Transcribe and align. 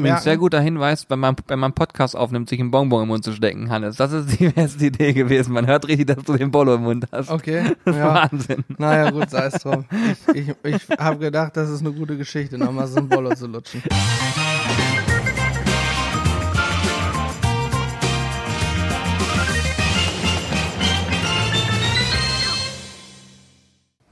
Übrigens, 0.00 0.24
sehr 0.24 0.38
guter 0.38 0.60
Hinweis, 0.60 1.08
wenn 1.08 1.18
man, 1.18 1.36
wenn 1.46 1.58
man 1.58 1.72
Podcast 1.74 2.16
aufnimmt, 2.16 2.48
sich 2.48 2.58
einen 2.58 2.70
Bonbon 2.70 3.02
im 3.02 3.08
Mund 3.08 3.22
zu 3.22 3.32
stecken, 3.32 3.70
Hannes. 3.70 3.96
Das 3.96 4.12
ist 4.12 4.40
die 4.40 4.48
beste 4.54 4.86
Idee 4.86 5.12
gewesen. 5.12 5.52
Man 5.52 5.66
hört 5.66 5.86
richtig, 5.88 6.06
dass 6.06 6.24
du 6.24 6.36
den 6.36 6.50
Bolo 6.50 6.74
im 6.74 6.82
Mund 6.82 7.06
hast. 7.12 7.30
Okay. 7.30 7.76
Das 7.84 7.94
ist 7.94 8.00
ja. 8.00 8.14
Wahnsinn. 8.14 8.64
Naja, 8.78 9.10
gut, 9.10 9.30
sei 9.30 9.46
es 9.46 9.62
drum. 9.62 9.84
Ich, 10.34 10.48
ich, 10.48 10.56
ich 10.64 10.98
habe 10.98 11.18
gedacht, 11.18 11.56
das 11.56 11.68
ist 11.68 11.80
eine 11.80 11.92
gute 11.92 12.16
Geschichte, 12.16 12.56
nochmal 12.56 12.86
so 12.86 12.98
ein 12.98 13.08
Bolo 13.08 13.34
zu 13.34 13.46
lutschen. 13.46 13.82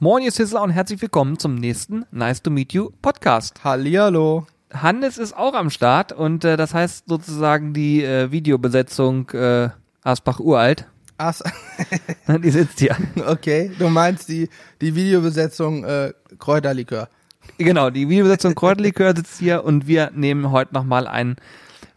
Moin, 0.00 0.22
ihr 0.22 0.30
Sizzler 0.30 0.62
und 0.62 0.70
herzlich 0.70 1.02
willkommen 1.02 1.38
zum 1.38 1.56
nächsten 1.56 2.04
Nice 2.12 2.40
to 2.42 2.50
Meet 2.50 2.72
You 2.72 2.90
Podcast. 3.02 3.64
Hallihallo. 3.64 4.46
Hannes 4.72 5.18
ist 5.18 5.36
auch 5.36 5.54
am 5.54 5.70
Start 5.70 6.12
und 6.12 6.44
äh, 6.44 6.56
das 6.56 6.74
heißt 6.74 7.04
sozusagen 7.08 7.72
die 7.72 8.04
äh, 8.04 8.30
Videobesetzung 8.30 9.30
äh, 9.30 9.70
Asbach 10.02 10.40
uralt. 10.40 10.86
Ach, 11.16 11.40
Die 12.42 12.50
sitzt 12.50 12.78
hier. 12.78 12.96
okay, 13.26 13.70
du 13.78 13.88
meinst 13.88 14.28
die, 14.28 14.48
die 14.80 14.94
Videobesetzung 14.94 15.84
äh, 15.84 16.12
Kräuterlikör. 16.38 17.08
Genau, 17.56 17.90
die 17.90 18.08
Videobesetzung 18.08 18.54
Kräuterlikör 18.54 19.16
sitzt 19.16 19.38
hier 19.38 19.64
und 19.64 19.86
wir 19.88 20.10
nehmen 20.14 20.50
heute 20.52 20.74
nochmal 20.74 21.06
einen, 21.08 21.36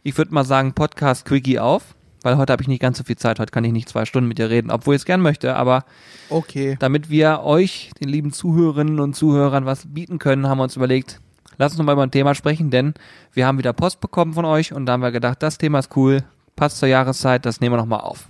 ich 0.02 0.18
würde 0.18 0.34
mal 0.34 0.44
sagen, 0.46 0.74
Podcast-Quickie 0.74 1.60
auf, 1.60 1.84
weil 2.24 2.38
heute 2.38 2.54
habe 2.54 2.64
ich 2.64 2.68
nicht 2.68 2.82
ganz 2.82 2.98
so 2.98 3.04
viel 3.04 3.18
Zeit, 3.18 3.40
heute 3.40 3.52
kann 3.52 3.64
ich 3.64 3.74
nicht 3.74 3.90
zwei 3.90 4.06
Stunden 4.06 4.28
mit 4.28 4.40
dir 4.40 4.50
reden, 4.50 4.72
obwohl 4.72 4.96
ich 4.96 5.02
es 5.02 5.06
gern 5.06 5.22
möchte, 5.22 5.56
aber 5.56 5.84
Okay. 6.30 6.78
damit 6.80 7.10
wir 7.12 7.42
euch, 7.44 7.92
den 8.02 8.10
lieben 8.10 8.32
Zuhörerinnen 8.32 9.00
und 9.00 9.16
Zuhörern, 9.16 9.66
was 9.66 9.86
bieten 9.94 10.18
können, 10.18 10.48
haben 10.48 10.58
wir 10.58 10.64
uns 10.64 10.78
überlegt, 10.78 11.20
lasst 11.62 11.74
uns 11.74 11.80
noch 11.80 11.86
mal 11.86 11.94
über 11.94 12.04
ein 12.04 12.12
Thema 12.12 12.36
sprechen, 12.36 12.70
denn 12.72 12.94
wir 13.34 13.46
haben 13.48 13.58
wieder 13.58 13.72
Post 13.74 14.02
bekommen 14.02 14.34
von 14.34 14.46
euch 14.46 14.74
und 14.74 14.86
da 14.86 14.94
haben 14.94 15.02
wir 15.02 15.12
gedacht, 15.12 15.42
das 15.42 15.58
Thema 15.58 15.80
ist 15.80 15.96
cool, 15.96 16.24
passt 16.56 16.78
zur 16.78 16.90
Jahreszeit, 16.90 17.46
das 17.46 17.62
nehmen 17.62 17.74
wir 17.74 17.78
nochmal 17.78 18.02
auf. 18.02 18.28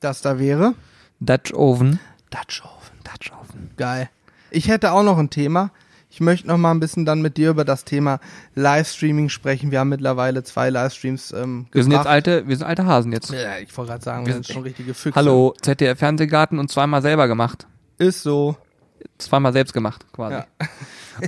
Das 0.00 0.20
da 0.22 0.38
wäre 0.38 0.74
Dutch 1.20 1.52
Oven. 1.54 1.98
Dutch 2.30 2.62
Oven. 2.62 2.98
Dutch 3.04 3.32
Oven. 3.32 3.70
Geil. 3.76 4.08
Ich 4.50 4.68
hätte 4.68 4.92
auch 4.92 5.02
noch 5.02 5.18
ein 5.18 5.30
Thema. 5.30 5.70
Ich 6.10 6.20
möchte 6.20 6.46
noch 6.46 6.58
mal 6.58 6.70
ein 6.70 6.78
bisschen 6.78 7.04
dann 7.04 7.22
mit 7.22 7.36
dir 7.38 7.50
über 7.50 7.64
das 7.64 7.84
Thema 7.84 8.20
Livestreaming 8.54 9.30
sprechen. 9.30 9.72
Wir 9.72 9.80
haben 9.80 9.88
mittlerweile 9.88 10.44
zwei 10.44 10.70
Livestreams 10.70 11.32
ähm, 11.32 11.66
Wir 11.72 11.82
sind 11.82 11.90
jetzt 11.92 12.00
gebracht. 12.02 12.12
alte, 12.12 12.46
wir 12.46 12.56
sind 12.56 12.66
alte 12.66 12.86
Hasen 12.86 13.10
jetzt. 13.12 13.32
Ja, 13.32 13.58
ich 13.58 13.76
wollte 13.76 13.90
gerade 13.92 14.04
sagen, 14.04 14.22
Wir 14.22 14.26
wir 14.28 14.34
sind 14.34 14.46
sind- 14.46 14.54
schon 14.54 14.62
richtige 14.62 14.94
Füchse. 14.94 15.16
Hallo, 15.18 15.54
ZDF 15.60 15.98
Fernsehgarten 15.98 16.58
und 16.60 16.70
zweimal 16.70 17.02
selber 17.02 17.26
gemacht. 17.26 17.66
Ist 17.98 18.22
so. 18.22 18.56
Zweimal 19.18 19.52
selbst 19.52 19.72
gemacht, 19.72 20.06
quasi. 20.12 20.36
Ja. 20.36 20.46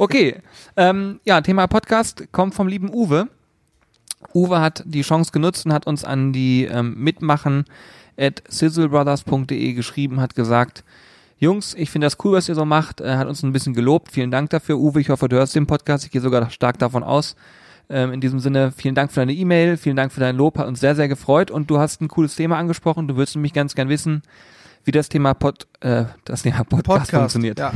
Okay, 0.00 0.42
ähm, 0.76 1.20
ja, 1.24 1.40
Thema 1.42 1.68
Podcast 1.68 2.26
kommt 2.32 2.56
vom 2.56 2.66
lieben 2.66 2.92
Uwe. 2.92 3.28
Uwe 4.34 4.60
hat 4.60 4.82
die 4.84 5.02
Chance 5.02 5.30
genutzt 5.30 5.64
und 5.64 5.72
hat 5.72 5.86
uns 5.86 6.04
an 6.04 6.32
die 6.32 6.64
ähm, 6.64 6.94
Mitmachen 6.98 7.66
at 8.18 8.42
sizzlebrothers.de 8.48 9.74
geschrieben, 9.74 10.20
hat 10.20 10.34
gesagt, 10.34 10.82
Jungs, 11.38 11.74
ich 11.74 11.90
finde 11.90 12.06
das 12.06 12.16
cool, 12.24 12.32
was 12.32 12.48
ihr 12.48 12.54
so 12.54 12.64
macht, 12.64 13.00
er 13.00 13.18
hat 13.18 13.28
uns 13.28 13.42
ein 13.42 13.52
bisschen 13.52 13.74
gelobt. 13.74 14.10
Vielen 14.10 14.30
Dank 14.30 14.50
dafür, 14.50 14.78
Uwe. 14.78 15.00
Ich 15.00 15.10
hoffe, 15.10 15.28
du 15.28 15.36
hörst 15.36 15.54
den 15.54 15.66
Podcast. 15.66 16.04
Ich 16.04 16.10
gehe 16.10 16.22
sogar 16.22 16.48
stark 16.50 16.78
davon 16.78 17.04
aus. 17.04 17.36
Ähm, 17.88 18.12
in 18.12 18.20
diesem 18.20 18.40
Sinne, 18.40 18.72
vielen 18.72 18.94
Dank 18.94 19.12
für 19.12 19.20
deine 19.20 19.34
E-Mail, 19.34 19.76
vielen 19.76 19.96
Dank 19.96 20.12
für 20.12 20.20
dein 20.20 20.36
Lob, 20.36 20.58
hat 20.58 20.66
uns 20.66 20.80
sehr, 20.80 20.96
sehr 20.96 21.08
gefreut 21.08 21.50
und 21.50 21.70
du 21.70 21.78
hast 21.78 22.00
ein 22.00 22.08
cooles 22.08 22.34
Thema 22.34 22.56
angesprochen. 22.56 23.06
Du 23.06 23.16
würdest 23.16 23.36
nämlich 23.36 23.52
ganz 23.52 23.74
gern 23.74 23.88
wissen, 23.88 24.22
wie 24.86 24.92
das 24.92 25.08
Thema 25.08 25.34
Pod, 25.34 25.66
äh, 25.80 26.04
das 26.24 26.42
Thema 26.42 26.62
Podcast, 26.62 27.10
funktioniert. 27.10 27.58
Ja. 27.58 27.72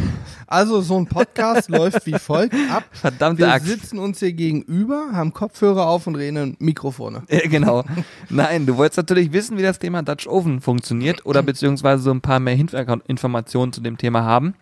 Also 0.47 0.81
so 0.81 0.97
ein 0.97 1.07
Podcast 1.07 1.69
läuft 1.69 2.07
wie 2.07 2.17
folgt 2.19 2.55
ab. 2.71 2.85
Verdammte 2.93 3.43
Wir 3.43 3.53
Axt. 3.53 3.67
sitzen 3.67 3.99
uns 3.99 4.21
hier 4.21 4.33
gegenüber, 4.33 5.09
haben 5.13 5.33
Kopfhörer 5.33 5.87
auf 5.87 6.07
und 6.07 6.15
reden 6.15 6.37
in 6.37 6.57
Mikrofone. 6.59 7.23
Äh, 7.31 7.49
genau. 7.49 7.85
Nein, 8.29 8.67
du 8.67 8.77
wolltest 8.77 8.99
natürlich 8.99 9.33
wissen, 9.33 9.57
wie 9.59 9.63
das 9.63 9.79
Thema 9.79 10.03
Dutch 10.03 10.27
Oven 10.27 10.61
funktioniert 10.61 11.27
oder 11.27 11.43
beziehungsweise 11.43 12.03
so 12.03 12.11
ein 12.11 12.21
paar 12.21 12.41
mehr 12.41 12.55
Hintergrundinformationen 12.55 13.73
zu 13.73 13.81
dem 13.81 13.99
Thema 13.99 14.25
haben. 14.25 14.55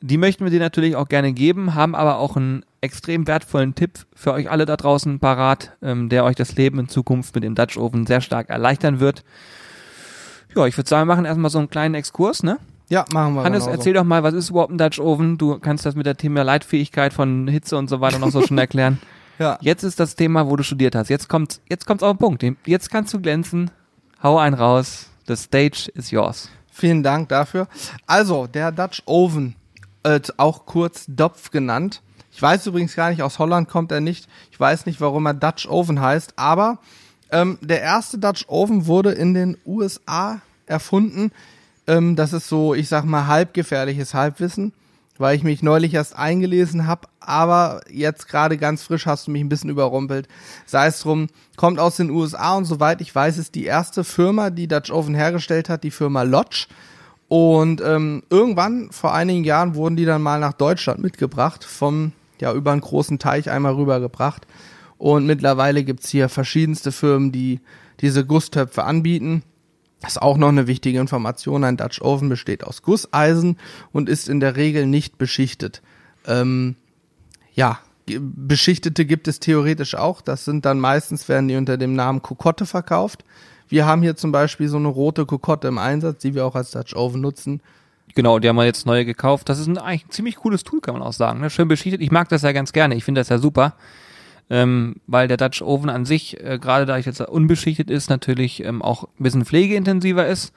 Die 0.00 0.16
möchten 0.16 0.44
wir 0.44 0.50
dir 0.50 0.60
natürlich 0.60 0.96
auch 0.96 1.08
gerne 1.08 1.32
geben, 1.32 1.74
haben 1.74 1.94
aber 1.94 2.18
auch 2.18 2.36
einen 2.36 2.64
extrem 2.80 3.26
wertvollen 3.26 3.74
Tipp 3.74 4.06
für 4.14 4.32
euch 4.32 4.50
alle 4.50 4.64
da 4.64 4.76
draußen 4.76 5.18
parat, 5.18 5.76
ähm, 5.82 6.08
der 6.08 6.24
euch 6.24 6.36
das 6.36 6.56
Leben 6.56 6.78
in 6.78 6.88
Zukunft 6.88 7.34
mit 7.34 7.44
dem 7.44 7.54
Dutch 7.54 7.76
Oven 7.76 8.06
sehr 8.06 8.20
stark 8.20 8.48
erleichtern 8.48 9.00
wird. 9.00 9.24
Ja, 10.54 10.66
ich 10.66 10.76
würde 10.76 10.88
sagen, 10.88 11.08
wir 11.08 11.14
machen 11.14 11.24
erstmal 11.24 11.50
so 11.50 11.58
einen 11.58 11.70
kleinen 11.70 11.94
Exkurs, 11.94 12.42
ne? 12.42 12.58
Ja, 12.88 13.04
machen 13.12 13.34
wir 13.34 13.42
Hannes, 13.44 13.66
erzähl 13.66 13.92
doch 13.92 14.04
mal, 14.04 14.22
was 14.22 14.32
ist 14.32 14.50
überhaupt 14.50 14.72
ein 14.72 14.78
Dutch 14.78 14.98
Oven? 14.98 15.36
Du 15.36 15.58
kannst 15.58 15.84
das 15.84 15.94
mit 15.94 16.06
der 16.06 16.16
Thema 16.16 16.42
Leitfähigkeit 16.42 17.12
von 17.12 17.46
Hitze 17.46 17.76
und 17.76 17.88
so 17.88 18.00
weiter 18.00 18.18
noch 18.18 18.30
so 18.30 18.40
schon 18.42 18.56
erklären. 18.58 18.98
Ja. 19.38 19.58
Jetzt 19.60 19.82
ist 19.82 20.00
das 20.00 20.16
Thema, 20.16 20.48
wo 20.48 20.56
du 20.56 20.62
studiert 20.62 20.94
hast. 20.94 21.10
Jetzt 21.10 21.28
kommt, 21.28 21.60
jetzt 21.68 21.86
kommt's 21.86 22.02
auf 22.02 22.16
den 22.16 22.18
Punkt. 22.18 22.44
Jetzt 22.66 22.90
kannst 22.90 23.12
du 23.12 23.20
glänzen. 23.20 23.70
Hau 24.22 24.38
einen 24.38 24.54
raus. 24.54 25.10
The 25.26 25.36
stage 25.36 25.90
is 25.94 26.10
yours. 26.10 26.48
Vielen 26.72 27.02
Dank 27.02 27.28
dafür. 27.28 27.68
Also, 28.06 28.46
der 28.46 28.72
Dutch 28.72 29.02
Oven, 29.04 29.54
äh, 30.02 30.20
auch 30.38 30.64
kurz 30.64 31.04
Dopf 31.08 31.50
genannt. 31.50 32.02
Ich 32.32 32.40
weiß 32.40 32.66
übrigens 32.66 32.94
gar 32.94 33.10
nicht, 33.10 33.22
aus 33.22 33.38
Holland 33.38 33.68
kommt 33.68 33.92
er 33.92 34.00
nicht. 34.00 34.28
Ich 34.50 34.58
weiß 34.58 34.86
nicht, 34.86 35.00
warum 35.00 35.26
er 35.26 35.34
Dutch 35.34 35.68
Oven 35.68 36.00
heißt, 36.00 36.34
aber 36.36 36.78
ähm, 37.30 37.58
der 37.60 37.82
erste 37.82 38.18
Dutch 38.18 38.46
Oven 38.48 38.86
wurde 38.86 39.12
in 39.12 39.34
den 39.34 39.56
USA 39.66 40.40
erfunden. 40.66 41.30
Ähm, 41.86 42.16
das 42.16 42.32
ist 42.32 42.48
so, 42.48 42.74
ich 42.74 42.88
sag 42.88 43.04
mal, 43.04 43.26
halbgefährliches 43.26 44.14
Halbwissen, 44.14 44.72
weil 45.18 45.36
ich 45.36 45.42
mich 45.42 45.62
neulich 45.62 45.94
erst 45.94 46.16
eingelesen 46.16 46.86
habe, 46.86 47.08
aber 47.20 47.82
jetzt 47.90 48.28
gerade 48.28 48.56
ganz 48.56 48.82
frisch 48.82 49.06
hast 49.06 49.26
du 49.26 49.30
mich 49.30 49.42
ein 49.42 49.48
bisschen 49.48 49.70
überrumpelt. 49.70 50.28
Sei 50.66 50.86
es 50.86 51.00
drum, 51.00 51.28
kommt 51.56 51.78
aus 51.78 51.96
den 51.96 52.10
USA 52.10 52.56
und 52.56 52.64
soweit 52.64 53.00
ich 53.00 53.14
weiß, 53.14 53.38
ist 53.38 53.54
die 53.54 53.64
erste 53.64 54.04
Firma, 54.04 54.50
die 54.50 54.68
Dutch 54.68 54.90
Oven 54.90 55.14
hergestellt 55.14 55.68
hat, 55.68 55.84
die 55.84 55.90
Firma 55.90 56.22
Lodge. 56.22 56.66
Und 57.28 57.82
ähm, 57.82 58.22
irgendwann, 58.30 58.90
vor 58.90 59.14
einigen 59.14 59.44
Jahren, 59.44 59.74
wurden 59.74 59.96
die 59.96 60.06
dann 60.06 60.22
mal 60.22 60.40
nach 60.40 60.54
Deutschland 60.54 61.00
mitgebracht, 61.00 61.62
vom, 61.62 62.12
ja, 62.40 62.54
über 62.54 62.72
einen 62.72 62.80
großen 62.80 63.18
Teich 63.18 63.50
einmal 63.50 63.74
rübergebracht. 63.74 64.46
Und 64.98 65.26
mittlerweile 65.26 65.84
gibt's 65.84 66.08
hier 66.08 66.28
verschiedenste 66.28 66.92
Firmen, 66.92 67.32
die 67.32 67.60
diese 68.00 68.26
Gusstöpfe 68.26 68.84
anbieten. 68.84 69.42
Das 70.00 70.12
ist 70.12 70.22
auch 70.22 70.36
noch 70.36 70.48
eine 70.48 70.66
wichtige 70.66 71.00
Information. 71.00 71.64
Ein 71.64 71.76
Dutch 71.76 72.00
Oven 72.02 72.28
besteht 72.28 72.64
aus 72.64 72.82
Gusseisen 72.82 73.56
und 73.92 74.08
ist 74.08 74.28
in 74.28 74.40
der 74.40 74.56
Regel 74.56 74.86
nicht 74.86 75.18
beschichtet. 75.18 75.82
Ähm, 76.26 76.76
ja, 77.52 77.78
beschichtete 78.06 79.04
gibt 79.04 79.28
es 79.28 79.40
theoretisch 79.40 79.94
auch. 79.94 80.20
Das 80.20 80.44
sind 80.44 80.64
dann 80.64 80.78
meistens, 80.78 81.28
werden 81.28 81.48
die 81.48 81.56
unter 81.56 81.76
dem 81.76 81.94
Namen 81.94 82.22
Kokotte 82.22 82.66
verkauft. 82.66 83.24
Wir 83.68 83.86
haben 83.86 84.02
hier 84.02 84.16
zum 84.16 84.32
Beispiel 84.32 84.68
so 84.68 84.78
eine 84.78 84.88
rote 84.88 85.26
Kokotte 85.26 85.68
im 85.68 85.78
Einsatz, 85.78 86.22
die 86.22 86.34
wir 86.34 86.46
auch 86.46 86.54
als 86.54 86.70
Dutch 86.70 86.94
Oven 86.94 87.20
nutzen. 87.20 87.60
Genau, 88.14 88.38
die 88.38 88.48
haben 88.48 88.56
wir 88.56 88.64
jetzt 88.64 88.86
neue 88.86 89.04
gekauft. 89.04 89.48
Das 89.48 89.58
ist 89.58 89.66
ein, 89.66 89.78
eigentlich 89.78 90.06
ein 90.06 90.10
ziemlich 90.10 90.36
cooles 90.36 90.64
Tool, 90.64 90.80
kann 90.80 90.94
man 90.94 91.02
auch 91.02 91.12
sagen. 91.12 91.40
Ne? 91.40 91.50
Schön 91.50 91.68
beschichtet. 91.68 92.00
Ich 92.00 92.10
mag 92.10 92.28
das 92.28 92.42
ja 92.42 92.52
ganz 92.52 92.72
gerne. 92.72 92.94
Ich 92.94 93.04
finde 93.04 93.20
das 93.20 93.28
ja 93.28 93.38
super. 93.38 93.74
Ähm, 94.50 94.96
weil 95.06 95.28
der 95.28 95.36
Dutch 95.36 95.60
Oven 95.60 95.90
an 95.90 96.06
sich, 96.06 96.42
äh, 96.42 96.58
gerade 96.58 96.86
da 96.86 96.96
ich 96.96 97.04
jetzt 97.06 97.20
unbeschichtet 97.20 97.90
ist, 97.90 98.08
natürlich 98.08 98.64
ähm, 98.64 98.80
auch 98.80 99.04
ein 99.04 99.22
bisschen 99.22 99.44
pflegeintensiver 99.44 100.26
ist. 100.26 100.54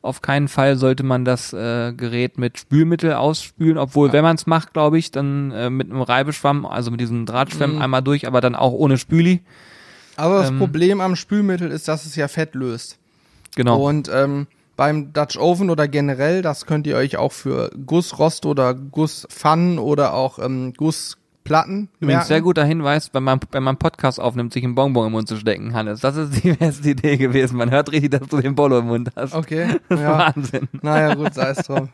Auf 0.00 0.22
keinen 0.22 0.48
Fall 0.48 0.76
sollte 0.76 1.02
man 1.02 1.24
das 1.24 1.52
äh, 1.52 1.92
Gerät 1.92 2.38
mit 2.38 2.58
Spülmittel 2.58 3.12
ausspülen, 3.12 3.76
obwohl, 3.76 4.12
wenn 4.12 4.22
man 4.22 4.36
es 4.36 4.46
macht, 4.46 4.72
glaube 4.72 4.98
ich, 4.98 5.10
dann 5.10 5.50
äh, 5.50 5.68
mit 5.68 5.90
einem 5.90 6.00
Reibeschwamm, 6.00 6.64
also 6.64 6.90
mit 6.90 7.00
diesem 7.00 7.26
Drahtschwamm 7.26 7.82
einmal 7.82 8.02
durch, 8.02 8.26
aber 8.26 8.40
dann 8.40 8.54
auch 8.54 8.72
ohne 8.72 8.98
Spüli. 8.98 9.42
Aber 10.16 10.38
das 10.38 10.50
Ähm. 10.50 10.58
Problem 10.58 11.00
am 11.00 11.16
Spülmittel 11.16 11.70
ist, 11.70 11.88
dass 11.88 12.06
es 12.06 12.16
ja 12.16 12.28
Fett 12.28 12.54
löst. 12.54 12.98
Genau. 13.56 13.86
Und 13.86 14.08
ähm, 14.12 14.46
beim 14.76 15.12
Dutch 15.12 15.38
Oven 15.38 15.70
oder 15.70 15.88
generell, 15.88 16.42
das 16.42 16.66
könnt 16.66 16.86
ihr 16.86 16.96
euch 16.96 17.16
auch 17.16 17.32
für 17.32 17.70
Gussrost 17.84 18.46
oder 18.46 18.74
Gusspfannen 18.74 19.78
oder 19.78 20.14
auch 20.14 20.38
ähm, 20.38 20.72
Gussplatten 21.46 21.88
Übrigens, 22.00 22.00
merken. 22.00 22.26
sehr 22.26 22.40
guter 22.40 22.64
Hinweis, 22.64 23.10
wenn 23.14 23.22
man, 23.22 23.40
wenn 23.52 23.62
man 23.62 23.76
Podcast 23.76 24.20
aufnimmt, 24.20 24.52
sich 24.52 24.64
einen 24.64 24.74
Bonbon 24.74 25.06
im 25.06 25.12
Mund 25.12 25.28
zu 25.28 25.36
stecken, 25.36 25.74
Hannes. 25.74 26.00
Das 26.00 26.16
ist 26.16 26.42
die 26.42 26.52
beste 26.58 26.90
Idee 26.90 27.16
gewesen. 27.16 27.56
Man 27.56 27.70
hört 27.70 27.92
richtig, 27.92 28.10
dass 28.10 28.28
du 28.28 28.40
den 28.40 28.54
Bolo 28.54 28.78
im 28.78 28.86
Mund 28.86 29.10
hast. 29.16 29.34
Okay, 29.34 29.66
Das 29.88 29.98
ist 29.98 30.04
ja. 30.04 30.18
Wahnsinn. 30.18 30.68
Naja, 30.82 31.14
gut, 31.14 31.34
sei 31.34 31.50
es 31.50 31.66
drum. 31.66 31.88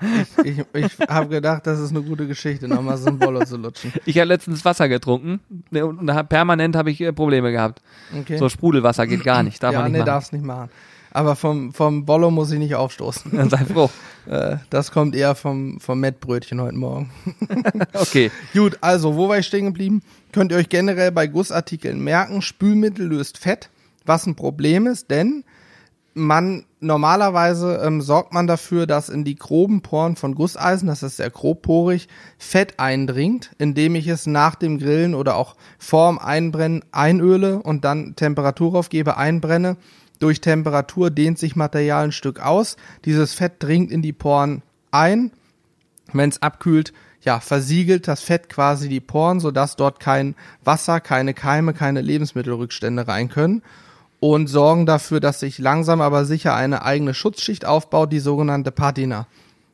Ich, 0.44 0.58
ich, 0.58 0.64
ich 0.74 1.08
habe 1.08 1.28
gedacht, 1.28 1.66
das 1.66 1.78
ist 1.80 1.90
eine 1.90 2.02
gute 2.02 2.26
Geschichte, 2.26 2.68
nochmal 2.68 2.96
so 2.96 3.08
ein 3.08 3.18
Bolo 3.18 3.44
zu 3.44 3.56
lutschen. 3.56 3.92
Ich 4.06 4.16
habe 4.18 4.28
letztens 4.28 4.64
Wasser 4.64 4.88
getrunken 4.88 5.40
ne, 5.70 5.86
und 5.86 6.28
permanent 6.28 6.76
habe 6.76 6.90
ich 6.90 7.00
äh, 7.00 7.12
Probleme 7.12 7.52
gehabt. 7.52 7.82
Okay. 8.18 8.38
So 8.38 8.48
Sprudelwasser 8.48 9.06
geht 9.06 9.24
gar 9.24 9.42
nicht, 9.42 9.62
darf 9.62 9.72
ja, 9.72 9.80
man 9.80 9.86
nicht 9.86 9.92
nee, 9.92 9.98
machen. 9.98 10.06
darf's 10.06 10.32
nicht 10.32 10.44
machen. 10.44 10.70
Aber 11.14 11.36
vom, 11.36 11.72
vom 11.74 12.06
Bollo 12.06 12.30
muss 12.30 12.50
ich 12.50 12.58
nicht 12.58 12.74
aufstoßen. 12.74 13.32
Dann 13.32 13.50
sei 13.50 13.64
froh. 13.64 13.90
Äh, 14.26 14.56
das 14.70 14.90
kommt 14.90 15.14
eher 15.14 15.34
vom, 15.34 15.78
vom 15.78 16.00
Mettbrötchen 16.00 16.60
heute 16.60 16.76
Morgen. 16.76 17.10
Okay. 17.94 18.30
Gut, 18.52 18.78
also, 18.80 19.16
wo 19.16 19.28
war 19.28 19.38
ich 19.38 19.46
stehen 19.46 19.66
geblieben? 19.66 20.02
Könnt 20.32 20.50
ihr 20.52 20.58
euch 20.58 20.68
generell 20.68 21.12
bei 21.12 21.26
Gussartikeln 21.26 22.00
merken, 22.02 22.42
Spülmittel 22.42 23.06
löst 23.06 23.38
Fett, 23.38 23.68
was 24.04 24.26
ein 24.26 24.34
Problem 24.34 24.86
ist, 24.86 25.10
denn 25.10 25.44
man 26.14 26.64
normalerweise 26.80 27.80
ähm, 27.84 28.00
sorgt 28.00 28.32
man 28.32 28.46
dafür, 28.46 28.86
dass 28.86 29.08
in 29.08 29.24
die 29.24 29.36
groben 29.36 29.82
Poren 29.82 30.16
von 30.16 30.34
Gusseisen, 30.34 30.86
das 30.86 31.02
ist 31.02 31.16
sehr 31.16 31.30
grobporig, 31.30 32.08
Fett 32.38 32.78
eindringt, 32.78 33.52
indem 33.58 33.94
ich 33.94 34.08
es 34.08 34.26
nach 34.26 34.54
dem 34.54 34.78
Grillen 34.78 35.14
oder 35.14 35.36
auch 35.36 35.56
vorm 35.78 36.18
Einbrennen 36.18 36.84
einöle 36.92 37.62
und 37.62 37.84
dann 37.84 38.16
Temperatur 38.16 38.74
aufgebe, 38.74 39.16
einbrenne. 39.16 39.76
Durch 40.22 40.40
Temperatur 40.40 41.10
dehnt 41.10 41.36
sich 41.36 41.56
Material 41.56 42.04
ein 42.04 42.12
Stück 42.12 42.38
aus. 42.38 42.76
Dieses 43.04 43.34
Fett 43.34 43.54
dringt 43.58 43.90
in 43.90 44.02
die 44.02 44.12
Poren 44.12 44.62
ein. 44.92 45.32
Wenn 46.12 46.28
es 46.30 46.40
abkühlt, 46.40 46.92
ja, 47.22 47.40
versiegelt 47.40 48.06
das 48.06 48.20
Fett 48.22 48.48
quasi 48.48 48.88
die 48.88 49.00
Poren, 49.00 49.40
sodass 49.40 49.74
dort 49.74 49.98
kein 49.98 50.36
Wasser, 50.62 51.00
keine 51.00 51.34
Keime, 51.34 51.74
keine 51.74 52.02
Lebensmittelrückstände 52.02 53.08
rein 53.08 53.30
können 53.30 53.62
und 54.20 54.46
sorgen 54.46 54.86
dafür, 54.86 55.18
dass 55.18 55.40
sich 55.40 55.58
langsam 55.58 56.00
aber 56.00 56.24
sicher 56.24 56.54
eine 56.54 56.84
eigene 56.84 57.14
Schutzschicht 57.14 57.64
aufbaut, 57.64 58.12
die 58.12 58.20
sogenannte 58.20 58.70
Patina. 58.70 59.26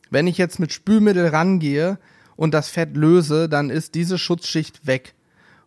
Wenn 0.08 0.26
ich 0.26 0.38
jetzt 0.38 0.58
mit 0.58 0.72
Spülmittel 0.72 1.26
rangehe 1.26 1.98
und 2.36 2.54
das 2.54 2.70
Fett 2.70 2.96
löse, 2.96 3.50
dann 3.50 3.68
ist 3.68 3.94
diese 3.94 4.16
Schutzschicht 4.16 4.86
weg. 4.86 5.12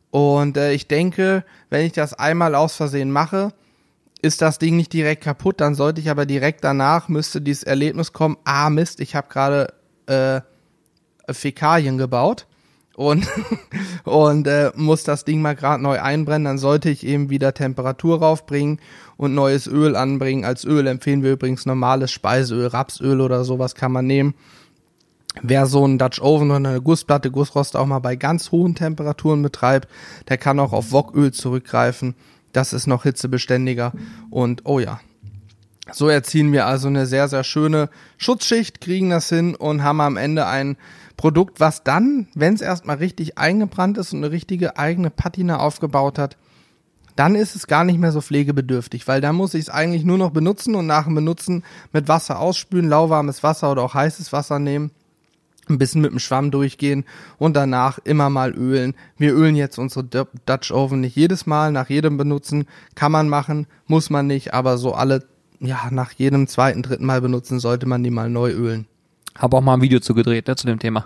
Und 0.09 0.57
äh, 0.57 0.73
ich 0.73 0.87
denke, 0.87 1.43
wenn 1.69 1.85
ich 1.85 1.93
das 1.93 2.15
einmal 2.15 2.55
aus 2.55 2.75
Versehen 2.75 3.11
mache, 3.11 3.53
ist 4.21 4.41
das 4.41 4.59
Ding 4.59 4.75
nicht 4.75 4.93
direkt 4.93 5.23
kaputt, 5.23 5.61
dann 5.61 5.75
sollte 5.75 6.01
ich 6.01 6.09
aber 6.09 6.25
direkt 6.25 6.63
danach, 6.63 7.09
müsste 7.09 7.41
dieses 7.41 7.63
Erlebnis 7.63 8.13
kommen, 8.13 8.37
ah 8.43 8.69
Mist, 8.69 8.99
ich 8.99 9.15
habe 9.15 9.27
gerade 9.29 9.73
äh, 10.05 10.41
Fäkalien 11.33 11.97
gebaut 11.97 12.45
und, 12.95 13.27
und 14.03 14.47
äh, 14.47 14.71
muss 14.75 15.03
das 15.03 15.25
Ding 15.25 15.41
mal 15.41 15.55
gerade 15.55 15.81
neu 15.81 15.99
einbrennen, 15.99 16.45
dann 16.45 16.57
sollte 16.57 16.89
ich 16.89 17.05
eben 17.05 17.29
wieder 17.29 17.53
Temperatur 17.53 18.19
raufbringen 18.19 18.79
und 19.17 19.33
neues 19.33 19.67
Öl 19.67 19.95
anbringen. 19.95 20.45
Als 20.45 20.65
Öl 20.65 20.87
empfehlen 20.87 21.23
wir 21.23 21.33
übrigens 21.33 21.65
normales 21.65 22.11
Speiseöl, 22.11 22.67
Rapsöl 22.67 23.21
oder 23.21 23.43
sowas 23.43 23.75
kann 23.75 23.91
man 23.91 24.05
nehmen. 24.05 24.35
Wer 25.41 25.65
so 25.65 25.85
einen 25.85 25.97
Dutch 25.97 26.21
Oven 26.21 26.51
oder 26.51 26.69
eine 26.69 26.81
Gussplatte, 26.81 27.31
Gussrost 27.31 27.77
auch 27.77 27.85
mal 27.85 27.99
bei 27.99 28.17
ganz 28.17 28.51
hohen 28.51 28.75
Temperaturen 28.75 29.41
betreibt, 29.41 29.87
der 30.27 30.37
kann 30.37 30.59
auch 30.59 30.73
auf 30.73 30.91
Woköl 30.91 31.31
zurückgreifen. 31.31 32.15
Das 32.51 32.73
ist 32.73 32.87
noch 32.87 33.03
hitzebeständiger 33.03 33.93
und 34.29 34.61
oh 34.65 34.79
ja. 34.79 34.99
So 35.91 36.07
erziehen 36.07 36.53
wir 36.53 36.67
also 36.67 36.87
eine 36.87 37.05
sehr, 37.05 37.27
sehr 37.27 37.43
schöne 37.43 37.89
Schutzschicht, 38.17 38.81
kriegen 38.81 39.09
das 39.09 39.29
hin 39.29 39.55
und 39.55 39.83
haben 39.83 39.99
am 39.99 40.15
Ende 40.15 40.45
ein 40.45 40.77
Produkt, 41.17 41.59
was 41.59 41.83
dann, 41.83 42.27
wenn 42.33 42.53
es 42.53 42.61
erstmal 42.61 42.97
richtig 42.97 43.37
eingebrannt 43.37 43.97
ist 43.97 44.13
und 44.13 44.19
eine 44.19 44.31
richtige 44.31 44.77
eigene 44.77 45.09
Patina 45.09 45.59
aufgebaut 45.59 46.17
hat, 46.17 46.37
dann 47.15 47.35
ist 47.35 47.55
es 47.55 47.67
gar 47.67 47.83
nicht 47.83 47.99
mehr 47.99 48.11
so 48.11 48.21
pflegebedürftig, 48.21 49.07
weil 49.07 49.21
dann 49.21 49.35
muss 49.35 49.53
ich 49.53 49.61
es 49.61 49.69
eigentlich 49.69 50.05
nur 50.05 50.17
noch 50.17 50.31
benutzen 50.31 50.75
und 50.75 50.87
nach 50.87 51.05
dem 51.05 51.15
Benutzen 51.15 51.63
mit 51.91 52.07
Wasser 52.07 52.39
ausspülen, 52.39 52.89
lauwarmes 52.89 53.43
Wasser 53.43 53.71
oder 53.71 53.83
auch 53.83 53.93
heißes 53.93 54.31
Wasser 54.31 54.59
nehmen, 54.59 54.91
ein 55.69 55.77
bisschen 55.77 56.01
mit 56.01 56.11
dem 56.11 56.19
Schwamm 56.19 56.51
durchgehen 56.51 57.05
und 57.37 57.55
danach 57.55 57.99
immer 58.03 58.29
mal 58.29 58.51
ölen. 58.51 58.93
Wir 59.17 59.33
ölen 59.33 59.55
jetzt 59.55 59.77
unsere 59.77 60.03
Dutch 60.45 60.71
Oven 60.71 61.01
nicht 61.01 61.15
jedes 61.15 61.45
Mal, 61.45 61.71
nach 61.71 61.89
jedem 61.89 62.17
Benutzen 62.17 62.65
kann 62.95 63.11
man 63.11 63.29
machen, 63.29 63.67
muss 63.87 64.09
man 64.09 64.27
nicht, 64.27 64.53
aber 64.53 64.77
so 64.77 64.93
alle, 64.93 65.23
ja, 65.59 65.79
nach 65.91 66.11
jedem 66.13 66.47
zweiten, 66.47 66.81
dritten 66.81 67.05
Mal 67.05 67.21
benutzen 67.21 67.59
sollte 67.59 67.85
man 67.85 68.03
die 68.03 68.09
mal 68.11 68.29
neu 68.29 68.51
ölen. 68.51 68.87
Habe 69.37 69.55
auch 69.57 69.61
mal 69.61 69.75
ein 69.75 69.81
Video 69.81 69.99
zu 69.99 70.13
gedreht, 70.13 70.47
ne, 70.47 70.55
zu 70.55 70.67
dem 70.67 70.79
Thema. 70.79 71.05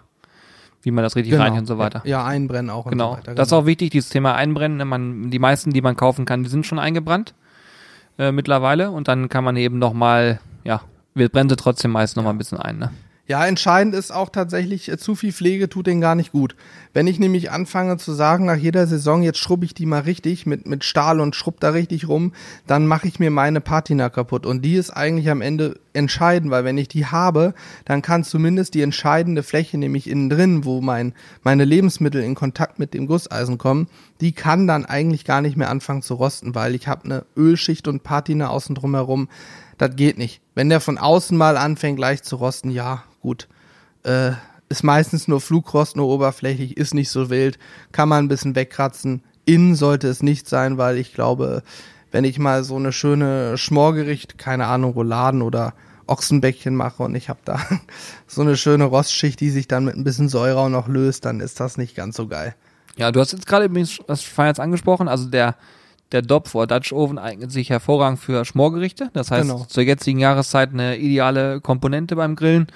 Wie 0.82 0.92
man 0.92 1.04
das 1.04 1.16
richtig 1.16 1.32
Genau. 1.32 1.44
reinigt 1.44 1.62
und 1.62 1.66
so 1.68 1.78
weiter. 1.78 2.02
Ja, 2.06 2.26
einbrennen 2.26 2.70
auch 2.70 2.88
Genau. 2.90 3.10
und 3.10 3.16
so 3.16 3.18
weiter. 3.20 3.36
Das 3.36 3.50
ist 3.50 3.54
auch 3.54 3.66
wichtig, 3.66 3.90
dieses 3.92 4.10
Thema 4.10 4.36
Einbrennen. 4.36 4.78
ne, 4.78 4.86
Man, 4.86 5.30
die 5.32 5.40
meisten, 5.40 5.72
die 5.72 5.82
man 5.82 5.96
kaufen 5.96 6.26
kann, 6.26 6.44
die 6.44 6.50
sind 6.50 6.66
schon 6.66 6.80
eingebrannt 6.80 7.34
äh, 8.18 8.32
mittlerweile. 8.32 8.92
Und 8.92 9.08
dann 9.08 9.28
kann 9.30 9.44
man 9.44 9.58
eben 9.58 9.80
nochmal, 9.80 10.40
ja, 10.64 10.82
wir 11.16 11.30
brennen 11.30 11.50
sie 11.50 11.56
trotzdem 11.56 11.92
meist 11.92 12.16
nochmal 12.18 12.34
ein 12.34 12.38
bisschen 12.38 12.60
ein. 12.60 12.78
Ne? 12.78 12.92
Ja, 13.28 13.44
entscheidend 13.44 13.96
ist 13.96 14.12
auch 14.12 14.30
tatsächlich, 14.30 14.88
äh, 14.88 15.00
zu 15.00 15.16
viel 15.16 15.34
Pflege 15.34 15.68
tut 15.68 15.88
den 15.88 16.00
gar 16.00 16.14
nicht 16.14 16.32
gut. 16.32 16.56
Wenn 16.94 17.08
ich 17.08 17.18
nämlich 17.18 17.50
anfange 17.50 17.98
zu 17.98 18.14
sagen, 18.14 18.46
nach 18.46 18.56
jeder 18.56 18.86
Saison, 18.86 19.24
jetzt 19.24 19.40
schrubbe 19.40 19.66
ich 19.66 19.74
die 19.74 19.88
mal 19.88 20.02
richtig 20.02 20.46
mit, 20.46 20.68
mit 20.68 20.84
Stahl 20.84 21.20
und 21.20 21.36
schrubb 21.36 21.60
da 21.60 21.70
richtig 21.70 22.08
rum, 22.08 22.34
dann 22.68 22.86
mache 22.86 23.08
ich 23.08 23.20
mir 23.20 23.32
meine 23.32 23.62
Patina 23.62 24.10
kaputt. 24.10 24.46
Und 24.46 24.62
die 24.64 24.76
ist 24.76 24.92
eigentlich 24.92 25.32
am 25.32 25.42
Ende 25.42 25.80
entscheidend, 25.94 26.52
weil 26.52 26.66
wenn 26.66 26.78
ich 26.78 26.88
die 26.88 27.08
habe, 27.08 27.56
dann 27.84 28.04
kann 28.04 28.24
zumindest 28.24 28.76
die 28.76 28.84
entscheidende 28.84 29.42
Fläche, 29.42 29.80
nämlich 29.80 30.08
innen 30.08 30.30
drin, 30.30 30.64
wo 30.64 30.80
mein, 30.82 31.14
meine 31.42 31.66
Lebensmittel 31.66 32.22
in 32.22 32.36
Kontakt 32.36 32.78
mit 32.78 32.94
dem 32.94 33.08
Gusseisen 33.08 33.58
kommen, 33.58 33.88
die 34.22 34.34
kann 34.34 34.68
dann 34.68 34.86
eigentlich 34.86 35.26
gar 35.26 35.42
nicht 35.42 35.58
mehr 35.58 35.72
anfangen 35.72 36.04
zu 36.04 36.14
rosten, 36.14 36.54
weil 36.54 36.76
ich 36.76 36.88
habe 36.88 37.06
eine 37.06 37.26
Ölschicht 37.36 37.88
und 37.88 38.04
Patina 38.04 38.50
außen 38.50 38.76
drum 38.76 38.94
herum. 38.94 39.30
Das 39.78 39.96
geht 39.96 40.18
nicht. 40.18 40.42
Wenn 40.54 40.70
der 40.70 40.80
von 40.80 40.98
außen 40.98 41.38
mal 41.38 41.58
anfängt 41.58 41.98
gleich 41.98 42.24
zu 42.24 42.38
rosten, 42.38 42.70
ja, 42.70 43.04
gut. 43.26 43.48
Äh, 44.04 44.34
ist 44.70 44.84
meistens 44.84 45.28
nur 45.28 45.42
Flugrost, 45.42 45.96
nur 45.96 46.08
oberflächlich, 46.08 46.78
ist 46.78 46.94
nicht 46.94 47.10
so 47.10 47.30
wild, 47.30 47.58
kann 47.92 48.10
man 48.10 48.26
ein 48.26 48.28
bisschen 48.28 48.56
wegkratzen. 48.56 49.24
Innen 49.46 49.76
sollte 49.76 50.08
es 50.08 50.24
nicht 50.24 50.48
sein, 50.48 50.78
weil 50.78 50.98
ich 50.98 51.14
glaube, 51.14 51.64
wenn 52.12 52.24
ich 52.24 52.40
mal 52.40 52.64
so 52.64 52.76
eine 52.76 52.92
schöne 52.92 53.58
Schmorgericht, 53.58 54.38
keine 54.38 54.68
Ahnung, 54.68 54.94
Rouladen 54.94 55.42
oder 55.42 55.74
Ochsenbäckchen 56.08 56.76
mache 56.76 57.04
und 57.04 57.16
ich 57.16 57.30
habe 57.30 57.40
da 57.46 57.60
so 58.28 58.42
eine 58.42 58.58
schöne 58.58 58.86
Rostschicht, 58.86 59.40
die 59.40 59.50
sich 59.50 59.68
dann 59.68 59.86
mit 59.86 59.96
ein 59.96 60.04
bisschen 60.04 60.30
Säure 60.30 60.60
auch 60.60 60.70
noch 60.70 60.88
löst, 60.88 61.26
dann 61.26 61.40
ist 61.40 61.60
das 61.60 61.78
nicht 61.78 61.96
ganz 61.96 62.16
so 62.16 62.28
geil. 62.28 62.56
Ja, 62.98 63.12
du 63.12 63.20
hast 63.20 63.34
jetzt 63.34 63.48
gerade 63.48 63.66
übrigens 63.66 64.00
das 64.08 64.22
Feier 64.22 64.48
jetzt 64.48 64.60
angesprochen, 64.60 65.08
also 65.08 65.28
der 65.30 65.56
der 66.12 66.22
Dopf 66.22 66.56
oder 66.56 66.68
Dutch 66.68 66.94
Oven 66.94 67.18
eignet 67.18 67.52
sich 67.52 67.70
hervorragend 67.70 68.20
für 68.20 68.46
Schmorgerichte. 68.46 69.10
Das 69.14 69.32
heißt, 69.32 69.50
Genau. 69.50 69.66
zur 69.66 69.84
jetzigen 69.84 70.20
Jahreszeit 70.20 70.72
eine 70.72 70.98
ideale 70.98 71.62
Komponente 71.62 72.16
beim 72.16 72.36
Grillen. 72.36 72.68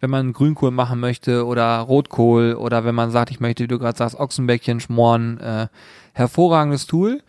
Wenn 0.00 0.10
man 0.10 0.32
Grünkohl 0.32 0.70
machen 0.70 1.00
möchte 1.00 1.44
oder 1.46 1.78
Rotkohl 1.80 2.54
oder 2.54 2.84
wenn 2.84 2.94
man 2.94 3.10
sagt, 3.10 3.30
ich 3.30 3.40
möchte, 3.40 3.64
wie 3.64 3.68
du 3.68 3.78
gerade 3.78 3.98
sagst, 3.98 4.18
Ochsenbäckchen 4.18 4.80
schmoren, 4.80 5.38
äh, 5.40 5.66
hervorragendes 6.12 6.86
Tool. 6.86 7.20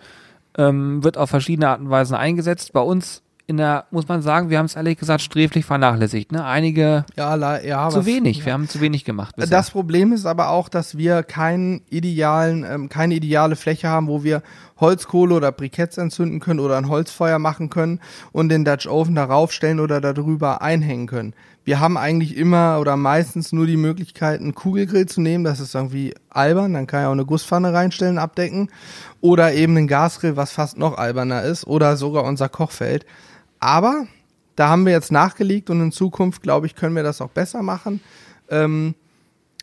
Ähm, 0.58 1.04
wird 1.04 1.18
auf 1.18 1.30
verschiedene 1.30 1.70
Arten 1.70 1.86
und 1.86 1.90
Weisen 1.92 2.16
eingesetzt. 2.16 2.74
Bei 2.74 2.82
uns 2.82 3.22
in 3.48 3.58
der, 3.58 3.86
muss 3.92 4.08
man 4.08 4.22
sagen, 4.22 4.50
wir 4.52 4.60
haben 4.60 4.66
es 4.68 4.76
ehrlich 4.76 4.98
gesagt 5.00 5.22
sträflich 5.22 5.66
vernachlässigt. 5.66 6.32
Ne? 6.32 6.44
Einige 6.46 7.06
Ja, 7.16 7.34
la- 7.36 7.64
ja, 7.64 7.90
zu 7.90 8.00
was- 8.00 8.06
wenig. 8.06 8.40
ja. 8.40 8.46
Wir 8.48 8.54
haben 8.54 8.68
zu 8.68 8.80
wenig 8.82 9.06
gemacht. 9.06 9.36
bisher. 9.36 9.50
Das 9.50 9.72
Problem 9.72 10.12
ist 10.12 10.26
aber 10.28 10.50
auch, 10.50 10.70
dass 10.70 10.98
wir 10.98 11.24
keinen 11.24 11.82
idealen, 11.90 12.64
ähm, 12.64 12.90
keine 12.90 13.16
ideale 13.16 13.56
Fläche 13.56 13.88
haben, 13.88 14.08
wo 14.08 14.24
wir 14.24 14.44
Holzkohle 14.80 15.36
oder 15.36 15.52
Briketts 15.52 15.98
entzünden 15.98 16.40
können 16.40 16.60
oder 16.60 16.78
ein 16.78 16.88
Holzfeuer 16.88 17.40
machen 17.40 17.70
können 17.70 18.00
und 18.32 18.50
den 18.50 18.66
Dutch 18.66 18.88
Oven 18.88 19.16
darauf 19.16 19.52
stellen 19.52 19.80
oder 19.80 20.02
darüber 20.02 20.62
einhängen 20.62 21.08
können. 21.08 21.34
Wir 21.66 21.80
haben 21.80 21.98
eigentlich 21.98 22.36
immer 22.36 22.80
oder 22.80 22.98
meistens 22.98 23.52
nur 23.52 23.68
die 23.68 23.78
Möglichkeit, 23.78 24.40
einen 24.40 24.56
Kugelgrill 24.56 25.06
zu 25.06 25.22
nehmen. 25.22 25.44
Das 25.44 25.60
ist 25.60 25.76
irgendwie 25.76 26.16
albern. 26.30 26.74
Dann 26.74 26.88
kann 26.88 27.02
ich 27.02 27.08
auch 27.08 27.12
eine 27.12 27.26
Gusspfanne 27.26 27.74
reinstellen, 27.74 28.18
abdecken. 28.18 28.72
Oder 29.22 29.54
eben 29.54 29.78
einen 29.78 29.88
Gasgrill, 29.88 30.36
was 30.36 30.52
fast 30.52 30.78
noch 30.78 30.98
alberner 30.98 31.44
ist. 31.44 31.68
Oder 31.68 31.96
sogar 31.96 32.24
unser 32.24 32.50
Kochfeld. 32.50 33.06
Aber 33.60 34.08
da 34.56 34.70
haben 34.70 34.86
wir 34.86 34.94
jetzt 34.94 35.12
nachgelegt 35.12 35.70
und 35.70 35.80
in 35.80 35.92
Zukunft, 35.92 36.42
glaube 36.42 36.66
ich, 36.66 36.76
können 36.76 36.96
wir 36.96 37.04
das 37.04 37.22
auch 37.22 37.30
besser 37.30 37.62
machen. 37.62 38.02
Ähm, 38.50 38.96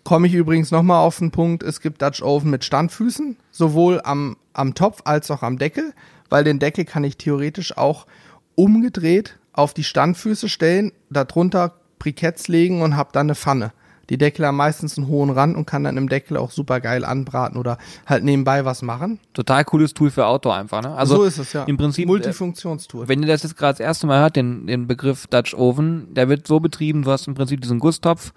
komme 0.06 0.28
ich 0.28 0.34
übrigens 0.34 0.70
nochmal 0.70 1.04
auf 1.04 1.18
den 1.18 1.32
Punkt, 1.32 1.64
es 1.64 1.80
gibt 1.80 2.00
Dutch 2.00 2.22
Oven 2.22 2.48
mit 2.48 2.64
Standfüßen, 2.64 3.36
sowohl 3.50 4.00
am, 4.04 4.36
am 4.52 4.75
Topf 4.75 5.02
als 5.04 5.32
auch 5.32 5.42
am 5.42 5.58
Deckel, 5.58 5.92
weil 6.30 6.44
den 6.44 6.60
Deckel 6.60 6.84
kann 6.84 7.02
ich 7.02 7.16
theoretisch 7.16 7.76
auch 7.76 8.06
umgedreht 8.54 9.36
auf 9.52 9.75
die 9.75 9.82
Standfüße 9.82 10.48
stellen, 10.48 10.92
darunter 11.10 11.75
Briketts 11.98 12.46
legen 12.46 12.82
und 12.82 12.96
habe 12.96 13.10
dann 13.12 13.26
eine 13.26 13.34
Pfanne. 13.34 13.72
Die 14.10 14.18
Deckel 14.18 14.46
haben 14.46 14.56
meistens 14.56 14.96
einen 14.96 15.08
hohen 15.08 15.30
Rand 15.30 15.56
und 15.56 15.66
kann 15.66 15.84
dann 15.84 15.96
im 15.96 16.08
Deckel 16.08 16.36
auch 16.36 16.50
super 16.50 16.80
geil 16.80 17.04
anbraten 17.04 17.58
oder 17.58 17.78
halt 18.06 18.25
nebenbei 18.25 18.64
was 18.64 18.82
machen. 18.82 19.18
Total 19.34 19.64
cooles 19.64 19.94
Tool 19.94 20.10
für 20.10 20.26
Outdoor 20.26 20.54
einfach. 20.54 20.82
Ne? 20.82 20.90
Also 20.94 21.16
so 21.16 21.22
ist 21.25 21.38
es 21.38 21.52
ja. 21.52 21.64
im 21.64 21.76
Prinzip 21.76 22.04
äh, 22.04 22.08
Multifunktionstool. 22.08 23.08
Wenn 23.08 23.22
ihr 23.22 23.28
das 23.28 23.42
jetzt 23.42 23.56
gerade 23.56 23.75
das 23.75 23.80
erste 23.80 24.06
Mal 24.06 24.20
hört, 24.20 24.36
den, 24.36 24.66
den 24.66 24.86
Begriff 24.86 25.26
Dutch 25.26 25.54
Oven, 25.54 26.14
der 26.14 26.28
wird 26.28 26.46
so 26.46 26.60
betrieben, 26.60 27.02
du 27.02 27.10
hast 27.10 27.26
im 27.26 27.34
Prinzip 27.34 27.60
diesen 27.60 27.78
Gusstopf 27.78 28.32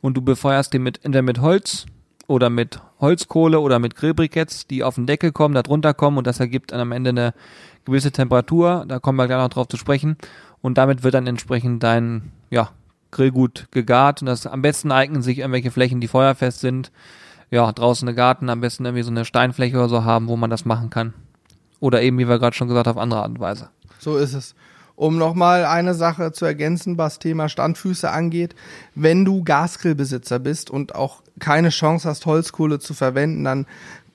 und 0.00 0.16
du 0.16 0.22
befeuerst 0.22 0.72
den 0.74 0.82
mit, 0.82 1.04
entweder 1.04 1.22
mit 1.22 1.40
Holz 1.40 1.86
oder 2.26 2.50
mit 2.50 2.80
Holzkohle 3.00 3.60
oder 3.60 3.78
mit 3.78 3.96
Grillbriketts, 3.96 4.66
die 4.66 4.84
auf 4.84 4.94
den 4.94 5.06
Deckel 5.06 5.32
kommen, 5.32 5.54
da 5.54 5.62
drunter 5.62 5.94
kommen 5.94 6.18
und 6.18 6.26
das 6.26 6.40
ergibt 6.40 6.72
dann 6.72 6.80
am 6.80 6.92
Ende 6.92 7.10
eine 7.10 7.34
gewisse 7.84 8.12
Temperatur, 8.12 8.84
da 8.86 8.98
kommen 8.98 9.18
wir 9.18 9.26
gleich 9.26 9.38
noch 9.38 9.48
drauf 9.48 9.68
zu 9.68 9.76
sprechen 9.76 10.16
und 10.60 10.78
damit 10.78 11.02
wird 11.02 11.14
dann 11.14 11.26
entsprechend 11.26 11.82
dein, 11.82 12.30
ja, 12.50 12.70
Grillgut 13.12 13.68
gegart 13.70 14.20
und 14.20 14.26
das 14.26 14.46
am 14.46 14.62
besten 14.62 14.90
eignen 14.90 15.22
sich 15.22 15.38
irgendwelche 15.38 15.70
Flächen, 15.70 16.00
die 16.00 16.08
feuerfest 16.08 16.60
sind, 16.60 16.90
ja, 17.50 17.70
draußen 17.70 18.08
eine 18.08 18.16
Garten, 18.16 18.48
am 18.48 18.60
besten 18.60 18.84
irgendwie 18.84 19.04
so 19.04 19.10
eine 19.10 19.24
Steinfläche 19.24 19.76
oder 19.76 19.88
so 19.88 20.04
haben, 20.04 20.26
wo 20.26 20.36
man 20.36 20.50
das 20.50 20.64
machen 20.64 20.90
kann. 20.90 21.12
Oder 21.78 22.02
eben, 22.02 22.18
wie 22.18 22.28
wir 22.28 22.38
gerade 22.38 22.56
schon 22.56 22.68
gesagt 22.68 22.86
haben, 22.86 22.96
auf 22.96 23.02
andere 23.02 23.20
Art 23.20 23.28
und 23.28 23.40
Weise. 23.40 23.68
So 23.98 24.16
ist 24.16 24.34
es. 24.34 24.54
Um 24.94 25.18
nochmal 25.18 25.64
eine 25.64 25.94
Sache 25.94 26.32
zu 26.32 26.44
ergänzen, 26.44 26.96
was 26.96 27.18
Thema 27.18 27.48
Standfüße 27.48 28.10
angeht. 28.10 28.54
Wenn 28.94 29.24
du 29.24 29.42
Gasgrillbesitzer 29.42 30.38
bist 30.38 30.70
und 30.70 30.94
auch 30.94 31.22
keine 31.38 31.70
Chance 31.70 32.08
hast, 32.08 32.24
Holzkohle 32.26 32.78
zu 32.78 32.94
verwenden, 32.94 33.44
dann 33.44 33.66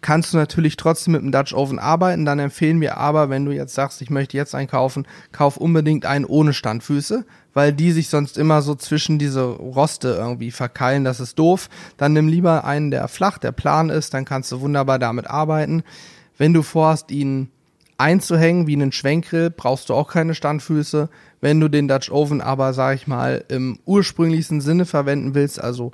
kannst 0.01 0.33
du 0.33 0.37
natürlich 0.37 0.77
trotzdem 0.77 1.13
mit 1.13 1.21
dem 1.21 1.31
Dutch 1.31 1.53
Oven 1.53 1.79
arbeiten. 1.79 2.25
Dann 2.25 2.39
empfehlen 2.39 2.81
wir 2.81 2.97
aber, 2.97 3.29
wenn 3.29 3.45
du 3.45 3.51
jetzt 3.51 3.73
sagst, 3.73 4.01
ich 4.01 4.09
möchte 4.09 4.37
jetzt 4.37 4.55
einen 4.55 4.67
kaufen, 4.67 5.07
kauf 5.31 5.57
unbedingt 5.57 6.05
einen 6.05 6.25
ohne 6.25 6.53
Standfüße, 6.53 7.25
weil 7.53 7.73
die 7.73 7.91
sich 7.91 8.09
sonst 8.09 8.37
immer 8.37 8.61
so 8.61 8.75
zwischen 8.75 9.19
diese 9.19 9.43
Roste 9.43 10.09
irgendwie 10.09 10.51
verkeilen. 10.51 11.03
Das 11.03 11.19
ist 11.19 11.39
doof. 11.39 11.69
Dann 11.97 12.13
nimm 12.13 12.27
lieber 12.27 12.65
einen, 12.65 12.91
der 12.91 13.07
flach, 13.07 13.37
der 13.37 13.51
plan 13.51 13.89
ist, 13.89 14.13
dann 14.13 14.25
kannst 14.25 14.51
du 14.51 14.61
wunderbar 14.61 14.99
damit 14.99 15.27
arbeiten. 15.27 15.83
Wenn 16.37 16.53
du 16.53 16.61
vorhast, 16.61 17.11
ihn 17.11 17.49
einzuhängen 17.97 18.67
wie 18.67 18.75
einen 18.75 18.91
Schwenkgrill, 18.91 19.49
brauchst 19.49 19.89
du 19.89 19.95
auch 19.95 20.07
keine 20.11 20.35
Standfüße. 20.35 21.09
Wenn 21.41 21.59
du 21.59 21.67
den 21.67 21.87
Dutch 21.87 22.11
Oven 22.11 22.41
aber, 22.41 22.73
sag 22.73 22.95
ich 22.95 23.07
mal, 23.07 23.43
im 23.47 23.79
ursprünglichsten 23.85 24.61
Sinne 24.61 24.85
verwenden 24.85 25.33
willst, 25.33 25.59
also 25.61 25.91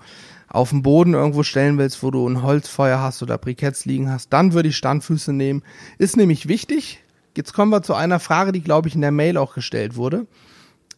auf 0.54 0.70
dem 0.70 0.84
Boden 0.84 1.16
irgendwo 1.16 1.44
stellen 1.44 1.78
willst, 1.78 2.04
wo 2.04 2.12
du 2.12 2.26
ein 2.28 2.44
Holzfeuer 2.44 3.02
hast 3.02 3.22
oder 3.24 3.38
Briketts 3.38 3.86
liegen 3.86 4.10
hast, 4.10 4.32
dann 4.32 4.54
würde 4.54 4.70
ich 4.70 4.78
Standfüße 4.78 5.34
nehmen. 5.34 5.64
Ist 5.98 6.16
nämlich 6.16 6.48
wichtig. 6.48 7.04
Jetzt 7.36 7.54
kommen 7.54 7.72
wir 7.72 7.82
zu 7.82 7.96
einer 7.96 8.20
Frage, 8.20 8.52
die, 8.52 8.62
glaube 8.62 8.88
ich, 8.88 8.96
in 8.96 9.02
der 9.02 9.12
Mail 9.12 9.38
auch 9.38 9.56
gestellt 9.56 9.96
wurde. 9.96 10.28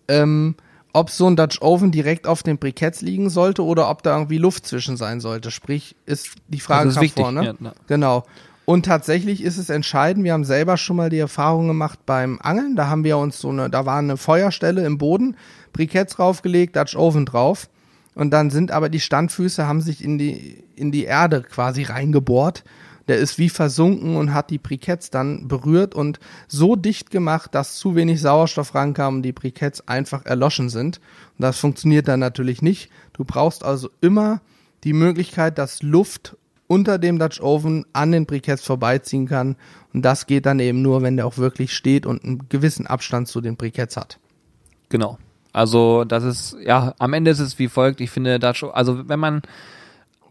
Ähm, 0.10 0.56
ob 0.92 1.10
so 1.10 1.28
ein 1.28 1.38
Dutch 1.38 1.62
Oven 1.62 1.92
direkt 1.92 2.28
auf 2.28 2.44
den 2.44 2.58
Briketts 2.58 3.02
liegen 3.02 3.30
sollte 3.30 3.64
oder 3.64 3.90
ob 3.90 4.04
da 4.04 4.18
irgendwie 4.18 4.38
Luft 4.38 4.68
zwischen 4.68 4.98
sein 4.98 5.22
sollte. 5.22 5.52
Sprich, 5.52 5.96
ist 6.06 6.36
die 6.50 6.60
Frage 6.60 6.90
ist 6.90 7.00
wichtig, 7.00 7.24
vorne. 7.24 7.46
ja, 7.46 7.54
na. 7.58 7.74
Genau. 7.88 8.26
Und 8.66 8.86
tatsächlich 8.86 9.42
ist 9.42 9.58
es 9.58 9.70
entscheidend. 9.70 10.26
Wir 10.26 10.34
haben 10.34 10.44
selber 10.44 10.76
schon 10.76 10.98
mal 10.98 11.10
die 11.10 11.20
Erfahrung 11.20 11.68
gemacht 11.68 12.00
beim 12.06 12.40
Angeln. 12.42 12.76
Da 12.76 12.88
haben 12.88 13.06
wir 13.06 13.18
uns 13.18 13.40
so 13.40 13.50
eine, 13.50 13.70
da 13.70 13.86
war 13.86 14.00
eine 14.00 14.18
Feuerstelle 14.18 14.86
im 14.86 14.98
Boden, 14.98 15.38
Briketts 15.72 16.16
draufgelegt, 16.16 16.76
Dutch 16.76 16.98
Oven 16.98 17.26
drauf. 17.26 17.70
Und 18.16 18.32
dann 18.32 18.50
sind 18.50 18.72
aber 18.72 18.90
die 18.90 19.02
Standfüße 19.02 19.68
haben 19.68 19.82
sich 19.82 20.04
in 20.04 20.18
die, 20.18 20.64
in 20.76 20.92
die 20.92 21.04
Erde 21.04 21.42
quasi 21.42 21.84
reingebohrt. 21.84 22.64
Der 23.08 23.18
ist 23.18 23.38
wie 23.38 23.50
versunken 23.50 24.16
und 24.16 24.34
hat 24.34 24.50
die 24.50 24.58
Briketts 24.58 25.12
dann 25.12 25.48
berührt 25.48 25.94
und 25.94 26.20
so 26.48 26.76
dicht 26.76 27.12
gemacht, 27.12 27.54
dass 27.54 27.76
zu 27.76 27.96
wenig 27.96 28.20
Sauerstoff 28.20 28.74
rankam 28.74 29.18
und 29.18 29.22
die 29.22 29.34
Briketts 29.34 29.88
einfach 29.88 30.26
erloschen 30.26 30.70
sind. 30.70 31.00
Und 31.38 31.44
das 31.44 31.60
funktioniert 31.60 32.08
dann 32.08 32.20
natürlich 32.20 32.64
nicht. 32.64 32.90
Du 33.14 33.24
brauchst 33.24 33.64
also 33.64 33.90
immer 34.02 34.42
die 34.84 34.94
Möglichkeit, 34.94 35.60
dass 35.60 35.84
Luft 35.84 36.36
unter 36.68 36.98
dem 36.98 37.20
Dutch 37.20 37.42
Oven 37.42 37.86
an 37.94 38.12
den 38.12 38.26
Briketts 38.26 38.64
vorbeiziehen 38.64 39.28
kann. 39.28 39.56
Und 39.94 40.04
das 40.04 40.26
geht 40.26 40.48
dann 40.48 40.60
eben 40.60 40.82
nur, 40.82 41.04
wenn 41.04 41.16
der 41.16 41.28
auch 41.28 41.38
wirklich 41.38 41.74
steht 41.74 42.08
und 42.08 42.24
einen 42.24 42.50
gewissen 42.50 42.88
Abstand 42.88 43.28
zu 43.28 43.40
den 43.42 43.56
Briketts 43.56 43.98
hat. 43.98 44.20
Genau. 44.90 45.20
Also 45.56 46.04
das 46.04 46.26
ist, 46.26 46.58
ja, 46.66 46.94
am 47.00 47.14
Ende 47.14 47.32
ist 47.32 47.40
es 47.40 47.58
wie 47.60 47.70
folgt. 47.70 48.02
Ich 48.02 48.12
finde 48.12 48.40
Dutch, 48.40 48.66
also 48.66 49.08
wenn 49.08 49.22
man 49.22 49.42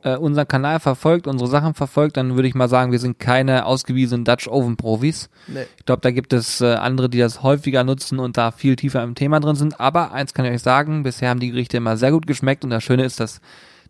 äh, 0.03 0.17
unseren 0.17 0.47
Kanal 0.47 0.81
verfolgt, 0.81 1.27
unsere 1.27 1.49
Sachen 1.49 1.73
verfolgt, 1.73 2.19
dann 2.19 2.35
würde 2.35 2.47
ich 2.47 2.55
mal 2.55 2.69
sagen, 2.69 2.93
wir 2.93 2.99
sind 2.99 3.19
keine 3.19 3.65
ausgewiesenen 3.65 4.27
Dutch 4.27 4.49
Oven 4.49 4.77
Profis. 4.77 5.31
Nee. 5.47 5.65
Ich 5.79 5.87
glaube, 5.87 6.03
da 6.03 6.11
gibt 6.11 6.35
es 6.35 6.61
äh, 6.61 6.75
andere, 6.75 7.09
die 7.09 7.21
das 7.21 7.43
häufiger 7.43 7.85
nutzen 7.85 8.19
und 8.19 8.37
da 8.37 8.51
viel 8.51 8.77
tiefer 8.77 9.03
im 9.03 9.15
Thema 9.15 9.41
drin 9.41 9.57
sind. 9.57 9.81
Aber 9.81 10.13
eins 10.13 10.35
kann 10.35 10.45
ich 10.45 10.53
euch 10.53 10.63
sagen, 10.63 11.05
bisher 11.05 11.31
haben 11.31 11.41
die 11.41 11.53
Gerichte 11.53 11.79
immer 11.79 11.97
sehr 11.97 12.11
gut 12.11 12.27
geschmeckt 12.27 12.63
und 12.63 12.69
das 12.69 12.85
Schöne 12.85 13.05
ist, 13.05 13.19
dass 13.19 13.41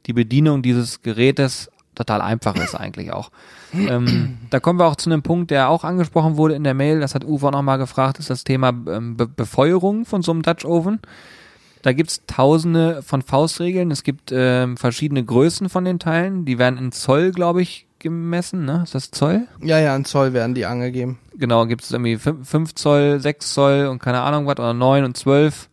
die 0.06 0.12
Bedienung 0.12 0.62
dieses 0.62 1.02
Gerätes 1.02 1.68
total 1.96 2.20
einfach 2.20 2.54
ist 2.54 2.76
eigentlich 2.76 3.12
auch. 3.12 3.32
Ähm, 3.76 4.38
da 4.50 4.61
kommen 4.61 4.78
wir 4.78 4.87
auch 4.87 4.97
zu 4.97 5.11
einem 5.11 5.23
Punkt, 5.23 5.50
der 5.50 5.69
auch 5.69 5.85
angesprochen 5.85 6.37
wurde 6.37 6.54
in 6.54 6.64
der 6.64 6.75
Mail, 6.75 7.00
das 7.00 7.14
hat 7.14 7.25
Uwe 7.25 7.49
auch 7.49 7.52
nochmal 7.52 7.78
gefragt, 7.78 8.19
ist 8.19 8.31
das 8.31 8.45
Thema 8.45 8.69
ähm, 8.69 9.16
Be 9.16 9.26
Befeuerung 9.26 10.04
von 10.04 10.23
so 10.23 10.33
einem 10.33 10.43
Dutch 10.43 10.64
Oven. 10.64 11.00
Da 11.83 11.93
gibt's 11.93 12.23
tausende 12.26 13.02
von 13.02 13.21
Faustregeln. 13.21 13.90
Es 13.90 14.04
gibt 14.04 14.33
ähm, 14.33 14.78
verschiedene 14.78 15.23
Größen 15.23 15.69
von 15.69 15.85
den 15.85 15.99
Teilen. 15.99 16.47
Die 16.47 16.59
werden 16.59 16.78
in 16.78 16.93
Zoll, 16.93 17.31
glaube 17.31 17.61
ich, 17.61 17.87
gemessen. 17.99 18.64
Ne? 18.64 18.81
Ist 18.85 18.95
das 18.95 19.11
Zoll? 19.11 19.49
Ja, 19.61 19.78
ja, 19.78 19.95
in 19.95 20.07
Zoll 20.07 20.33
werden 20.33 20.54
die 20.54 20.64
angegeben. 20.64 21.19
Genau, 21.37 21.66
gibt 21.66 21.83
es 21.83 21.90
irgendwie 21.90 22.16
5 22.16 22.75
Zoll, 22.75 23.21
6 23.21 23.52
Zoll 23.52 23.87
und 23.87 23.99
keine 23.99 24.21
Ahnung 24.23 24.47
was, 24.47 24.59
oder 24.59 24.73
9 24.73 25.04
und 25.04 25.16
12. 25.16 25.69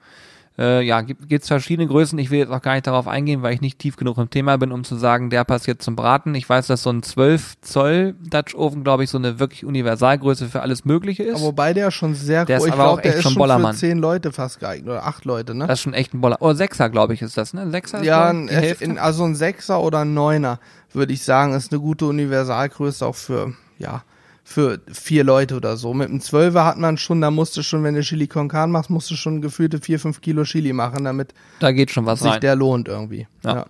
Äh, 0.62 0.84
ja, 0.84 1.02
gibt 1.02 1.32
es 1.32 1.48
verschiedene 1.48 1.88
Größen. 1.88 2.20
Ich 2.20 2.30
will 2.30 2.38
jetzt 2.38 2.52
auch 2.52 2.62
gar 2.62 2.74
nicht 2.74 2.86
darauf 2.86 3.08
eingehen, 3.08 3.42
weil 3.42 3.56
ich 3.56 3.62
nicht 3.62 3.80
tief 3.80 3.96
genug 3.96 4.20
im 4.20 4.30
Thema 4.30 4.58
bin, 4.58 4.72
um 4.72 4.84
zu 4.84 4.96
sagen, 4.96 5.32
der 5.32 5.44
passt 5.44 5.66
jetzt 5.66 5.84
zum 5.84 5.96
Braten. 5.96 6.36
Ich 6.36 6.48
weiß, 6.48 6.68
dass 6.68 6.84
so 6.84 6.92
ein 6.92 7.02
12 7.02 7.62
Zoll 7.62 8.16
Dutch 8.22 8.54
Oven, 8.54 8.84
glaube 8.84 9.04
ich, 9.04 9.10
so 9.10 9.18
eine 9.18 9.40
wirklich 9.40 9.66
Universalgröße 9.66 10.50
für 10.50 10.62
alles 10.62 10.86
Mögliche 10.86 11.24
ist. 11.24 11.38
Aber 11.38 11.46
wobei 11.46 11.74
der 11.74 11.90
schon 11.90 12.14
sehr 12.14 12.46
Der 12.46 12.58
ist 12.58 12.68
ich 12.68 12.74
aber 12.74 12.84
glaub, 12.84 13.00
auch 13.00 13.02
der 13.02 13.16
ist 13.16 13.24
schon 13.24 13.34
Bollermann. 13.34 13.74
für 13.74 13.80
zehn 13.80 13.98
Leute 13.98 14.32
fast 14.32 14.60
geeignet 14.60 14.90
oder 14.90 15.06
acht 15.06 15.26
Leute, 15.26 15.56
ne? 15.56 15.66
das 15.66 15.80
ist 15.80 15.84
schon 15.84 15.96
echt 15.96 16.14
ein 16.14 16.22
Boller. 16.22 16.38
Oh, 16.42 16.54
Sechser, 16.54 16.90
glaube 16.92 17.16
ich, 17.16 17.24
ist 17.24 17.38
das, 17.38 17.56
ne? 17.56 17.72
Sechser 17.72 18.00
ist, 18.02 18.06
ja, 18.06 18.30
ein 18.30 18.48
in, 18.48 19.00
also 19.00 19.24
ein 19.24 19.34
Sechser 19.34 19.82
oder 19.82 20.00
ein 20.00 20.14
Neuner, 20.14 20.60
würde 20.94 21.12
ich 21.14 21.24
sagen, 21.24 21.56
ist 21.56 21.72
eine 21.72 21.82
gute 21.82 22.06
Universalgröße 22.06 23.04
auch 23.04 23.16
für, 23.16 23.54
ja, 23.80 24.04
für 24.44 24.80
vier 24.92 25.24
Leute 25.24 25.56
oder 25.56 25.78
so. 25.78 25.94
Mit 25.94 26.10
einem 26.10 26.22
Zwölfer 26.22 26.66
hat 26.66 26.78
man 26.78 26.98
schon, 26.98 27.22
da 27.22 27.32
musst 27.32 27.56
du 27.58 27.64
schon, 27.64 27.84
wenn 27.84 27.96
du 27.96 28.02
Chili 28.02 28.28
con 28.28 28.48
Carne 28.48 28.72
machst, 28.72 28.90
musst 28.90 29.10
du 29.12 29.16
schon 29.16 29.42
gefühlte 29.42 29.80
vier, 29.80 30.00
fünf 30.00 30.22
Kilo 30.22 30.44
Chili 30.44 30.74
machen, 30.74 31.04
damit 31.04 31.34
da 31.60 31.72
geht 31.72 31.92
schon 31.92 32.06
was 32.06 32.20
sich 32.20 32.32
rein. 32.32 32.42
der 32.42 32.56
lohnt 32.56 32.88
irgendwie. 32.88 33.28
Ja. 33.44 33.66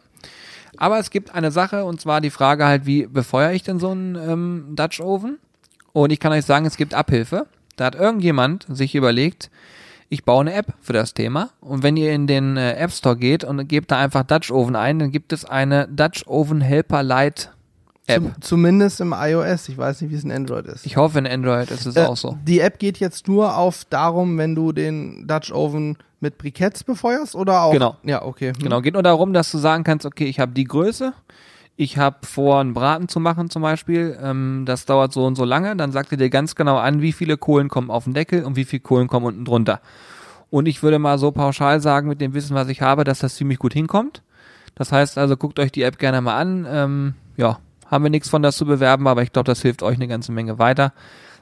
Aber 0.77 0.99
es 0.99 1.09
gibt 1.11 1.35
eine 1.35 1.51
Sache, 1.51 1.85
und 1.85 2.01
zwar 2.01 2.21
die 2.21 2.29
Frage 2.29 2.65
halt, 2.65 2.85
wie 2.85 3.05
befeuere 3.05 3.53
ich 3.53 3.63
denn 3.63 3.79
so 3.79 3.89
einen 3.89 4.15
ähm, 4.15 4.65
Dutch 4.75 4.99
Oven? 4.99 5.37
Und 5.93 6.11
ich 6.11 6.19
kann 6.19 6.31
euch 6.31 6.45
sagen, 6.45 6.65
es 6.65 6.77
gibt 6.77 6.93
Abhilfe. 6.93 7.47
Da 7.75 7.85
hat 7.85 7.95
irgendjemand 7.95 8.65
sich 8.69 8.95
überlegt, 8.95 9.51
ich 10.09 10.23
baue 10.23 10.41
eine 10.41 10.53
App 10.53 10.73
für 10.81 10.93
das 10.93 11.13
Thema. 11.13 11.51
Und 11.59 11.83
wenn 11.83 11.97
ihr 11.97 12.11
in 12.13 12.27
den 12.27 12.57
äh, 12.57 12.73
App 12.73 12.91
Store 12.91 13.15
geht 13.15 13.43
und 13.43 13.67
gebt 13.67 13.91
da 13.91 13.99
einfach 13.99 14.23
Dutch 14.23 14.51
Oven 14.51 14.75
ein, 14.75 14.99
dann 14.99 15.11
gibt 15.11 15.33
es 15.33 15.45
eine 15.45 15.87
Dutch 15.87 16.25
Oven 16.27 16.61
Helper 16.61 17.03
Lite 17.03 17.49
App. 18.11 18.23
Zum, 18.23 18.41
zumindest 18.41 19.01
im 19.01 19.13
iOS. 19.17 19.69
Ich 19.69 19.77
weiß 19.77 20.01
nicht, 20.01 20.11
wie 20.11 20.15
es 20.15 20.23
in 20.23 20.31
Android 20.31 20.65
ist. 20.67 20.85
Ich 20.85 20.97
hoffe, 20.97 21.19
in 21.19 21.27
Android 21.27 21.71
ist 21.71 21.85
es 21.85 21.95
Äh, 21.95 22.05
auch 22.05 22.17
so. 22.17 22.37
Die 22.45 22.59
App 22.59 22.79
geht 22.79 22.99
jetzt 22.99 23.27
nur 23.27 23.57
auf 23.57 23.85
darum, 23.89 24.37
wenn 24.37 24.55
du 24.55 24.71
den 24.71 25.27
Dutch 25.27 25.51
Oven 25.51 25.97
mit 26.19 26.37
Briketts 26.37 26.83
befeuerst 26.83 27.35
oder 27.35 27.61
auch? 27.63 27.71
Genau. 27.73 27.95
Ja, 28.03 28.23
okay. 28.23 28.53
Hm. 28.53 28.63
Genau, 28.63 28.81
geht 28.81 28.93
nur 28.93 29.03
darum, 29.03 29.33
dass 29.33 29.51
du 29.51 29.57
sagen 29.57 29.83
kannst, 29.83 30.05
okay, 30.05 30.25
ich 30.25 30.39
habe 30.39 30.51
die 30.51 30.65
Größe, 30.65 31.13
ich 31.77 31.97
habe 31.97 32.17
vor, 32.27 32.59
einen 32.59 32.73
Braten 32.73 33.07
zu 33.07 33.19
machen 33.19 33.49
zum 33.49 33.63
Beispiel, 33.63 34.17
ähm, 34.21 34.63
das 34.67 34.85
dauert 34.85 35.13
so 35.13 35.25
und 35.25 35.35
so 35.35 35.45
lange, 35.45 35.75
dann 35.75 35.91
sagt 35.91 36.11
er 36.11 36.17
dir 36.17 36.29
ganz 36.29 36.55
genau 36.55 36.77
an, 36.77 37.01
wie 37.01 37.11
viele 37.11 37.37
Kohlen 37.37 37.69
kommen 37.69 37.89
auf 37.89 38.03
den 38.03 38.13
Deckel 38.13 38.43
und 38.43 38.55
wie 38.55 38.65
viele 38.65 38.81
Kohlen 38.81 39.07
kommen 39.07 39.25
unten 39.25 39.45
drunter. 39.45 39.81
Und 40.51 40.67
ich 40.67 40.83
würde 40.83 40.99
mal 40.99 41.17
so 41.17 41.31
pauschal 41.31 41.79
sagen, 41.81 42.07
mit 42.07 42.21
dem 42.21 42.33
Wissen, 42.33 42.55
was 42.55 42.67
ich 42.67 42.81
habe, 42.81 43.03
dass 43.03 43.19
das 43.19 43.35
ziemlich 43.35 43.57
gut 43.57 43.73
hinkommt. 43.73 44.21
Das 44.75 44.91
heißt 44.91 45.17
also, 45.17 45.37
guckt 45.37 45.59
euch 45.59 45.71
die 45.71 45.81
App 45.83 45.97
gerne 45.97 46.21
mal 46.21 46.37
an. 46.37 46.67
Ähm, 46.69 47.13
ja, 47.37 47.59
haben 47.91 48.03
wir 48.03 48.09
nichts 48.09 48.29
von 48.29 48.41
das 48.41 48.55
zu 48.57 48.65
bewerben, 48.65 49.07
aber 49.07 49.21
ich 49.21 49.31
glaube, 49.33 49.45
das 49.47 49.61
hilft 49.61 49.83
euch 49.83 49.97
eine 49.97 50.07
ganze 50.07 50.31
Menge 50.31 50.57
weiter. 50.57 50.93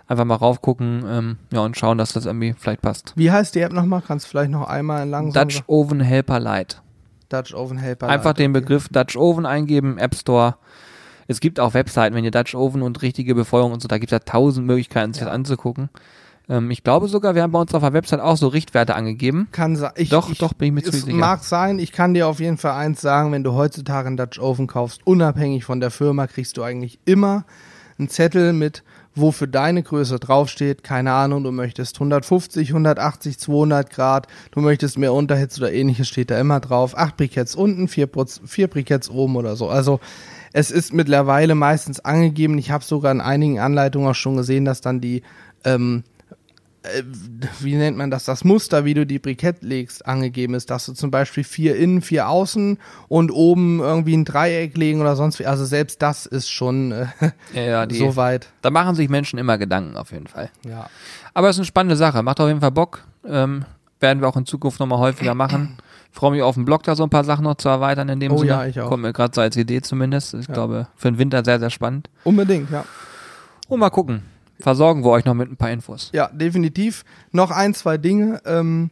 Einfach 0.08 0.26
mal 0.26 0.36
raufgucken 0.36 1.06
ähm, 1.08 1.38
ja, 1.54 1.60
und 1.60 1.78
schauen, 1.78 2.00
dass 2.00 2.14
das 2.14 2.26
irgendwie 2.26 2.54
vielleicht 2.58 2.82
passt. 2.82 3.14
Wie 3.16 3.32
heißt 3.32 3.54
die 3.54 3.60
App 3.62 3.72
nochmal? 3.72 4.02
Kannst 4.06 4.26
du 4.26 4.30
vielleicht 4.32 4.50
noch 4.50 4.68
einmal 4.68 5.08
langsam 5.08 5.48
Dutch 5.48 5.62
Oven 5.68 6.00
Helper 6.02 6.40
Lite. 6.40 6.78
Dutch 7.30 7.54
Oven 7.54 7.78
Helper. 7.78 8.08
Einfach 8.08 8.32
Lite, 8.32 8.42
den 8.44 8.52
okay. 8.52 8.62
Begriff 8.62 8.90
Dutch 8.90 9.16
Oven 9.16 9.46
eingeben, 9.46 10.00
App 10.00 10.16
Store. 10.16 10.56
Es 11.28 11.40
gibt 11.40 11.60
auch 11.60 11.76
Webseiten, 11.76 12.16
wenn 12.16 12.26
ihr 12.26 12.32
Dutch 12.32 12.56
Oven 12.56 12.82
und 12.82 13.04
richtige 13.04 13.36
Befeuerung 13.36 13.72
und 13.72 13.84
so, 13.84 13.88
da 13.88 14.00
gibt 14.00 14.12
es 14.12 14.16
ja 14.16 14.20
tausend 14.20 14.66
Möglichkeiten, 14.66 15.14
sich 15.14 15.22
Ja. 15.22 15.28
das 15.28 15.36
anzugucken. 15.36 15.90
Ähm, 16.50 16.72
ich 16.72 16.84
glaube 16.84 17.08
sogar, 17.08 17.36
wir 17.36 17.44
haben 17.44 17.52
bei 17.52 17.62
uns 17.62 17.74
auf 17.74 17.82
der 17.82 17.94
Website 17.94 18.20
auch 18.20 18.36
so 18.36 18.48
Richtwerte 18.48 18.96
angegeben. 18.96 19.48
Kann 19.52 19.76
sein. 19.76 19.92
Ich, 19.96 20.10
Doch, 20.10 20.32
ich, 20.32 20.40
doch, 20.40 20.54
bin 20.54 20.70
ich 20.70 20.74
mir 20.74 20.82
ziemlich 20.82 21.04
sicher. 21.06 21.18
mag 21.18 21.44
sein. 21.44 21.80
Ich 21.80 21.92
kann 21.92 22.14
dir 22.14 22.28
auf 22.28 22.40
jeden 22.40 22.58
Fall 22.58 22.74
eins 22.74 23.02
sagen, 23.02 23.32
wenn 23.32 23.44
du 23.44 23.54
heutzutage 23.54 24.08
einen 24.08 24.18
Dutch 24.18 24.40
Oven 24.40 24.68
kaufst, 24.68 25.06
unabhängig 25.06 25.64
von 25.64 25.80
der 25.80 25.92
Firma, 25.92 26.28
kriegst 26.28 26.58
du 26.58 26.64
eigentlich 26.64 27.00
immer 27.06 27.46
einen 28.00 28.10
Zettel 28.10 28.54
mit, 28.54 28.84
wo 29.14 29.32
für 29.32 29.48
deine 29.48 29.84
Größe 29.84 30.20
draufsteht. 30.20 30.84
Keine 30.84 31.12
Ahnung, 31.12 31.44
du 31.44 31.52
möchtest 31.52 31.98
150, 31.98 32.70
180, 32.70 33.38
200 33.38 33.90
Grad, 33.92 34.28
du 34.52 34.62
möchtest 34.62 34.98
mehr 34.98 35.14
Unterhitze 35.14 35.62
oder 35.62 35.74
ähnliches, 35.74 36.08
steht 36.08 36.32
da 36.32 36.40
immer 36.40 36.60
drauf. 36.60 36.98
Acht 36.98 37.18
Briketts 37.18 37.56
unten, 37.56 37.88
vier, 37.88 38.10
vier 38.46 38.68
Briketts 38.68 39.10
oben 39.10 39.36
oder 39.36 39.56
so. 39.56 39.70
Also 39.70 40.00
es 40.54 40.72
ist 40.72 40.94
mittlerweile 40.94 41.54
meistens 41.54 42.00
angegeben. 42.00 42.58
Ich 42.58 42.72
habe 42.72 42.84
sogar 42.84 43.12
in 43.12 43.22
einigen 43.22 43.60
Anleitungen 43.60 44.10
auch 44.10 44.16
schon 44.16 44.38
gesehen, 44.38 44.66
dass 44.66 44.82
dann 44.82 45.02
die 45.02 45.22
ähm, 45.66 46.04
äh, 46.94 47.04
wie 47.62 47.76
nennt 47.76 47.98
man 47.98 48.12
das, 48.12 48.26
das 48.26 48.44
Muster, 48.44 48.86
wie 48.86 48.94
du 48.94 49.06
die 49.06 49.20
Brikett 49.20 49.62
legst, 49.64 50.06
angegeben 50.06 50.54
ist, 50.54 50.70
dass 50.70 50.86
du 50.86 50.94
zum 50.94 51.12
Beispiel 51.12 51.44
vier 51.44 51.76
innen, 51.76 52.02
vier 52.02 52.28
außen 52.30 52.78
und 53.08 53.32
oben 53.32 53.80
irgendwie 53.80 54.16
ein 54.16 54.26
Dreieck 54.26 54.78
legen 54.78 55.02
oder 55.02 55.16
sonst 55.16 55.40
wie. 55.40 55.46
Also 55.46 55.66
selbst 55.66 56.02
das 56.02 56.26
ist 56.26 56.50
schon 56.50 56.92
äh, 56.92 57.06
Ja, 57.54 57.62
ja, 57.62 57.86
die, 57.86 57.98
so 58.00 58.16
weit. 58.16 58.48
da 58.62 58.70
machen 58.70 58.96
sich 58.96 59.10
Menschen 59.10 59.40
immer 59.40 59.58
Gedanken 59.58 59.98
auf 59.98 60.12
jeden 60.12 60.28
Fall. 60.28 60.50
Ja. 60.68 60.90
Aber 61.34 61.50
es 61.50 61.56
ist 61.56 61.60
eine 61.60 61.66
spannende 61.66 61.96
Sache, 61.96 62.22
macht 62.24 62.40
auf 62.40 62.48
jeden 62.48 62.62
Fall 62.62 62.72
Bock. 62.72 63.04
Ähm, 63.26 63.66
werden 64.00 64.22
wir 64.22 64.28
auch 64.30 64.38
in 64.38 64.46
Zukunft 64.46 64.80
nochmal 64.80 65.00
häufiger 65.00 65.36
machen. 65.36 65.78
Freue 66.12 66.32
mich 66.32 66.42
auf 66.42 66.56
dem 66.56 66.66
Blog 66.66 66.84
da 66.84 66.96
so 66.96 67.04
ein 67.04 67.10
paar 67.10 67.24
Sachen 67.24 67.44
noch 67.44 67.56
zu 67.56 67.70
erweitern 67.70 68.10
in 68.10 68.20
dem 68.20 68.32
Oh 68.32 68.38
Sinne. 68.38 68.50
ja, 68.50 68.66
ich 68.66 68.80
auch. 68.80 68.90
Kommt 68.90 69.04
mir 69.04 69.14
gerade 69.14 69.34
so 69.36 69.42
als 69.42 69.56
Idee 69.58 69.82
zumindest. 69.82 70.34
Ich 70.34 70.48
glaube, 70.48 70.88
für 70.96 71.12
den 71.12 71.18
Winter 71.20 71.44
sehr, 71.46 71.60
sehr 71.60 71.70
spannend. 71.70 72.10
Unbedingt, 72.24 72.72
ja. 72.72 72.84
Und 73.68 73.80
mal 73.80 73.90
gucken. 73.92 74.24
Versorgen 74.60 75.04
wir 75.04 75.10
euch 75.10 75.26
noch 75.26 75.34
mit 75.34 75.50
ein 75.50 75.58
paar 75.58 75.72
Infos. 75.72 76.10
Ja, 76.14 76.28
definitiv. 76.28 77.06
Noch 77.32 77.52
ein, 77.52 77.74
zwei 77.74 77.98
Dinge, 77.98 78.42
ähm, 78.46 78.90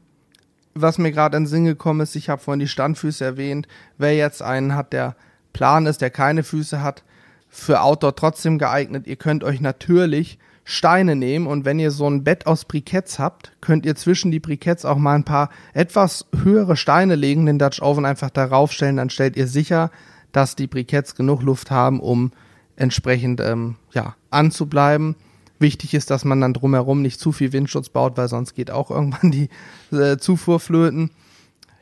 was 0.74 0.98
mir 0.98 1.12
gerade 1.12 1.36
in 1.38 1.44
den 1.44 1.50
Sinn 1.50 1.66
gekommen 1.66 2.02
ist. 2.02 2.16
Ich 2.16 2.30
habe 2.30 2.42
vorhin 2.42 2.60
die 2.60 2.68
Standfüße 2.68 3.24
erwähnt. 3.26 3.68
Wer 3.98 4.16
jetzt 4.16 4.42
einen 4.42 4.76
hat, 4.76 4.94
der 4.94 5.16
plan 5.54 5.86
ist, 5.86 6.02
der 6.02 6.10
keine 6.10 6.44
Füße 6.44 6.82
hat, 6.82 7.04
für 7.50 7.82
Outdoor 7.82 8.16
trotzdem 8.16 8.58
geeignet. 8.60 9.08
Ihr 9.08 9.16
könnt 9.16 9.44
euch 9.44 9.60
natürlich 9.60 10.38
Steine 10.64 11.16
nehmen 11.16 11.48
und 11.48 11.64
wenn 11.64 11.80
ihr 11.80 11.92
so 11.92 12.10
ein 12.10 12.26
Bett 12.26 12.46
aus 12.46 12.66
Briketts 12.66 13.20
habt, 13.20 13.54
könnt 13.62 13.86
ihr 13.86 13.96
zwischen 13.96 14.32
die 14.32 14.42
Briketts 14.42 14.84
auch 14.84 14.98
mal 14.98 15.16
ein 15.16 15.24
paar 15.24 15.50
etwas 15.74 16.26
höhere 16.44 16.76
Steine 16.76 17.16
legen, 17.16 17.46
den 17.46 17.58
Dutch 17.58 17.82
Oven 17.82 18.06
einfach 18.06 18.30
darauf 18.30 18.74
stellen, 18.74 18.98
dann 18.98 19.10
stellt 19.10 19.38
ihr 19.38 19.48
sicher, 19.48 19.92
dass 20.34 20.58
die 20.58 20.68
Briketts 20.68 21.16
genug 21.16 21.42
Luft 21.42 21.72
haben, 21.72 22.02
um 22.02 22.34
entsprechend 22.76 23.40
ähm, 23.40 23.78
ja, 23.94 24.16
anzubleiben. 24.30 25.16
Wichtig 25.60 25.94
ist, 25.94 26.10
dass 26.10 26.26
man 26.26 26.42
dann 26.42 26.54
drumherum 26.54 27.02
nicht 27.02 27.20
zu 27.20 27.32
viel 27.32 27.54
Windschutz 27.54 27.90
baut, 27.90 28.18
weil 28.18 28.28
sonst 28.28 28.54
geht 28.54 28.72
auch 28.72 28.92
irgendwann 28.92 29.32
die 29.32 29.50
äh, 29.92 30.18
Zufuhr 30.18 30.60
flöten. 30.60 31.12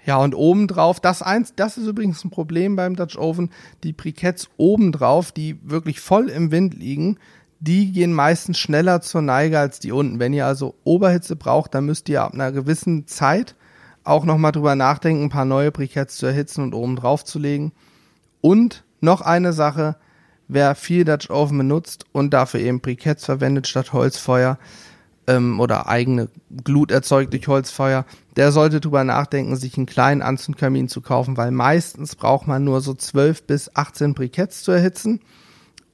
Ja, 0.05 0.17
und 0.17 0.35
obendrauf, 0.35 0.99
das 0.99 1.23
eins, 1.23 1.53
das 1.55 1.77
ist 1.77 1.87
übrigens 1.87 2.23
ein 2.23 2.29
Problem 2.29 2.75
beim 2.75 2.95
Dutch 2.95 3.17
Oven, 3.17 3.49
die 3.83 3.91
Briketts 3.91 4.49
obendrauf, 4.57 5.31
die 5.31 5.57
wirklich 5.63 5.99
voll 5.99 6.29
im 6.29 6.51
Wind 6.51 6.75
liegen, 6.75 7.17
die 7.59 7.91
gehen 7.91 8.13
meistens 8.13 8.59
schneller 8.59 9.01
zur 9.01 9.21
Neige 9.21 9.57
als 9.57 9.79
die 9.79 9.91
unten. 9.91 10.19
Wenn 10.19 10.33
ihr 10.33 10.45
also 10.45 10.75
Oberhitze 10.83 11.35
braucht, 11.35 11.73
dann 11.73 11.85
müsst 11.85 12.07
ihr 12.09 12.21
ab 12.21 12.33
einer 12.33 12.51
gewissen 12.51 13.07
Zeit 13.07 13.55
auch 14.03 14.25
nochmal 14.25 14.51
drüber 14.51 14.75
nachdenken, 14.75 15.23
ein 15.23 15.29
paar 15.29 15.45
neue 15.45 15.71
Briketts 15.71 16.17
zu 16.17 16.27
erhitzen 16.27 16.61
und 16.61 16.75
oben 16.75 16.95
drauf 16.95 17.25
zu 17.25 17.39
legen. 17.39 17.71
Und 18.41 18.83
noch 19.01 19.21
eine 19.21 19.51
Sache, 19.51 19.97
wer 20.47 20.75
viel 20.75 21.05
Dutch 21.05 21.29
Oven 21.29 21.57
benutzt 21.57 22.05
und 22.11 22.33
dafür 22.33 22.59
eben 22.59 22.81
Briketts 22.81 23.25
verwendet 23.25 23.67
statt 23.67 23.93
Holzfeuer 23.93 24.57
ähm, 25.27 25.59
oder 25.59 25.87
eigene 25.87 26.29
Glut 26.63 26.91
erzeugt 26.91 27.33
durch 27.33 27.47
Holzfeuer, 27.47 28.05
der 28.35 28.51
sollte 28.51 28.79
drüber 28.79 29.03
nachdenken, 29.03 29.55
sich 29.55 29.77
einen 29.77 29.85
kleinen 29.85 30.21
Anzündkamin 30.21 30.87
zu 30.87 31.01
kaufen, 31.01 31.37
weil 31.37 31.51
meistens 31.51 32.15
braucht 32.15 32.47
man 32.47 32.63
nur 32.63 32.81
so 32.81 32.93
12 32.93 33.43
bis 33.43 33.75
18 33.75 34.13
Briketts 34.13 34.63
zu 34.63 34.71
erhitzen. 34.71 35.21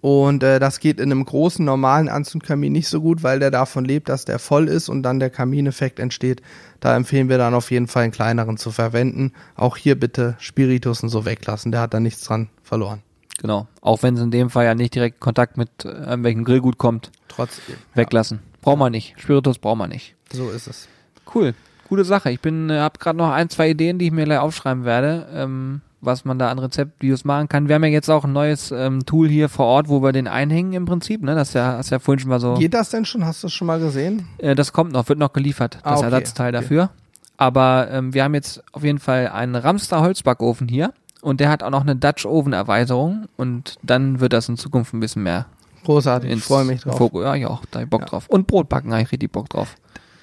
Und 0.01 0.41
äh, 0.41 0.60
das 0.60 0.79
geht 0.79 1.00
in 1.00 1.12
einem 1.12 1.24
großen 1.24 1.63
normalen 1.63 2.10
Anzündkamin 2.10 2.74
nicht 2.74 2.88
so 2.88 3.01
gut, 3.01 3.22
weil 3.22 3.39
der 3.39 3.51
davon 3.51 3.86
lebt, 3.86 4.10
dass 4.10 4.25
der 4.25 4.39
voll 4.39 4.67
ist 4.67 4.89
und 4.89 5.03
dann 5.03 5.20
der 5.20 5.29
Kamineffekt 5.29 6.00
entsteht. 6.00 6.41
Da 6.79 6.96
empfehlen 6.96 7.29
wir 7.29 7.38
dann 7.38 7.53
auf 7.53 7.70
jeden 7.70 7.86
Fall 7.86 8.03
einen 8.03 8.12
kleineren 8.12 8.58
zu 8.58 8.72
verwenden. 8.72 9.31
Auch 9.55 9.77
hier 9.77 10.00
bitte 10.00 10.36
Spiritus 10.39 11.03
und 11.03 11.10
so 11.10 11.25
weglassen, 11.25 11.72
der 11.72 11.81
hat 11.81 11.93
da 11.93 12.00
nichts 12.00 12.24
dran 12.24 12.50
verloren. 12.63 13.03
Genau. 13.41 13.67
Auch 13.81 14.03
wenn 14.03 14.15
es 14.15 14.21
in 14.21 14.31
dem 14.31 14.50
Fall 14.50 14.65
ja 14.65 14.75
nicht 14.75 14.93
direkt 14.95 15.19
Kontakt 15.19 15.57
mit 15.57 15.69
äh, 15.83 15.89
irgendwelchen 15.89 16.43
Grillgut 16.43 16.77
kommt, 16.77 17.12
Trotzdem. 17.27 17.75
weglassen. 17.95 18.39
Braucht 18.62 18.77
man 18.77 18.91
nicht. 18.91 19.15
Spiritus 19.17 19.57
braucht 19.57 19.77
man 19.77 19.89
nicht. 19.89 20.15
Ja, 20.31 20.38
so 20.38 20.50
ist 20.51 20.67
es. 20.67 20.88
Cool. 21.33 21.53
Gute 21.89 22.05
Sache. 22.05 22.29
Ich 22.31 22.39
bin, 22.39 22.69
äh, 22.69 22.79
habe 22.79 23.00
gerade 23.00 23.17
noch 23.17 23.31
ein, 23.31 23.50
zwei 23.50 23.69
Ideen, 23.71 23.98
die 23.98 24.05
ich 24.05 24.12
mir 24.12 24.25
gleich 24.25 24.38
aufschreiben 24.39 24.86
werde, 24.86 25.27
ähm, 25.33 25.81
was 26.01 26.24
man 26.25 26.38
da 26.39 26.50
an 26.50 26.60
Rezeptvideos 26.60 27.25
machen 27.25 27.50
kann. 27.50 27.67
Wir 27.67 27.75
haben 27.75 27.83
ja 27.83 27.89
jetzt 27.89 28.10
auch 28.10 28.24
ein 28.25 28.31
neues 28.33 28.71
ähm, 28.71 29.05
Tool 29.05 29.27
hier 29.27 29.50
vor 29.50 29.65
Ort, 29.65 29.89
wo 29.89 30.01
wir 30.03 30.12
den 30.12 30.27
einhängen 30.27 30.74
im 30.74 30.86
Prinzip. 30.86 31.21
Ne? 31.24 31.33
Das 31.36 31.50
ist 31.50 31.53
ja, 31.55 31.77
hast 31.77 31.89
ja 31.89 32.00
vorhin 32.00 32.19
schon 32.19 32.29
mal 32.29 32.39
so. 32.39 32.53
Geht 32.55 32.74
das 32.75 32.89
denn 32.91 33.05
schon? 33.05 33.25
Hast 33.25 33.41
du 33.43 33.48
es 33.48 33.53
schon 33.53 33.67
mal 33.67 33.79
gesehen? 33.79 34.27
Äh, 34.38 34.53
das 34.55 34.71
kommt 34.71 34.93
noch, 34.93 35.10
wird 35.10 35.19
noch 35.19 35.33
geliefert, 35.33 35.75
das 35.75 35.83
Ah, 35.83 35.95
okay, 35.98 36.05
Ersatzteil 36.05 36.55
okay. 36.55 36.62
dafür. 36.63 36.89
Aber 37.38 37.88
ähm, 37.91 38.13
wir 38.13 38.24
haben 38.24 38.36
jetzt 38.36 38.63
auf 38.71 38.83
jeden 38.83 39.00
Fall 39.00 39.27
einen 39.29 39.55
Ramster 39.55 40.01
Holzbackofen 40.01 40.67
hier 40.67 40.93
und 41.22 41.40
der 41.40 41.50
hat 41.50 41.63
auch 41.63 41.70
noch 41.70 41.82
eine 41.82 41.96
Dutch 41.96 42.25
Oven 42.25 42.54
Erweiterung 42.54 43.28
und 43.38 43.75
dann 43.84 44.20
wird 44.20 44.34
das 44.34 44.50
in 44.50 44.58
Zukunft 44.58 44.94
ein 44.94 45.00
bisschen 45.00 45.24
mehr 45.24 45.46
Großartig, 45.84 46.32
ich 46.32 46.44
freue 46.44 46.63
mich 46.66 46.82
drauf. 46.82 46.98
Fokus. 46.98 47.24
Ja, 47.24 47.36
ich 47.36 47.46
auch, 47.46 47.66
da 47.72 47.80
hab 47.80 47.86
ich 47.86 47.90
Bock 47.90 48.06
drauf. 48.06 48.28
Und 48.28 48.48
Brotbacken 48.48 48.92
habe 48.92 49.01
ich 49.01 49.12
richtig 49.12 49.32
Bock 49.32 49.50
drauf. 49.50 49.75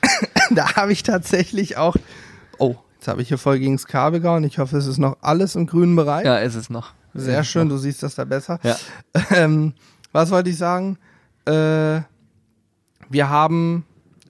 Da 0.50 0.76
habe 0.76 0.92
ich 0.92 1.02
tatsächlich 1.02 1.76
auch. 1.76 1.94
Oh, 2.58 2.76
jetzt 2.94 3.06
habe 3.06 3.20
ich 3.20 3.28
hier 3.28 3.36
voll 3.36 3.58
gegens 3.58 3.86
Kabel 3.86 4.20
gehauen. 4.20 4.44
Ich 4.44 4.58
hoffe, 4.58 4.78
es 4.78 4.86
ist 4.86 4.96
noch 4.96 5.18
alles 5.20 5.56
im 5.56 5.66
grünen 5.66 5.94
Bereich. 5.94 6.24
Ja, 6.24 6.38
ist 6.38 6.54
es 6.54 6.70
noch. 6.70 6.94
Sehr 7.12 7.40
es 7.40 7.48
schön, 7.48 7.68
noch. 7.68 7.74
du 7.74 7.78
siehst 7.78 8.02
das 8.02 8.14
da 8.14 8.24
besser. 8.24 8.58
Ja. 8.62 8.76
Ähm, 9.30 9.74
was 10.12 10.30
wollte 10.30 10.48
ich 10.48 10.56
sagen? 10.56 10.96
Äh, 11.44 12.00
wir 13.10 13.28
haben. 13.28 13.84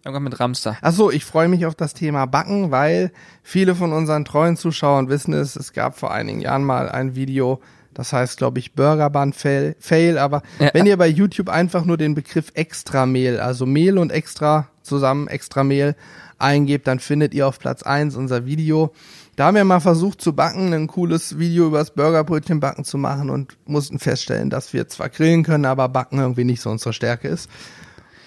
Irgendwann 0.04 0.24
mit 0.24 0.40
Ramster. 0.40 0.76
Achso, 0.80 1.10
ich 1.10 1.24
freue 1.24 1.48
mich 1.48 1.66
auf 1.66 1.74
das 1.74 1.94
Thema 1.94 2.26
Backen, 2.26 2.70
weil 2.70 3.12
viele 3.42 3.74
von 3.74 3.92
unseren 3.92 4.24
treuen 4.24 4.56
Zuschauern 4.56 5.08
wissen 5.08 5.32
es, 5.34 5.56
es 5.56 5.72
gab 5.72 5.98
vor 5.98 6.12
einigen 6.12 6.40
Jahren 6.40 6.64
mal 6.64 6.88
ein 6.88 7.14
Video, 7.14 7.60
das 7.94 8.12
heißt, 8.12 8.38
glaube 8.38 8.58
ich, 8.60 8.74
Burgerband 8.74 9.34
Fail, 9.34 9.74
Fail 9.80 10.18
aber 10.18 10.42
Ja. 10.60 10.70
wenn 10.72 10.86
ihr 10.86 10.96
bei 10.96 11.08
YouTube 11.08 11.48
einfach 11.48 11.84
nur 11.84 11.96
den 11.96 12.14
Begriff 12.14 12.52
Extramehl, 12.54 13.40
also 13.40 13.66
Mehl 13.66 13.98
und 13.98 14.12
Extra 14.12 14.68
zusammen, 14.82 15.26
Extramehl 15.26 15.96
eingebt, 16.38 16.86
dann 16.86 17.00
findet 17.00 17.34
ihr 17.34 17.46
auf 17.48 17.58
Platz 17.58 17.82
eins 17.82 18.14
unser 18.14 18.46
Video. 18.46 18.92
Da 19.34 19.46
haben 19.46 19.56
wir 19.56 19.64
mal 19.64 19.80
versucht 19.80 20.20
zu 20.20 20.32
backen, 20.32 20.72
ein 20.72 20.86
cooles 20.86 21.38
Video 21.38 21.66
über 21.66 21.78
das 21.78 21.92
Burgerbrötchen 21.92 22.60
backen 22.60 22.84
zu 22.84 22.98
machen 22.98 23.30
und 23.30 23.56
mussten 23.66 23.98
feststellen, 23.98 24.50
dass 24.50 24.72
wir 24.72 24.88
zwar 24.88 25.08
grillen 25.08 25.42
können, 25.42 25.64
aber 25.64 25.88
backen 25.88 26.18
irgendwie 26.18 26.44
nicht 26.44 26.60
so 26.60 26.70
unsere 26.70 26.92
Stärke 26.92 27.28
ist. 27.28 27.48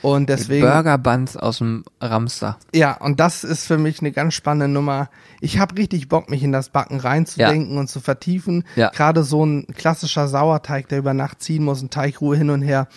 Und 0.02 0.30
deswegen. 0.30 0.66
Burger 0.66 0.98
Buns 0.98 1.38
aus 1.38 1.60
dem 1.60 1.84
Ramster. 2.00 2.58
Ja, 2.74 2.98
und 2.98 3.20
das 3.20 3.44
ist 3.44 3.66
für 3.66 3.78
mich 3.78 4.00
eine 4.00 4.12
ganz 4.12 4.34
spannende 4.34 4.68
Nummer. 4.68 5.10
Ich 5.40 5.60
habe 5.60 5.78
richtig 5.78 6.10
Bock, 6.10 6.30
mich 6.30 6.44
in 6.44 6.52
das 6.52 6.70
Backen 6.70 7.00
reinzudenken 7.00 7.78
und 7.78 7.88
zu 7.88 8.00
vertiefen. 8.00 8.64
Ja. 8.76 8.90
Gerade 8.90 9.24
so 9.24 9.46
ein 9.46 9.68
klassischer 9.68 10.28
Sauerteig, 10.28 10.88
der 10.90 11.00
über 11.00 11.14
Nacht 11.14 11.42
ziehen 11.42 11.64
muss, 11.64 11.82
ein 11.82 11.90
Teigruhe 11.90 12.36
hin 12.36 12.50
und 12.50 12.62
her. 12.62 12.88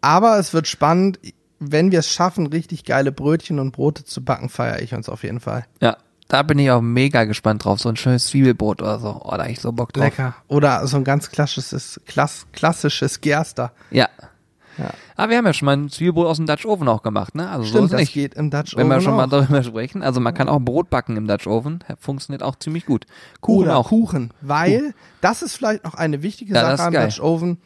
Aber 0.00 0.38
es 0.38 0.52
wird 0.52 0.68
spannend. 0.68 1.18
Wenn 1.64 1.92
wir 1.92 2.00
es 2.00 2.12
schaffen, 2.12 2.48
richtig 2.48 2.84
geile 2.84 3.12
Brötchen 3.12 3.60
und 3.60 3.70
Brote 3.70 4.04
zu 4.04 4.24
backen, 4.24 4.48
feiere 4.48 4.82
ich 4.82 4.94
uns 4.94 5.08
auf 5.08 5.22
jeden 5.22 5.38
Fall. 5.38 5.64
Ja, 5.80 5.96
da 6.26 6.42
bin 6.42 6.58
ich 6.58 6.70
auch 6.72 6.80
mega 6.80 7.22
gespannt 7.24 7.64
drauf. 7.64 7.78
So 7.78 7.88
ein 7.88 7.96
schönes 7.96 8.26
Zwiebelbrot 8.26 8.82
oder 8.82 8.98
so. 8.98 9.20
Oh, 9.22 9.30
da 9.36 9.44
hab 9.44 9.48
ich 9.48 9.60
so 9.60 9.70
Bock 9.70 9.92
drauf. 9.92 10.04
Lecker. 10.04 10.34
Oder 10.48 10.84
so 10.88 10.96
ein 10.96 11.04
ganz 11.04 11.30
klassisches, 11.30 12.00
klass, 12.06 12.46
klassisches 12.52 13.20
Gerster. 13.20 13.72
Ja. 13.90 14.08
Ja. 14.78 14.90
Aber 15.16 15.30
wir 15.30 15.38
haben 15.38 15.46
ja 15.46 15.52
schon 15.52 15.66
mal 15.66 15.76
ein 15.76 15.88
Zwiebelbrot 15.90 16.26
aus 16.26 16.36
dem 16.38 16.46
Dutch 16.46 16.64
Oven 16.66 16.88
auch 16.88 17.02
gemacht, 17.02 17.34
ne? 17.34 17.48
Also 17.50 17.64
so 17.64 17.70
Stimmt, 17.70 17.92
ist 17.92 18.08
das 18.08 18.12
geht 18.12 18.34
im 18.34 18.50
Dutch 18.50 18.76
Wenn 18.76 18.88
wir 18.88 18.96
Oven 18.96 19.04
schon 19.04 19.16
mal 19.16 19.26
darüber 19.26 19.62
sprechen. 19.62 20.02
Also 20.02 20.20
man 20.20 20.34
kann 20.34 20.48
auch 20.48 20.60
Brot 20.60 20.90
backen 20.90 21.16
im 21.16 21.26
Dutch 21.26 21.46
Oven. 21.46 21.84
Funktioniert 21.98 22.42
auch 22.42 22.56
ziemlich 22.56 22.86
gut. 22.86 23.06
Kuchen 23.40 23.64
Oder 23.64 23.76
auch. 23.76 23.88
Kuchen, 23.88 24.32
weil 24.40 24.94
das 25.20 25.42
ist 25.42 25.56
vielleicht 25.56 25.84
noch 25.84 25.94
eine 25.94 26.22
wichtige 26.22 26.54
Ja, 26.54 26.76
Sache 26.76 26.88
am 26.88 26.92
geil. 26.92 27.06
Dutch 27.06 27.20
Oven. 27.20 27.58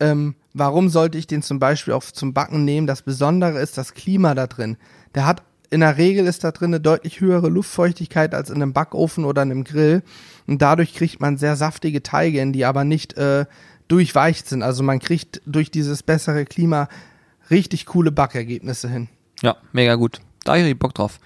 Ähm, 0.00 0.34
warum 0.52 0.88
sollte 0.88 1.18
ich 1.18 1.26
den 1.26 1.42
zum 1.42 1.58
Beispiel 1.58 1.94
auch 1.94 2.02
zum 2.04 2.34
Backen 2.34 2.64
nehmen? 2.64 2.86
Das 2.86 3.02
Besondere 3.02 3.60
ist 3.60 3.78
das 3.78 3.94
Klima 3.94 4.34
da 4.34 4.46
drin. 4.46 4.76
Der 5.14 5.26
hat 5.26 5.42
in 5.70 5.80
der 5.80 5.96
Regel 5.98 6.26
ist 6.26 6.44
da 6.44 6.52
drin 6.52 6.70
eine 6.70 6.80
deutlich 6.80 7.20
höhere 7.20 7.48
Luftfeuchtigkeit 7.48 8.32
als 8.32 8.48
in 8.48 8.56
einem 8.56 8.72
Backofen 8.72 9.24
oder 9.24 9.42
einem 9.42 9.64
Grill 9.64 10.02
und 10.46 10.62
dadurch 10.62 10.94
kriegt 10.94 11.20
man 11.20 11.36
sehr 11.36 11.56
saftige 11.56 12.02
Teige, 12.02 12.38
hin, 12.38 12.52
die 12.52 12.64
aber 12.64 12.84
nicht 12.84 13.16
äh, 13.16 13.46
durchweicht 13.88 14.48
sind. 14.48 14.62
Also 14.62 14.82
man 14.82 14.98
kriegt 14.98 15.40
durch 15.46 15.70
dieses 15.70 16.02
bessere 16.02 16.44
Klima 16.44 16.88
richtig 17.50 17.86
coole 17.86 18.12
Backergebnisse 18.12 18.88
hin. 18.88 19.08
Ja, 19.42 19.56
mega 19.72 19.94
gut. 19.94 20.20
Da 20.44 20.52
hab 20.52 20.60
ich 20.60 20.78
Bock 20.78 20.94
drauf. 20.94 21.18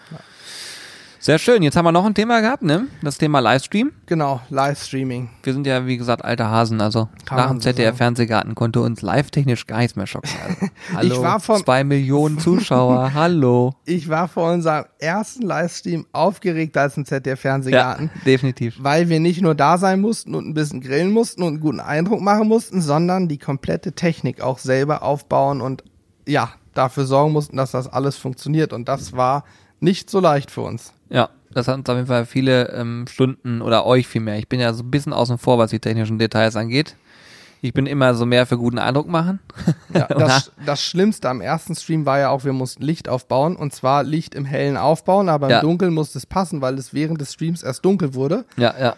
Sehr 1.21 1.39
schön. 1.41 1.65
Jetzt 1.65 1.77
haben 1.77 1.85
wir 1.85 1.91
noch 1.91 2.05
ein 2.07 2.15
Thema 2.15 2.41
gehabt, 2.41 2.63
ne? 2.63 2.87
Das 3.03 3.19
Thema 3.19 3.41
Livestream. 3.41 3.91
Genau, 4.07 4.41
Livestreaming. 4.51 5.29
Wir 5.43 5.53
sind 5.53 5.67
ja, 5.67 5.85
wie 5.85 5.97
gesagt, 5.97 6.25
alte 6.25 6.49
Hasen. 6.49 6.81
Also 6.81 7.09
Kann 7.25 7.39
nach 7.39 7.49
dem 7.49 7.61
so 7.61 7.65
ZDF-Fernsehgarten 7.69 8.55
konnte 8.55 8.81
uns 8.81 9.03
live-technisch 9.03 9.67
gar 9.67 9.79
nichts 9.79 9.97
mehr 9.97 10.07
schocken. 10.07 10.29
Also, 10.95 10.97
hallo, 10.97 11.15
Ich 11.17 11.21
war 11.23 11.41
vom- 11.41 11.65
zwei 11.65 11.83
Millionen 11.85 12.39
Zuschauer. 12.39 13.13
hallo. 13.15 13.75
Ich 13.85 14.09
war 14.09 14.29
vor 14.29 14.53
unserem 14.53 14.85
ersten 15.01 15.43
Livestream 15.43 16.07
aufgeregter 16.13 16.83
als 16.83 16.97
im 16.97 17.03
Ja, 17.03 17.07
ZDF-Fernsehgarten. 17.09 18.11
definitiv. 18.25 18.77
weil 18.81 19.09
wir 19.09 19.19
nicht 19.21 19.43
nur 19.43 19.55
da 19.57 19.77
sein 19.77 20.01
mussten 20.01 20.35
und 20.37 20.47
ein 20.47 20.55
bisschen 20.55 20.81
grillen 20.81 21.11
mussten 21.11 21.43
und 21.43 21.49
einen 21.49 21.61
guten 21.61 21.81
Eindruck 21.81 22.21
machen 22.21 22.47
mussten, 22.47 22.81
sondern 22.81 23.27
die 23.29 23.39
komplette 23.39 23.93
Technik 23.93 24.41
auch 24.41 24.59
selber 24.59 25.03
aufbauen 25.03 25.61
und 25.61 25.83
ja, 26.27 26.51
dafür 26.75 27.05
sorgen 27.07 27.33
mussten, 27.33 27.57
dass 27.57 27.73
das 27.73 27.89
alles 27.93 28.17
funktioniert. 28.17 28.73
Und 28.73 28.89
das 28.89 29.15
war 29.15 29.45
nicht 29.81 30.11
so 30.11 30.21
leicht 30.21 30.51
für 30.51 30.61
uns. 30.63 30.93
Ja, 31.11 31.31
das 31.53 31.69
hat 31.69 31.77
uns 31.77 31.89
auf 31.89 31.97
jeden 31.97 32.07
Fall 32.09 32.27
viele 32.27 32.71
ähm, 32.73 33.07
Stunden 33.09 33.63
oder 33.63 33.87
euch 33.87 34.07
vielmehr. 34.07 34.39
Ich 34.39 34.49
bin 34.49 34.61
ja 34.61 34.73
so 34.73 34.83
ein 34.83 34.91
bisschen 34.91 35.13
außen 35.13 35.39
vor, 35.39 35.59
was 35.59 35.71
die 35.71 35.81
technischen 35.81 36.19
Details 36.19 36.57
angeht. 36.57 36.97
Ich 37.61 37.73
bin 37.73 37.87
immer 37.87 38.15
so 38.15 38.25
mehr 38.25 38.47
für 38.47 38.57
guten 38.57 38.79
Eindruck 38.79 39.09
machen. 39.09 39.41
Ja, 39.95 40.07
das, 40.09 40.53
das 40.65 40.83
Schlimmste 40.83 41.29
am 41.29 41.41
ersten 41.41 41.75
Stream 41.75 42.05
war 42.07 42.19
ja 42.19 42.29
auch, 42.29 42.45
wir 42.45 42.53
mussten 42.53 42.83
Licht 42.83 43.09
aufbauen 43.09 43.57
und 43.57 43.73
zwar 43.73 44.03
Licht 44.05 44.35
im 44.35 44.45
Hellen 44.45 44.77
aufbauen, 44.77 45.29
aber 45.31 45.47
im 45.47 45.53
Ja. 45.53 45.61
Dunkeln 45.63 45.95
musste 45.95 46.19
es 46.19 46.27
passen, 46.27 46.61
weil 46.61 46.75
es 46.79 46.93
während 46.93 47.21
des 47.21 47.33
Streams 47.33 47.63
erst 47.63 47.85
dunkel 47.85 48.15
wurde. 48.15 48.45
ja, 48.57 48.75
ja. 48.79 48.97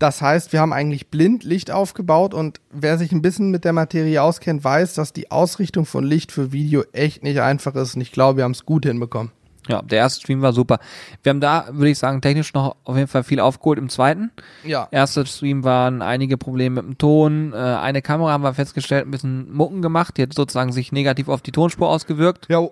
Das 0.00 0.22
heißt, 0.22 0.54
wir 0.54 0.60
haben 0.62 0.72
eigentlich 0.72 1.08
blind 1.08 1.44
Licht 1.44 1.70
aufgebaut 1.70 2.32
und 2.32 2.58
wer 2.72 2.96
sich 2.96 3.12
ein 3.12 3.20
bisschen 3.20 3.50
mit 3.50 3.66
der 3.66 3.74
Materie 3.74 4.22
auskennt, 4.22 4.64
weiß, 4.64 4.94
dass 4.94 5.12
die 5.12 5.30
Ausrichtung 5.30 5.84
von 5.84 6.04
Licht 6.04 6.32
für 6.32 6.52
Video 6.52 6.84
echt 6.92 7.22
nicht 7.22 7.42
einfach 7.42 7.74
ist 7.74 7.96
und 7.96 8.00
ich 8.00 8.10
glaube, 8.10 8.38
wir 8.38 8.44
haben 8.44 8.52
es 8.52 8.64
gut 8.64 8.86
hinbekommen. 8.86 9.30
Ja, 9.68 9.82
der 9.82 9.98
erste 9.98 10.20
Stream 10.22 10.42
war 10.42 10.52
super. 10.52 10.78
Wir 11.22 11.30
haben 11.30 11.40
da, 11.40 11.66
würde 11.70 11.90
ich 11.90 11.98
sagen, 11.98 12.20
technisch 12.22 12.54
noch 12.54 12.76
auf 12.84 12.96
jeden 12.96 13.08
Fall 13.08 13.22
viel 13.24 13.40
aufgeholt 13.40 13.78
im 13.78 13.88
zweiten. 13.88 14.30
Ja. 14.64 14.88
Erster 14.90 15.26
Stream 15.26 15.64
waren 15.64 16.02
einige 16.02 16.36
Probleme 16.38 16.82
mit 16.82 16.84
dem 16.84 16.98
Ton. 16.98 17.52
Äh, 17.52 17.56
eine 17.56 18.02
Kamera 18.02 18.32
haben 18.32 18.42
wir 18.42 18.54
festgestellt, 18.54 19.06
ein 19.06 19.10
bisschen 19.10 19.52
Mucken 19.52 19.82
gemacht. 19.82 20.16
Die 20.16 20.22
hat 20.22 20.32
sozusagen 20.34 20.72
sich 20.72 20.92
negativ 20.92 21.28
auf 21.28 21.42
die 21.42 21.52
Tonspur 21.52 21.88
ausgewirkt. 21.88 22.46
Ja, 22.48 22.66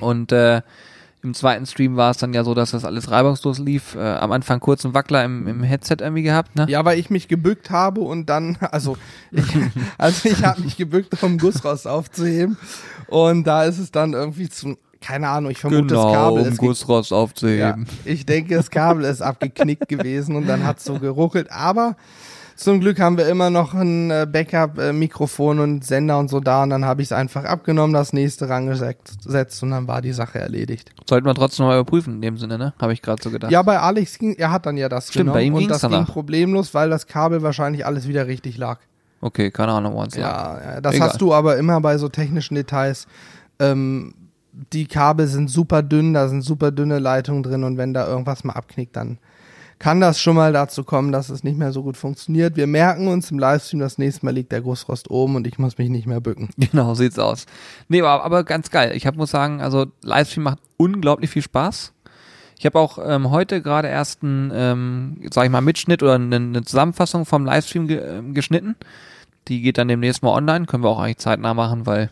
Und 0.00 0.32
äh, 0.32 0.62
Im 1.22 1.34
zweiten 1.34 1.66
Stream 1.66 1.96
war 1.96 2.12
es 2.12 2.18
dann 2.18 2.32
ja 2.34 2.44
so, 2.44 2.54
dass 2.54 2.70
das 2.70 2.84
alles 2.84 3.10
reibungslos 3.10 3.58
lief. 3.58 3.96
Äh, 3.96 3.98
am 3.98 4.30
Anfang 4.30 4.60
kurz 4.60 4.84
einen 4.84 4.94
Wackler 4.94 5.24
im, 5.24 5.48
im 5.48 5.62
Headset 5.64 5.96
irgendwie 5.98 6.22
gehabt, 6.22 6.54
ne? 6.54 6.66
Ja, 6.68 6.84
weil 6.84 7.00
ich 7.00 7.10
mich 7.10 7.26
gebückt 7.26 7.70
habe 7.70 8.02
und 8.02 8.26
dann, 8.30 8.58
also 8.70 8.96
ich, 9.32 9.44
also 9.98 10.28
ich 10.28 10.44
habe 10.44 10.60
mich 10.60 10.76
gebückt, 10.76 11.20
um 11.22 11.38
Gussrost 11.38 11.88
aufzuheben. 11.88 12.56
Und 13.08 13.44
da 13.44 13.64
ist 13.64 13.78
es 13.78 13.90
dann 13.90 14.12
irgendwie 14.12 14.48
zu, 14.48 14.76
keine 15.00 15.28
Ahnung, 15.28 15.50
ich 15.50 15.58
vermute, 15.58 15.86
genau, 15.86 16.04
das 16.04 16.14
Kabel 16.14 16.42
um 16.42 16.48
ist 16.48 16.58
Gussrost 16.58 17.10
ja, 17.10 17.16
aufzuheben. 17.16 17.86
ich 18.04 18.26
denke, 18.26 18.54
das 18.54 18.70
Kabel 18.70 19.04
ist 19.04 19.22
abgeknickt 19.22 19.88
gewesen 19.88 20.36
und 20.36 20.46
dann 20.46 20.64
hat 20.64 20.78
es 20.78 20.84
so 20.84 20.98
geruckelt. 20.98 21.50
Aber 21.50 21.96
zum 22.56 22.80
Glück 22.80 22.98
haben 22.98 23.18
wir 23.18 23.28
immer 23.28 23.50
noch 23.50 23.74
ein 23.74 24.10
äh, 24.10 24.26
Backup-Mikrofon 24.30 25.60
und 25.60 25.84
Sender 25.84 26.18
und 26.18 26.28
so 26.28 26.40
da. 26.40 26.62
Und 26.62 26.70
dann 26.70 26.86
habe 26.86 27.02
ich 27.02 27.08
es 27.08 27.12
einfach 27.12 27.44
abgenommen, 27.44 27.92
das 27.92 28.14
nächste 28.14 28.48
rangesetzt 28.48 29.62
und 29.62 29.70
dann 29.70 29.86
war 29.86 30.00
die 30.00 30.12
Sache 30.12 30.38
erledigt. 30.38 30.90
Sollten 31.06 31.26
wir 31.26 31.34
trotzdem 31.34 31.66
mal 31.66 31.78
überprüfen 31.78 32.14
in 32.14 32.22
dem 32.22 32.38
Sinne, 32.38 32.56
ne? 32.56 32.72
Habe 32.80 32.94
ich 32.94 33.02
gerade 33.02 33.22
so 33.22 33.30
gedacht. 33.30 33.52
Ja, 33.52 33.62
bei 33.62 33.78
Alex 33.78 34.18
ging, 34.18 34.34
er 34.36 34.50
hat 34.50 34.64
dann 34.64 34.78
ja 34.78 34.88
das 34.88 35.08
Stimmt, 35.08 35.34
bei 35.34 35.42
ihm 35.42 35.52
genommen 35.52 35.64
und 35.66 35.70
das 35.70 35.82
ging 35.82 35.90
danach. 35.90 36.12
problemlos, 36.12 36.72
weil 36.72 36.88
das 36.88 37.06
Kabel 37.06 37.42
wahrscheinlich 37.42 37.84
alles 37.84 38.08
wieder 38.08 38.26
richtig 38.26 38.56
lag. 38.56 38.78
Okay, 39.20 39.50
keine 39.50 39.72
Ahnung, 39.72 39.92
woran 39.92 40.08
es 40.08 40.16
lag. 40.16 40.60
Ja, 40.60 40.74
ja, 40.74 40.80
das 40.80 40.94
Egal. 40.94 41.08
hast 41.08 41.20
du 41.20 41.34
aber 41.34 41.58
immer 41.58 41.80
bei 41.82 41.98
so 41.98 42.08
technischen 42.08 42.54
Details. 42.54 43.06
Ähm, 43.58 44.14
die 44.72 44.86
Kabel 44.86 45.26
sind 45.26 45.50
super 45.50 45.82
dünn, 45.82 46.14
da 46.14 46.28
sind 46.28 46.42
super 46.42 46.70
dünne 46.70 46.98
Leitungen 46.98 47.42
drin 47.42 47.64
und 47.64 47.76
wenn 47.76 47.94
da 47.94 48.06
irgendwas 48.06 48.44
mal 48.44 48.54
abknickt, 48.54 48.96
dann 48.96 49.18
kann 49.78 50.00
das 50.00 50.18
schon 50.18 50.36
mal 50.36 50.54
dazu 50.54 50.84
kommen, 50.84 51.12
dass 51.12 51.28
es 51.28 51.44
nicht 51.44 51.58
mehr 51.58 51.70
so 51.70 51.82
gut 51.82 51.98
funktioniert. 51.98 52.56
Wir 52.56 52.66
merken 52.66 53.08
uns 53.08 53.30
im 53.30 53.38
Livestream, 53.38 53.80
das 53.80 53.98
nächste 53.98 54.24
Mal 54.24 54.32
liegt 54.32 54.50
der 54.50 54.62
Gussrost 54.62 55.10
oben 55.10 55.36
und 55.36 55.46
ich 55.46 55.58
muss 55.58 55.76
mich 55.76 55.90
nicht 55.90 56.06
mehr 56.06 56.20
bücken. 56.20 56.48
Genau, 56.56 56.94
sieht's 56.94 57.18
aus. 57.18 57.46
Nee, 57.88 58.00
aber, 58.00 58.24
aber 58.24 58.44
ganz 58.44 58.70
geil. 58.70 58.92
Ich 58.94 59.06
hab, 59.06 59.16
muss 59.16 59.30
sagen, 59.30 59.60
also 59.60 59.86
Livestream 60.02 60.44
macht 60.44 60.58
unglaublich 60.78 61.30
viel 61.30 61.42
Spaß. 61.42 61.92
Ich 62.58 62.64
habe 62.64 62.78
auch 62.78 62.98
ähm, 63.02 63.30
heute 63.30 63.60
gerade 63.60 63.88
erst 63.88 64.22
einen, 64.22 64.50
ähm, 64.54 65.20
sag 65.30 65.44
ich 65.44 65.50
mal, 65.50 65.60
Mitschnitt 65.60 66.02
oder 66.02 66.14
eine, 66.14 66.36
eine 66.36 66.64
Zusammenfassung 66.64 67.26
vom 67.26 67.44
Livestream 67.44 67.86
ge 67.86 67.98
ähm, 67.98 68.32
geschnitten. 68.32 68.76
Die 69.48 69.60
geht 69.60 69.76
dann 69.76 69.88
demnächst 69.88 70.22
mal 70.22 70.32
online. 70.32 70.64
Können 70.64 70.82
wir 70.82 70.88
auch 70.88 70.98
eigentlich 70.98 71.18
zeitnah 71.18 71.52
machen, 71.52 71.84
weil 71.84 72.10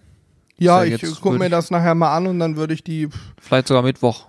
Ja, 0.58 0.84
ich 0.84 1.20
gucke 1.20 1.38
mir 1.38 1.50
das 1.50 1.70
nachher 1.70 1.94
mal 1.94 2.16
an 2.16 2.26
und 2.26 2.38
dann 2.38 2.56
würde 2.56 2.74
ich 2.74 2.84
die 2.84 3.08
vielleicht 3.40 3.68
sogar 3.68 3.82
Mittwoch. 3.82 4.26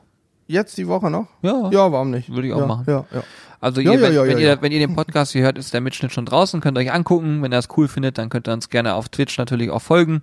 jetzt 0.48 0.78
die 0.78 0.88
Woche 0.88 1.10
noch. 1.12 1.28
Ja. 1.42 1.70
Ja, 1.72 1.92
warum 1.92 2.12
nicht? 2.12 2.30
Würde 2.30 2.48
ich 2.48 2.54
auch 2.54 2.60
ja, 2.60 2.66
machen. 2.66 2.86
Ja, 2.88 3.06
ja. 3.12 3.24
Also 3.62 3.82
Ja, 3.82 3.94
ihr, 3.94 4.02
wenn, 4.02 4.28
wenn, 4.28 4.38
ihr, 4.38 4.62
wenn 4.62 4.72
ihr 4.72 4.80
den 4.80 4.96
Podcast 4.96 5.32
hier 5.32 5.44
hört, 5.44 5.58
ist 5.58 5.74
der 5.74 5.82
Mitschnitt 5.82 6.12
schon 6.12 6.26
draußen. 6.26 6.62
Könnt 6.62 6.78
ihr 6.78 6.82
euch 6.82 6.92
angucken. 6.92 7.42
Wenn 7.42 7.52
ihr 7.52 7.58
das 7.58 7.70
cool 7.78 7.88
findet, 7.88 8.18
dann 8.18 8.30
könnt 8.30 8.48
ihr 8.48 8.54
uns 8.54 8.70
gerne 8.70 8.96
auf 8.96 9.10
Twitch 9.10 9.38
natürlich 9.38 9.70
auch 9.70 9.82
folgen. 9.82 10.22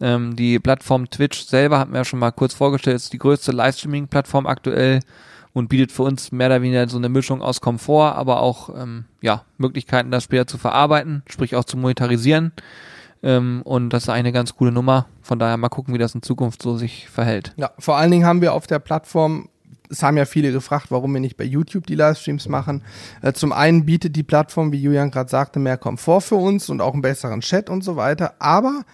Ähm, 0.00 0.34
die 0.34 0.58
Plattform 0.58 1.08
Twitch 1.08 1.46
selber 1.46 1.78
hatten 1.78 1.92
wir 1.92 1.98
ja 1.98 2.04
schon 2.04 2.18
mal 2.18 2.32
kurz 2.32 2.52
vorgestellt, 2.52 2.96
ist 2.96 3.12
die 3.12 3.18
größte 3.18 3.52
Livestreaming-Plattform 3.52 4.46
aktuell 4.46 5.00
und 5.52 5.68
bietet 5.68 5.92
für 5.92 6.02
uns 6.02 6.32
mehr 6.32 6.48
oder 6.48 6.62
weniger 6.62 6.88
so 6.88 6.98
eine 6.98 7.08
Mischung 7.08 7.42
aus 7.42 7.60
Komfort, 7.60 8.16
aber 8.16 8.40
auch 8.40 8.70
ähm, 8.76 9.04
ja 9.20 9.44
Möglichkeiten, 9.56 10.10
das 10.10 10.24
später 10.24 10.48
zu 10.48 10.58
verarbeiten, 10.58 11.22
sprich 11.28 11.54
auch 11.54 11.64
zu 11.64 11.76
monetarisieren. 11.76 12.52
Ähm, 13.24 13.62
und 13.64 13.90
das 13.90 14.04
ist 14.04 14.08
eine 14.10 14.32
ganz 14.32 14.54
coole 14.54 14.70
Nummer. 14.70 15.06
Von 15.22 15.38
daher 15.38 15.56
mal 15.56 15.70
gucken, 15.70 15.94
wie 15.94 15.98
das 15.98 16.14
in 16.14 16.22
Zukunft 16.22 16.62
so 16.62 16.76
sich 16.76 17.08
verhält. 17.08 17.54
Ja, 17.56 17.70
vor 17.78 17.96
allen 17.96 18.10
Dingen 18.10 18.26
haben 18.26 18.42
wir 18.42 18.52
auf 18.52 18.66
der 18.66 18.78
Plattform, 18.78 19.48
es 19.88 20.02
haben 20.02 20.18
ja 20.18 20.26
viele 20.26 20.52
gefragt, 20.52 20.86
warum 20.90 21.14
wir 21.14 21.20
nicht 21.20 21.38
bei 21.38 21.44
YouTube 21.44 21.86
die 21.86 21.94
Livestreams 21.94 22.48
machen. 22.48 22.82
Äh, 23.22 23.32
zum 23.32 23.52
einen 23.52 23.86
bietet 23.86 24.14
die 24.14 24.22
Plattform, 24.22 24.72
wie 24.72 24.82
Julian 24.82 25.10
gerade 25.10 25.30
sagte, 25.30 25.58
mehr 25.58 25.78
Komfort 25.78 26.20
für 26.20 26.34
uns 26.34 26.68
und 26.68 26.82
auch 26.82 26.92
einen 26.92 27.00
besseren 27.00 27.40
Chat 27.40 27.70
und 27.70 27.82
so 27.82 27.96
weiter. 27.96 28.34
Aber 28.40 28.84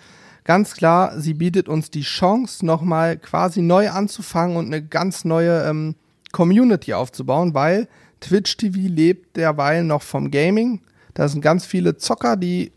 ganz 0.44 0.74
klar, 0.74 1.18
sie 1.18 1.34
bietet 1.34 1.68
uns 1.68 1.90
die 1.90 2.02
Chance, 2.02 2.64
nochmal 2.64 3.18
quasi 3.18 3.62
neu 3.62 3.90
anzufangen 3.90 4.56
und 4.56 4.66
eine 4.66 4.80
ganz 4.80 5.24
neue 5.24 5.64
ähm, 5.64 5.96
Community 6.30 6.94
aufzubauen, 6.94 7.52
weil 7.54 7.88
Twitch 8.20 8.56
TV 8.56 8.78
lebt 8.78 9.36
derweil 9.36 9.82
noch 9.82 10.02
vom 10.02 10.30
Gaming. 10.30 10.82
Da 11.14 11.26
sind 11.26 11.40
ganz 11.40 11.66
viele 11.66 11.96
Zocker, 11.96 12.36
die 12.36 12.70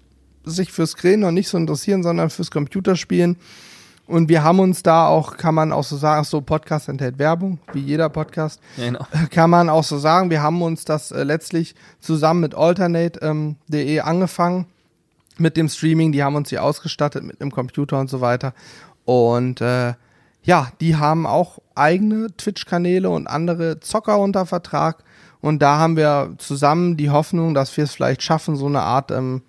sich 0.46 0.72
fürs 0.72 0.96
Grillen 0.96 1.22
noch 1.22 1.32
nicht 1.32 1.50
so 1.50 1.58
interessieren, 1.58 2.04
sondern 2.04 2.30
fürs 2.30 2.52
Computerspielen. 2.52 3.38
Und 4.06 4.28
wir 4.28 4.44
haben 4.44 4.60
uns 4.60 4.84
da 4.84 5.08
auch, 5.08 5.38
kann 5.38 5.56
man 5.56 5.72
auch 5.72 5.84
so 5.84 5.96
sagen, 5.96 6.24
so 6.26 6.42
Podcast 6.42 6.90
enthält 6.90 7.20
Werbung, 7.20 7.60
wie 7.72 7.80
jeder 7.80 8.10
Podcast, 8.10 8.60
genau. 8.76 9.06
kann 9.32 9.50
man 9.50 9.70
auch 9.70 9.84
so 9.84 9.98
sagen. 9.98 10.30
Wir 10.30 10.42
haben 10.42 10.62
uns 10.62 10.84
das 10.84 11.12
äh, 11.12 11.24
letztlich 11.24 11.74
zusammen 12.02 12.42
mit 12.42 12.54
alternate.de 12.54 13.98
ähm, 13.98 14.02
angefangen 14.04 14.66
mit 15.38 15.58
dem 15.58 15.70
Streaming. 15.70 16.12
Die 16.12 16.24
haben 16.24 16.36
uns 16.36 16.50
hier 16.50 16.64
ausgestattet 16.64 17.24
mit 17.24 17.42
einem 17.42 17.52
Computer 17.52 18.00
und 18.00 18.10
so 18.10 18.20
weiter. 18.20 18.54
Und 19.06 19.62
äh, 19.62 19.94
ja, 20.44 20.68
die 20.82 20.98
haben 20.98 21.26
auch 21.26 21.60
eigene 21.74 22.36
Twitch-Kanäle 22.36 23.10
und 23.10 23.28
andere 23.28 23.80
Zocker 23.80 24.20
unter 24.20 24.46
Vertrag. 24.46 25.04
Und 25.40 25.62
da 25.62 25.78
haben 25.78 25.98
wir 25.98 26.36
zusammen 26.38 26.98
die 26.98 27.10
Hoffnung, 27.10 27.54
dass 27.54 27.76
wir 27.76 27.86
es 27.86 27.94
vielleicht 27.94 28.22
schaffen, 28.22 28.56
so 28.56 28.66
eine 28.66 28.82
Art, 28.82 29.12
ähm, 29.12 29.42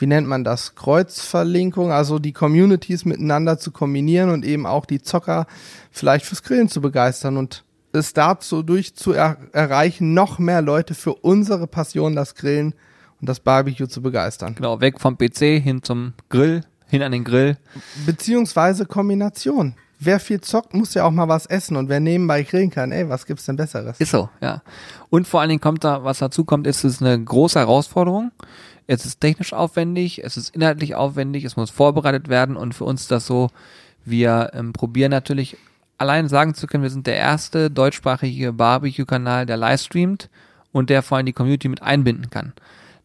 wie 0.00 0.06
nennt 0.06 0.26
man 0.26 0.44
das, 0.44 0.74
Kreuzverlinkung, 0.74 1.92
also 1.92 2.18
die 2.18 2.32
Communities 2.32 3.04
miteinander 3.04 3.58
zu 3.58 3.70
kombinieren 3.70 4.30
und 4.30 4.44
eben 4.44 4.66
auch 4.66 4.86
die 4.86 5.02
Zocker 5.02 5.46
vielleicht 5.90 6.24
fürs 6.24 6.42
Grillen 6.42 6.68
zu 6.68 6.80
begeistern 6.80 7.36
und 7.36 7.64
es 7.92 8.12
dazu 8.12 8.62
durch 8.62 8.94
zu 8.94 9.12
er 9.12 9.36
erreichen, 9.52 10.14
noch 10.14 10.38
mehr 10.38 10.62
Leute 10.62 10.94
für 10.94 11.14
unsere 11.14 11.66
Passion, 11.66 12.14
das 12.14 12.34
Grillen 12.34 12.74
und 13.20 13.28
das 13.28 13.40
Barbecue 13.40 13.88
zu 13.88 14.00
begeistern. 14.00 14.54
Genau, 14.54 14.80
weg 14.80 15.00
vom 15.00 15.18
PC 15.18 15.60
hin 15.62 15.82
zum 15.82 16.14
Grill, 16.28 16.62
hin 16.86 17.02
an 17.02 17.12
den 17.12 17.24
Grill. 17.24 17.56
Beziehungsweise 18.06 18.86
Kombination. 18.86 19.74
Wer 20.02 20.18
viel 20.18 20.40
zockt, 20.40 20.72
muss 20.72 20.94
ja 20.94 21.04
auch 21.04 21.10
mal 21.10 21.28
was 21.28 21.44
essen 21.44 21.76
und 21.76 21.90
wer 21.90 22.00
nebenbei 22.00 22.42
grillen 22.42 22.70
kann, 22.70 22.90
ey, 22.90 23.06
was 23.10 23.26
gibt's 23.26 23.44
denn 23.44 23.56
Besseres? 23.56 24.00
Ist 24.00 24.12
so, 24.12 24.30
ja. 24.40 24.62
Und 25.10 25.28
vor 25.28 25.40
allen 25.40 25.50
Dingen 25.50 25.60
kommt 25.60 25.84
da, 25.84 26.04
was 26.04 26.20
dazu 26.20 26.44
kommt, 26.44 26.66
ist 26.66 26.84
es 26.84 27.02
eine 27.02 27.22
große 27.22 27.58
Herausforderung. 27.58 28.32
Es 28.86 29.04
ist 29.04 29.20
technisch 29.20 29.52
aufwendig, 29.52 30.22
es 30.24 30.36
ist 30.36 30.54
inhaltlich 30.54 30.94
aufwendig, 30.94 31.44
es 31.44 31.56
muss 31.56 31.70
vorbereitet 31.70 32.28
werden 32.28 32.56
und 32.56 32.74
für 32.74 32.84
uns 32.84 33.02
ist 33.02 33.10
das 33.10 33.26
so, 33.26 33.50
wir 34.04 34.50
ähm, 34.54 34.72
probieren 34.72 35.10
natürlich 35.10 35.56
allein 35.98 36.28
sagen 36.28 36.54
zu 36.54 36.66
können, 36.66 36.82
wir 36.82 36.90
sind 36.90 37.06
der 37.06 37.16
erste 37.16 37.70
deutschsprachige 37.70 38.52
Barbecue-Kanal, 38.52 39.46
der 39.46 39.56
live 39.56 39.80
streamt 39.80 40.30
und 40.72 40.90
der 40.90 41.02
vor 41.02 41.18
allem 41.18 41.26
die 41.26 41.32
Community 41.32 41.68
mit 41.68 41.82
einbinden 41.82 42.30
kann. 42.30 42.54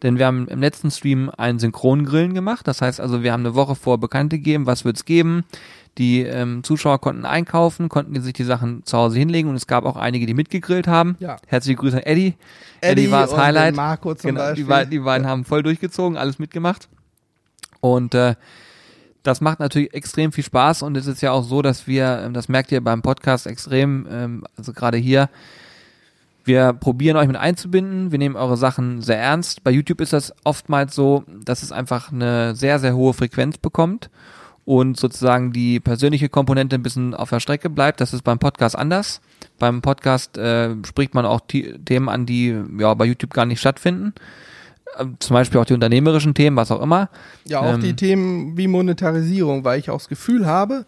Denn 0.05 0.19
wir 0.19 0.27
haben 0.27 0.47
im 0.47 0.59
letzten 0.61 0.91
Stream 0.91 1.31
einen 1.35 1.57
Synchrongrillen 1.57 2.35
gemacht. 2.35 2.67
Das 2.67 2.79
heißt 2.81 3.01
also, 3.01 3.23
wir 3.23 3.33
haben 3.33 3.41
eine 3.41 3.55
Woche 3.55 3.73
vor 3.73 3.97
bekannt 3.97 4.29
gegeben, 4.29 4.67
was 4.67 4.85
wird's 4.85 5.03
geben. 5.03 5.43
Die 5.97 6.21
ähm, 6.21 6.63
Zuschauer 6.63 7.01
konnten 7.01 7.25
einkaufen, 7.25 7.89
konnten 7.89 8.21
sich 8.21 8.33
die 8.33 8.43
Sachen 8.43 8.85
zu 8.85 8.97
Hause 8.97 9.17
hinlegen 9.17 9.49
und 9.49 9.55
es 9.55 9.65
gab 9.65 9.83
auch 9.83 9.95
einige, 9.97 10.27
die 10.27 10.35
mitgegrillt 10.35 10.87
haben. 10.87 11.15
Ja. 11.19 11.37
Herzliche 11.47 11.77
Grüße 11.77 11.97
an 11.97 12.03
Eddie. 12.03 12.35
Eddie, 12.81 13.09
war 13.09 13.21
das 13.25 13.35
Highlight. 13.35 13.75
Marco 13.75 14.13
zum 14.13 14.29
genau, 14.31 14.41
Beispiel. 14.41 14.63
die, 14.63 14.69
beiden- 14.69 14.91
die 14.91 14.99
beiden 14.99 15.25
haben 15.25 15.43
voll 15.43 15.63
durchgezogen, 15.63 16.17
alles 16.17 16.37
mitgemacht. 16.37 16.87
Und 17.79 18.13
äh, 18.13 18.35
das 19.23 19.41
macht 19.41 19.59
natürlich 19.59 19.91
extrem 19.95 20.31
viel 20.31 20.43
Spaß 20.43 20.83
und 20.83 20.95
es 20.97 21.07
ist 21.07 21.21
ja 21.21 21.31
auch 21.31 21.43
so, 21.43 21.63
dass 21.63 21.87
wir, 21.87 22.21
ähm, 22.25 22.33
das 22.33 22.47
merkt 22.47 22.71
ihr 22.71 22.83
beim 22.83 23.01
Podcast 23.01 23.47
extrem, 23.47 24.05
ähm, 24.11 24.43
also 24.55 24.71
gerade 24.71 24.97
hier, 24.97 25.29
wir 26.45 26.73
probieren 26.73 27.17
euch 27.17 27.27
mit 27.27 27.36
einzubinden, 27.36 28.12
wir 28.12 28.19
nehmen 28.19 28.36
eure 28.36 28.55
Sachen 28.55 29.01
sehr 29.01 29.19
ernst. 29.19 29.63
Bei 29.63 29.71
YouTube 29.71 29.99
ist 29.99 30.13
das 30.13 30.34
oftmals 30.43 30.93
so, 30.95 31.23
dass 31.43 31.63
es 31.63 31.71
einfach 31.71 32.12
eine 32.12 32.55
sehr, 32.55 32.79
sehr 32.79 32.95
hohe 32.95 33.13
Frequenz 33.13 33.58
bekommt 33.58 34.10
und 34.63 34.97
sozusagen 34.97 35.51
die 35.51 35.79
persönliche 35.79 36.29
Komponente 36.29 36.75
ein 36.75 36.84
bisschen 36.84 37.13
auf 37.13 37.31
der 37.31 37.39
Strecke 37.39 37.69
bleibt. 37.69 37.99
Das 37.99 38.13
ist 38.13 38.23
beim 38.23 38.39
Podcast 38.39 38.77
anders. 38.77 39.21
Beim 39.58 39.81
Podcast 39.81 40.38
äh, 40.38 40.75
spricht 40.86 41.13
man 41.13 41.25
auch 41.25 41.41
Themen 41.47 42.10
an, 42.10 42.25
die 42.25 42.55
ja 42.77 42.93
bei 42.93 43.05
YouTube 43.05 43.34
gar 43.34 43.45
nicht 43.45 43.60
stattfinden. 43.60 44.13
Ähm, 44.99 45.17
Zum 45.19 45.34
Beispiel 45.34 45.60
auch 45.60 45.65
die 45.65 45.73
unternehmerischen 45.73 46.34
Themen, 46.34 46.58
was 46.58 46.71
auch 46.71 46.81
immer. 46.81 47.10
Ja, 47.45 47.62
auch 47.62 47.73
Ähm, 47.73 47.81
die 47.81 47.95
Themen 47.95 48.58
wie 48.58 48.67
Monetarisierung, 48.67 49.63
weil 49.63 49.79
ich 49.79 49.89
auch 49.89 49.97
das 49.97 50.10
Gefühl 50.10 50.45
habe, 50.45 50.86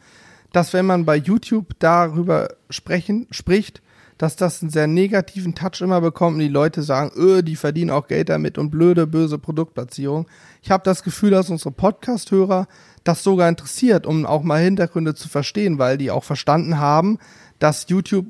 dass 0.52 0.74
wenn 0.74 0.86
man 0.86 1.06
bei 1.06 1.16
YouTube 1.16 1.74
darüber 1.80 2.50
sprechen, 2.70 3.28
spricht, 3.32 3.82
dass 4.18 4.36
das 4.36 4.62
einen 4.62 4.72
sehr 4.72 4.88
negativen 4.88 5.54
Touch 5.54 5.82
immer 5.82 6.02
bekommt 6.02 6.36
und 6.36 6.40
die 6.40 6.48
Leute 6.48 6.82
sagen, 6.82 7.12
öh, 7.16 7.44
die 7.44 7.56
verdienen 7.56 7.92
auch 7.92 8.08
Geld 8.08 8.30
damit 8.30 8.58
und 8.58 8.72
blöde, 8.72 9.06
böse 9.06 9.38
Produktplatzierung. 9.38 10.28
Ich 10.62 10.72
habe 10.72 10.84
das 10.84 11.04
Gefühl, 11.04 11.32
dass 11.32 11.50
unsere 11.50 11.72
Podcast-Hörer 11.72 12.68
das 13.04 13.24
sogar 13.24 13.48
interessiert, 13.48 14.06
um 14.06 14.26
auch 14.26 14.44
mal 14.44 14.62
Hintergründe 14.62 15.16
zu 15.16 15.30
verstehen, 15.30 15.78
weil 15.80 15.98
die 15.98 16.12
auch 16.12 16.24
verstanden 16.24 16.80
haben, 16.80 17.20
dass 17.60 17.88
YouTube 17.90 18.28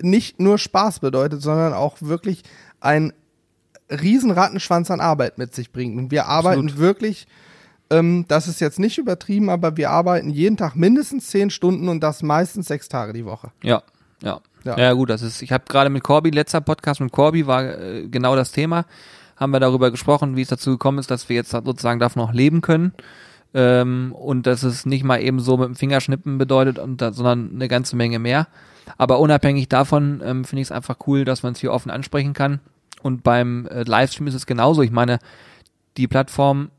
nicht 0.00 0.40
nur 0.40 0.58
Spaß 0.58 1.00
bedeutet, 1.00 1.42
sondern 1.42 1.72
auch 1.72 1.96
wirklich 2.00 2.42
ein 2.80 3.12
riesen 3.90 4.30
Rattenschwanz 4.30 4.90
an 4.90 5.00
Arbeit 5.00 5.38
mit 5.38 5.54
sich 5.54 5.72
bringt. 5.72 5.96
Und 5.98 6.10
wir 6.10 6.26
arbeiten 6.26 6.78
wirklich, 6.78 7.26
ähm, 7.90 8.24
das 8.28 8.48
ist 8.48 8.60
jetzt 8.60 8.78
nicht 8.78 8.98
übertrieben, 8.98 9.48
aber 9.48 9.76
wir 9.76 9.90
arbeiten 9.90 10.30
jeden 10.30 10.56
Tag 10.56 10.74
mindestens 10.74 11.28
zehn 11.28 11.50
Stunden 11.50 11.88
und 11.88 12.00
das 12.00 12.22
meistens 12.22 12.66
sechs 12.66 12.88
Tage 12.88 13.12
die 13.12 13.24
Woche. 13.24 13.52
Ja, 13.62 13.82
ja. 14.22 14.40
Ja. 14.66 14.78
Ja, 14.78 14.92
gut, 14.92 15.10
das 15.10 15.22
ist, 15.22 15.42
ich 15.42 15.52
habe 15.52 15.64
gerade 15.68 15.90
mit 15.90 16.02
Corby, 16.02 16.30
letzter 16.30 16.60
Podcast 16.60 17.00
mit 17.00 17.12
Corby 17.12 17.46
war 17.46 17.64
äh, 17.64 18.08
genau 18.08 18.36
das 18.36 18.52
Thema. 18.52 18.84
Haben 19.36 19.52
wir 19.52 19.60
darüber 19.60 19.90
gesprochen, 19.90 20.36
wie 20.36 20.42
es 20.42 20.48
dazu 20.48 20.72
gekommen 20.72 20.98
ist, 20.98 21.10
dass 21.10 21.28
wir 21.28 21.36
jetzt 21.36 21.50
sozusagen 21.50 22.00
davon 22.00 22.22
auch 22.22 22.32
leben 22.32 22.60
können. 22.60 22.92
ähm, 23.54 24.12
und 24.12 24.46
dass 24.46 24.62
es 24.62 24.84
nicht 24.86 25.02
mal 25.04 25.20
eben 25.20 25.40
so 25.40 25.56
mit 25.56 25.68
dem 25.68 25.76
Fingerschnippen 25.76 26.38
bedeutet, 26.38 26.78
und 26.78 27.00
da, 27.00 27.12
sondern 27.12 27.52
eine 27.54 27.68
ganze 27.68 27.96
Menge 27.96 28.18
mehr. 28.18 28.48
Aber 28.98 29.18
unabhängig 29.18 29.68
davon 29.68 30.20
ähm, 30.24 30.44
finde 30.44 30.60
ich 30.62 30.68
es 30.68 30.72
einfach 30.72 30.96
cool, 31.06 31.24
dass 31.24 31.42
man 31.42 31.54
es 31.54 31.60
hier 31.60 31.72
offen 31.72 31.90
ansprechen 31.90 32.34
kann. 32.34 32.60
Und 33.02 33.22
beim 33.22 33.66
äh, 33.66 33.82
Livestream 33.82 34.26
ist 34.26 34.34
es 34.34 34.46
genauso. 34.46 34.82
Ich 34.82 34.90
meine, 34.90 35.18
die 35.96 36.06
Plattform, 36.06 36.70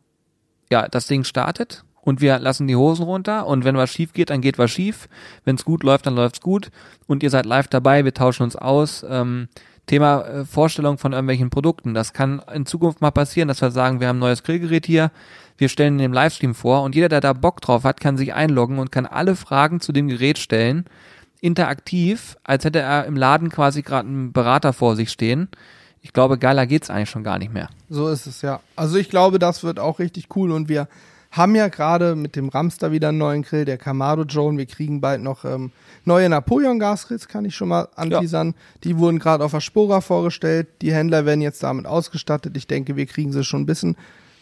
ja, 0.71 0.87
das 0.87 1.07
Ding 1.07 1.23
startet 1.23 1.83
und 2.07 2.21
wir 2.21 2.39
lassen 2.39 2.67
die 2.67 2.77
Hosen 2.77 3.03
runter 3.03 3.47
und 3.47 3.65
wenn 3.65 3.75
was 3.75 3.91
schief 3.91 4.13
geht, 4.13 4.29
dann 4.29 4.39
geht 4.39 4.57
was 4.57 4.71
schief. 4.71 5.09
Wenn 5.43 5.57
es 5.57 5.65
gut 5.65 5.83
läuft, 5.83 6.05
dann 6.05 6.15
läuft's 6.15 6.39
gut 6.39 6.71
und 7.05 7.21
ihr 7.21 7.29
seid 7.29 7.45
live 7.45 7.67
dabei, 7.67 8.05
wir 8.05 8.13
tauschen 8.13 8.43
uns 8.43 8.55
aus. 8.55 9.05
Ähm, 9.07 9.49
Thema 9.87 10.21
äh, 10.21 10.45
Vorstellung 10.45 10.97
von 10.97 11.11
irgendwelchen 11.11 11.49
Produkten. 11.49 11.93
Das 11.93 12.13
kann 12.13 12.41
in 12.53 12.65
Zukunft 12.65 13.01
mal 13.01 13.11
passieren, 13.11 13.49
dass 13.49 13.61
wir 13.61 13.71
sagen, 13.71 13.99
wir 13.99 14.07
haben 14.07 14.17
ein 14.17 14.21
neues 14.21 14.43
Grillgerät 14.43 14.85
hier, 14.85 15.11
wir 15.57 15.67
stellen 15.67 15.95
in 15.95 16.03
dem 16.03 16.13
Livestream 16.13 16.55
vor 16.55 16.83
und 16.83 16.95
jeder, 16.95 17.09
der 17.09 17.19
da 17.19 17.33
Bock 17.33 17.59
drauf 17.59 17.83
hat, 17.83 17.99
kann 17.99 18.15
sich 18.15 18.33
einloggen 18.33 18.79
und 18.79 18.89
kann 18.89 19.05
alle 19.05 19.35
Fragen 19.35 19.81
zu 19.81 19.91
dem 19.91 20.07
Gerät 20.07 20.37
stellen, 20.37 20.85
interaktiv, 21.41 22.37
als 22.45 22.63
hätte 22.63 22.79
er 22.79 23.03
im 23.03 23.17
Laden 23.17 23.49
quasi 23.49 23.81
gerade 23.81 24.07
einen 24.07 24.31
Berater 24.31 24.71
vor 24.71 24.95
sich 24.95 25.09
stehen. 25.09 25.49
Ich 26.01 26.13
glaube, 26.13 26.37
geiler 26.37 26.67
geht's 26.67 26.89
eigentlich 26.89 27.09
schon 27.09 27.25
gar 27.25 27.37
nicht 27.37 27.53
mehr. 27.53 27.67
So 27.89 28.07
ist 28.07 28.27
es, 28.27 28.41
ja. 28.41 28.61
Also 28.77 28.95
ich 28.95 29.09
glaube, 29.09 29.39
das 29.39 29.65
wird 29.65 29.77
auch 29.77 29.99
richtig 29.99 30.29
cool 30.37 30.51
und 30.51 30.69
wir 30.69 30.87
haben 31.31 31.55
ja 31.55 31.67
gerade 31.67 32.15
mit 32.15 32.35
dem 32.35 32.49
Ramster 32.49 32.91
wieder 32.91 33.09
einen 33.09 33.17
neuen 33.17 33.43
Grill, 33.43 33.65
der 33.65 33.77
Kamado 33.77 34.23
Joan. 34.23 34.57
Wir 34.57 34.65
kriegen 34.65 35.01
bald 35.01 35.21
noch 35.21 35.45
ähm, 35.45 35.71
neue 36.05 36.29
Napoleon-Gasgrills, 36.29 37.27
kann 37.27 37.45
ich 37.45 37.55
schon 37.55 37.69
mal 37.69 37.89
anteasern. 37.95 38.47
Ja. 38.47 38.53
Die 38.83 38.97
wurden 38.97 39.19
gerade 39.19 39.43
auf 39.43 39.51
der 39.51 39.61
Spora 39.61 40.01
vorgestellt. 40.01 40.67
Die 40.81 40.93
Händler 40.93 41.25
werden 41.25 41.41
jetzt 41.41 41.63
damit 41.63 41.85
ausgestattet. 41.85 42.55
Ich 42.57 42.67
denke, 42.67 42.95
wir 42.95 43.05
kriegen 43.05 43.31
sie 43.31 43.43
schon 43.43 43.61
ein 43.61 43.65
bisschen 43.65 43.97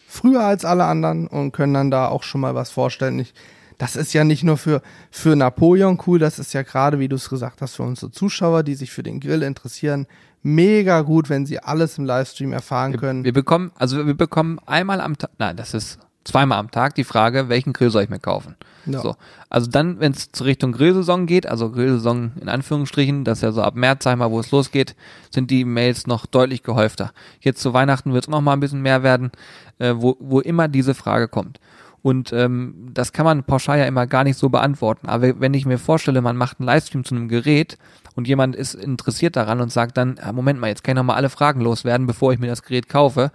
früher 0.06 0.44
als 0.44 0.64
alle 0.64 0.84
anderen 0.84 1.26
und 1.26 1.52
können 1.52 1.74
dann 1.74 1.90
da 1.90 2.08
auch 2.08 2.22
schon 2.22 2.40
mal 2.40 2.54
was 2.54 2.70
vorstellen. 2.70 3.18
Ich, 3.18 3.34
das 3.78 3.96
ist 3.96 4.12
ja 4.12 4.24
nicht 4.24 4.44
nur 4.44 4.56
für, 4.56 4.80
für 5.10 5.36
Napoleon 5.36 6.00
cool, 6.06 6.18
das 6.18 6.38
ist 6.38 6.54
ja 6.54 6.62
gerade, 6.62 6.98
wie 6.98 7.08
du 7.08 7.16
es 7.16 7.28
gesagt 7.28 7.60
hast, 7.60 7.74
für 7.74 7.82
unsere 7.82 8.10
Zuschauer, 8.10 8.62
die 8.62 8.74
sich 8.74 8.90
für 8.90 9.02
den 9.02 9.20
Grill 9.20 9.42
interessieren, 9.42 10.06
mega 10.42 11.02
gut, 11.02 11.28
wenn 11.28 11.44
sie 11.44 11.58
alles 11.58 11.98
im 11.98 12.04
Livestream 12.04 12.52
erfahren 12.52 12.92
wir, 12.92 13.00
können. 13.00 13.24
Wir 13.24 13.32
bekommen, 13.32 13.72
also 13.74 14.06
wir 14.06 14.14
bekommen 14.14 14.58
einmal 14.64 15.00
am 15.00 15.18
Tag, 15.18 15.30
nein, 15.38 15.56
das 15.56 15.74
ist 15.74 15.98
zweimal 16.26 16.58
am 16.58 16.70
Tag 16.70 16.94
die 16.94 17.04
Frage, 17.04 17.48
welchen 17.48 17.72
Grill 17.72 17.90
soll 17.90 18.02
ich 18.02 18.08
mir 18.08 18.18
kaufen? 18.18 18.56
Ja. 18.86 19.00
So. 19.00 19.16
Also 19.48 19.70
dann, 19.70 20.00
wenn 20.00 20.12
es 20.12 20.28
Richtung 20.44 20.72
Grillsaison 20.72 21.26
geht, 21.26 21.46
also 21.46 21.70
Grillsaison 21.70 22.32
in 22.40 22.48
Anführungsstrichen, 22.48 23.24
das 23.24 23.38
ist 23.38 23.42
ja 23.42 23.52
so 23.52 23.62
ab 23.62 23.74
März, 23.74 24.04
sag 24.04 24.12
ich 24.12 24.18
mal, 24.18 24.30
wo 24.30 24.40
es 24.40 24.50
losgeht, 24.50 24.94
sind 25.30 25.50
die 25.50 25.64
Mails 25.64 26.06
noch 26.06 26.26
deutlich 26.26 26.62
gehäufter. 26.62 27.12
Jetzt 27.40 27.60
zu 27.60 27.74
Weihnachten 27.74 28.12
wird 28.12 28.24
es 28.24 28.30
noch 28.30 28.40
mal 28.40 28.52
ein 28.52 28.60
bisschen 28.60 28.82
mehr 28.82 29.02
werden, 29.02 29.32
äh, 29.78 29.94
wo, 29.96 30.16
wo 30.20 30.40
immer 30.40 30.68
diese 30.68 30.94
Frage 30.94 31.28
kommt. 31.28 31.60
Und 32.02 32.32
ähm, 32.32 32.90
das 32.94 33.12
kann 33.12 33.24
man 33.24 33.42
pauschal 33.42 33.80
ja 33.80 33.84
immer 33.84 34.06
gar 34.06 34.22
nicht 34.22 34.38
so 34.38 34.48
beantworten. 34.48 35.08
Aber 35.08 35.40
wenn 35.40 35.54
ich 35.54 35.66
mir 35.66 35.78
vorstelle, 35.78 36.20
man 36.20 36.36
macht 36.36 36.60
einen 36.60 36.66
Livestream 36.66 37.04
zu 37.04 37.16
einem 37.16 37.26
Gerät 37.26 37.78
und 38.14 38.28
jemand 38.28 38.54
ist 38.54 38.74
interessiert 38.74 39.34
daran 39.34 39.60
und 39.60 39.72
sagt 39.72 39.96
dann, 39.96 40.16
ja, 40.22 40.32
Moment 40.32 40.60
mal, 40.60 40.68
jetzt 40.68 40.84
kann 40.84 40.92
ich 40.92 40.98
noch 40.98 41.04
mal 41.04 41.16
alle 41.16 41.30
Fragen 41.30 41.60
loswerden, 41.60 42.06
bevor 42.06 42.32
ich 42.32 42.38
mir 42.38 42.46
das 42.46 42.62
Gerät 42.62 42.88
kaufe, 42.88 43.32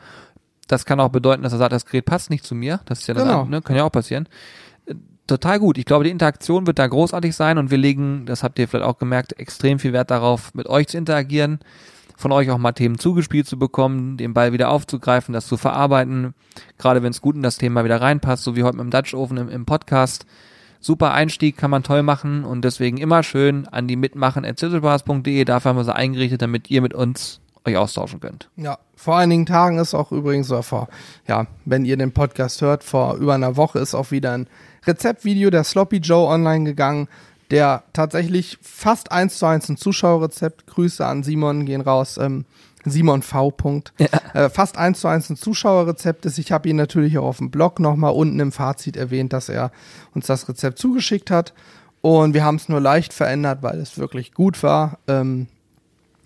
das 0.72 0.86
kann 0.86 1.00
auch 1.02 1.10
bedeuten, 1.10 1.44
dass 1.44 1.52
er 1.52 1.60
sagt, 1.60 1.74
das 1.74 1.86
Gerät 1.86 2.06
passt 2.06 2.30
nicht 2.30 2.46
zu 2.46 2.56
mir. 2.56 2.80
Das 2.86 3.02
ist 3.02 3.08
ja 3.08 3.14
dann, 3.14 3.28
genau. 3.28 3.46
ne, 3.46 3.62
kann 3.62 3.76
ja 3.76 3.84
auch 3.84 3.92
passieren. 3.92 4.30
Äh, 4.86 4.96
total 5.28 5.60
gut. 5.60 5.78
Ich 5.78 5.86
glaube, 5.86 6.06
die 6.06 6.10
Interaktion 6.10 6.66
wird 6.66 6.80
da 6.80 6.88
großartig 6.88 7.36
sein 7.36 7.58
und 7.58 7.72
wir 7.72 7.78
legen, 7.78 8.26
das 8.26 8.42
habt 8.42 8.58
ihr 8.58 8.68
vielleicht 8.68 8.86
auch 8.86 8.98
gemerkt, 8.98 9.38
extrem 9.38 9.80
viel 9.80 9.92
Wert 9.92 10.12
darauf, 10.12 10.54
mit 10.54 10.68
euch 10.68 10.88
zu 10.88 10.98
interagieren, 10.98 11.60
von 12.16 12.32
euch 12.32 12.50
auch 12.52 12.58
mal 12.58 12.72
Themen 12.72 13.00
zugespielt 13.00 13.48
zu 13.48 13.60
bekommen, 13.60 14.16
den 14.16 14.34
Ball 14.34 14.54
wieder 14.54 14.70
aufzugreifen, 14.70 15.34
das 15.34 15.46
zu 15.46 15.58
verarbeiten, 15.58 16.34
gerade 16.78 17.04
wenn 17.04 17.12
es 17.12 17.22
gut 17.22 17.36
in 17.36 17.44
das 17.44 17.58
Thema 17.58 17.84
wieder 17.84 18.00
reinpasst, 18.00 18.44
so 18.44 18.56
wie 18.56 18.64
heute 18.64 18.78
mit 18.78 18.86
dem 18.86 18.92
Dutch 18.92 19.14
Oven 19.14 19.38
im, 19.38 19.50
im 19.50 19.66
Podcast. 19.66 20.26
Super 20.80 21.14
Einstieg, 21.14 21.58
kann 21.58 21.70
man 21.70 21.84
toll 21.84 22.02
machen 22.02 22.44
und 22.46 22.64
deswegen 22.64 22.98
immer 22.98 23.24
schön 23.24 23.68
an 23.68 23.88
die 23.88 23.98
mitmachen 23.98 24.46
at 24.46 24.62
dafür 24.62 25.70
haben 25.70 25.78
wir 25.78 25.84
sie 25.84 25.96
eingerichtet, 25.96 26.42
damit 26.42 26.72
ihr 26.72 26.82
mit 26.82 26.94
uns 26.94 27.42
euch 27.66 27.78
austauschen 27.78 28.20
könnt. 28.20 28.50
Ja, 28.56 28.80
vor 29.02 29.18
einigen 29.18 29.48
Tagen 29.48 29.80
ist 29.80 29.96
auch 29.96 30.12
übrigens, 30.12 30.52
oder 30.52 30.62
vor, 30.62 30.88
ja, 31.28 31.48
wenn 31.66 31.86
ihr 31.86 31.98
den 31.98 32.12
Podcast 32.12 32.62
hört, 32.62 32.84
vor 32.84 33.16
über 33.16 33.34
einer 33.34 33.58
Woche 33.58 33.80
ist 33.80 33.96
auch 33.96 34.12
wieder 34.12 34.34
ein 34.34 34.48
Rezeptvideo 34.86 35.50
der 35.50 35.64
Sloppy 35.64 35.98
Joe 35.98 36.28
online 36.28 36.66
gegangen, 36.66 37.08
der 37.50 37.82
tatsächlich 37.94 38.60
fast 38.62 39.12
eins 39.12 39.40
zu 39.40 39.48
eins 39.48 39.68
ein 39.70 39.78
Zuschauerrezept, 39.78 40.68
Grüße 40.68 41.04
an 41.04 41.24
Simon 41.24 41.66
gehen 41.66 41.82
raus, 41.82 42.20
ähm, 42.20 42.46
Simon 42.86 43.24
V. 43.24 43.52
Ja. 43.98 44.08
Äh, 44.36 44.50
fast 44.52 44.78
eins 44.78 45.00
zu 45.00 45.08
eins 45.08 45.32
ein 45.32 45.36
Zuschauerrezept 45.36 46.28
ist. 46.28 46.38
Ich 46.38 46.52
habe 46.52 46.70
ihn 46.70 46.76
natürlich 46.76 47.18
auch 47.18 47.26
auf 47.26 47.38
dem 47.38 47.50
Blog 47.50 47.80
nochmal 47.80 48.14
unten 48.14 48.40
im 48.40 48.52
Fazit 48.52 48.98
erwähnt, 48.98 49.34
dass 49.34 49.50
er 49.50 49.72
uns 50.14 50.28
das 50.28 50.48
Rezept 50.48 50.78
zugeschickt 50.78 51.32
hat. 51.32 51.54
Und 52.02 52.36
wir 52.36 52.46
haben 52.46 52.58
es 52.58 52.70
nur 52.70 52.80
leicht 52.80 53.14
verändert, 53.14 53.64
weil 53.64 53.80
es 53.80 53.98
wirklich 53.98 54.32
gut 54.34 54.62
war. 54.62 55.00
Ähm, 55.08 55.48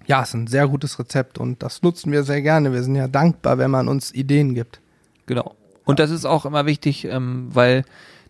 ja, 0.08 0.22
ist 0.22 0.34
ein 0.34 0.48
sehr 0.48 0.68
gutes 0.68 1.00
Rezept 1.00 1.38
und 1.38 1.64
das 1.64 1.82
nutzen 1.82 2.12
wir 2.12 2.24
sehr 2.24 2.42
gerne. 2.42 2.74
Wir 2.74 2.84
sind 2.84 2.96
ja 2.96 3.08
dankbar, 3.08 3.58
wenn 3.58 3.72
man 3.72 3.88
uns 3.88 4.14
Ideen 4.14 4.54
gibt. 4.54 4.80
Genau. 5.26 5.56
Und 5.86 6.00
das 6.00 6.12
ist 6.12 6.26
auch 6.26 6.46
immer 6.46 6.66
wichtig, 6.66 7.06
ähm, 7.06 7.50
weil 7.52 7.86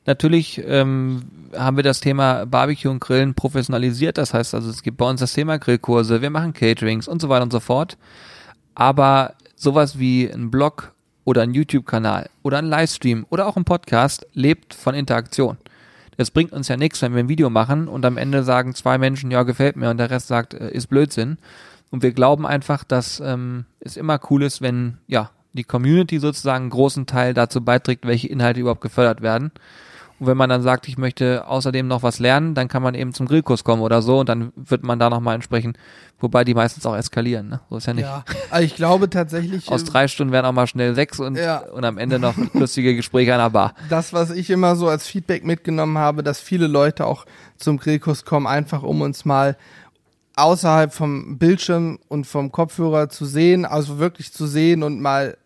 natürlich 0.05 0.61
ähm, 0.65 1.23
haben 1.55 1.77
wir 1.77 1.83
das 1.83 1.99
Thema 1.99 2.45
Barbecue 2.45 2.89
und 2.89 2.99
Grillen 2.99 3.33
professionalisiert. 3.33 4.17
Das 4.17 4.33
heißt 4.33 4.53
also, 4.53 4.69
es 4.69 4.83
gibt 4.83 4.97
bei 4.97 5.09
uns 5.09 5.19
das 5.19 5.33
Thema 5.33 5.57
Grillkurse, 5.57 6.21
wir 6.21 6.29
machen 6.29 6.53
Caterings 6.53 7.07
und 7.07 7.21
so 7.21 7.29
weiter 7.29 7.43
und 7.43 7.51
so 7.51 7.59
fort. 7.59 7.97
Aber 8.73 9.35
sowas 9.55 9.99
wie 9.99 10.29
ein 10.29 10.51
Blog 10.51 10.93
oder 11.23 11.41
ein 11.41 11.53
YouTube-Kanal 11.53 12.29
oder 12.43 12.59
ein 12.59 12.65
Livestream 12.65 13.25
oder 13.29 13.47
auch 13.47 13.57
ein 13.57 13.65
Podcast 13.65 14.27
lebt 14.33 14.73
von 14.73 14.93
Interaktion 14.95 15.57
es 16.17 16.31
bringt 16.31 16.53
uns 16.53 16.67
ja 16.67 16.77
nichts, 16.77 17.01
wenn 17.01 17.13
wir 17.13 17.19
ein 17.19 17.29
Video 17.29 17.49
machen 17.49 17.87
und 17.87 18.05
am 18.05 18.17
Ende 18.17 18.43
sagen 18.43 18.73
zwei 18.73 18.97
Menschen, 18.97 19.31
ja, 19.31 19.43
gefällt 19.43 19.75
mir 19.75 19.89
und 19.89 19.97
der 19.97 20.09
Rest 20.09 20.27
sagt, 20.27 20.53
äh, 20.53 20.71
ist 20.71 20.87
Blödsinn. 20.87 21.37
Und 21.91 22.03
wir 22.03 22.11
glauben 22.11 22.45
einfach, 22.45 22.83
dass 22.83 23.19
ähm, 23.19 23.65
es 23.79 23.95
immer 23.97 24.19
cool 24.29 24.43
ist, 24.43 24.61
wenn 24.61 24.97
ja 25.07 25.31
die 25.53 25.63
Community 25.63 26.19
sozusagen 26.19 26.63
einen 26.63 26.69
großen 26.69 27.05
Teil 27.05 27.33
dazu 27.33 27.63
beiträgt, 27.63 28.05
welche 28.05 28.27
Inhalte 28.27 28.59
überhaupt 28.59 28.81
gefördert 28.81 29.21
werden. 29.21 29.51
Und 30.19 30.27
wenn 30.27 30.37
man 30.37 30.49
dann 30.49 30.61
sagt, 30.61 30.87
ich 30.87 30.97
möchte 30.97 31.45
außerdem 31.47 31.87
noch 31.87 32.01
was 32.01 32.19
lernen, 32.19 32.55
dann 32.55 32.67
kann 32.67 32.81
man 32.81 32.95
eben 32.95 33.13
zum 33.13 33.27
Grillkurs 33.27 33.63
kommen 33.63 33.81
oder 33.81 34.01
so 34.01 34.19
und 34.19 34.29
dann 34.29 34.53
wird 34.55 34.83
man 34.83 34.97
da 34.97 35.09
nochmal 35.09 35.35
entsprechend, 35.35 35.77
wobei 36.19 36.45
die 36.45 36.53
meistens 36.53 36.85
auch 36.85 36.95
eskalieren, 36.95 37.49
ne? 37.49 37.59
So 37.69 37.77
ist 37.77 37.87
ja 37.87 37.93
nicht. 37.93 38.05
Ja, 38.05 38.23
also 38.49 38.65
ich 38.65 38.75
glaube 38.75 39.09
tatsächlich. 39.09 39.69
Aus 39.69 39.83
drei 39.83 40.07
Stunden 40.07 40.31
werden 40.31 40.45
auch 40.45 40.53
mal 40.53 40.67
schnell 40.67 40.95
sechs 40.95 41.19
und, 41.19 41.35
ja. 41.35 41.57
und 41.57 41.83
am 41.83 41.97
Ende 41.97 42.19
noch 42.19 42.35
lustige 42.53 42.95
Gespräche 42.95 43.33
an 43.33 43.39
der 43.39 43.49
Bar. 43.49 43.73
Das, 43.89 44.13
was 44.13 44.31
ich 44.31 44.49
immer 44.49 44.77
so 44.77 44.87
als 44.87 45.05
Feedback 45.05 45.43
mitgenommen 45.43 45.97
habe, 45.97 46.23
dass 46.23 46.39
viele 46.39 46.67
Leute 46.67 47.05
auch 47.05 47.25
zum 47.57 47.77
Grillkurs 47.77 48.23
kommen, 48.23 48.47
einfach 48.47 48.83
um 48.83 49.01
uns 49.01 49.25
mal 49.25 49.57
außerhalb 50.37 50.93
vom 50.93 51.37
Bildschirm 51.37 51.99
und 52.07 52.25
vom 52.25 52.51
Kopfhörer 52.51 53.09
zu 53.09 53.25
sehen, 53.25 53.65
also 53.65 53.99
wirklich 53.99 54.33
zu 54.33 54.47
sehen 54.47 54.83
und 54.83 55.01
mal 55.01 55.37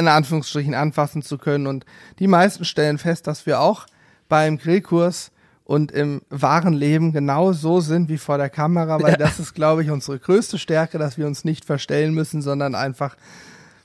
in 0.00 0.08
Anführungsstrichen 0.08 0.74
anfassen 0.74 1.22
zu 1.22 1.38
können. 1.38 1.66
Und 1.66 1.84
die 2.18 2.26
meisten 2.26 2.64
stellen 2.64 2.98
fest, 2.98 3.26
dass 3.26 3.46
wir 3.46 3.60
auch 3.60 3.86
beim 4.28 4.58
Grillkurs 4.58 5.30
und 5.64 5.92
im 5.92 6.22
wahren 6.30 6.74
Leben 6.74 7.12
genau 7.12 7.52
so 7.52 7.80
sind 7.80 8.08
wie 8.08 8.18
vor 8.18 8.38
der 8.38 8.50
Kamera, 8.50 9.00
weil 9.00 9.12
ja. 9.12 9.16
das 9.16 9.38
ist, 9.38 9.54
glaube 9.54 9.84
ich, 9.84 9.90
unsere 9.90 10.18
größte 10.18 10.58
Stärke, 10.58 10.98
dass 10.98 11.16
wir 11.16 11.28
uns 11.28 11.44
nicht 11.44 11.64
verstellen 11.64 12.12
müssen, 12.12 12.42
sondern 12.42 12.74
einfach 12.74 13.16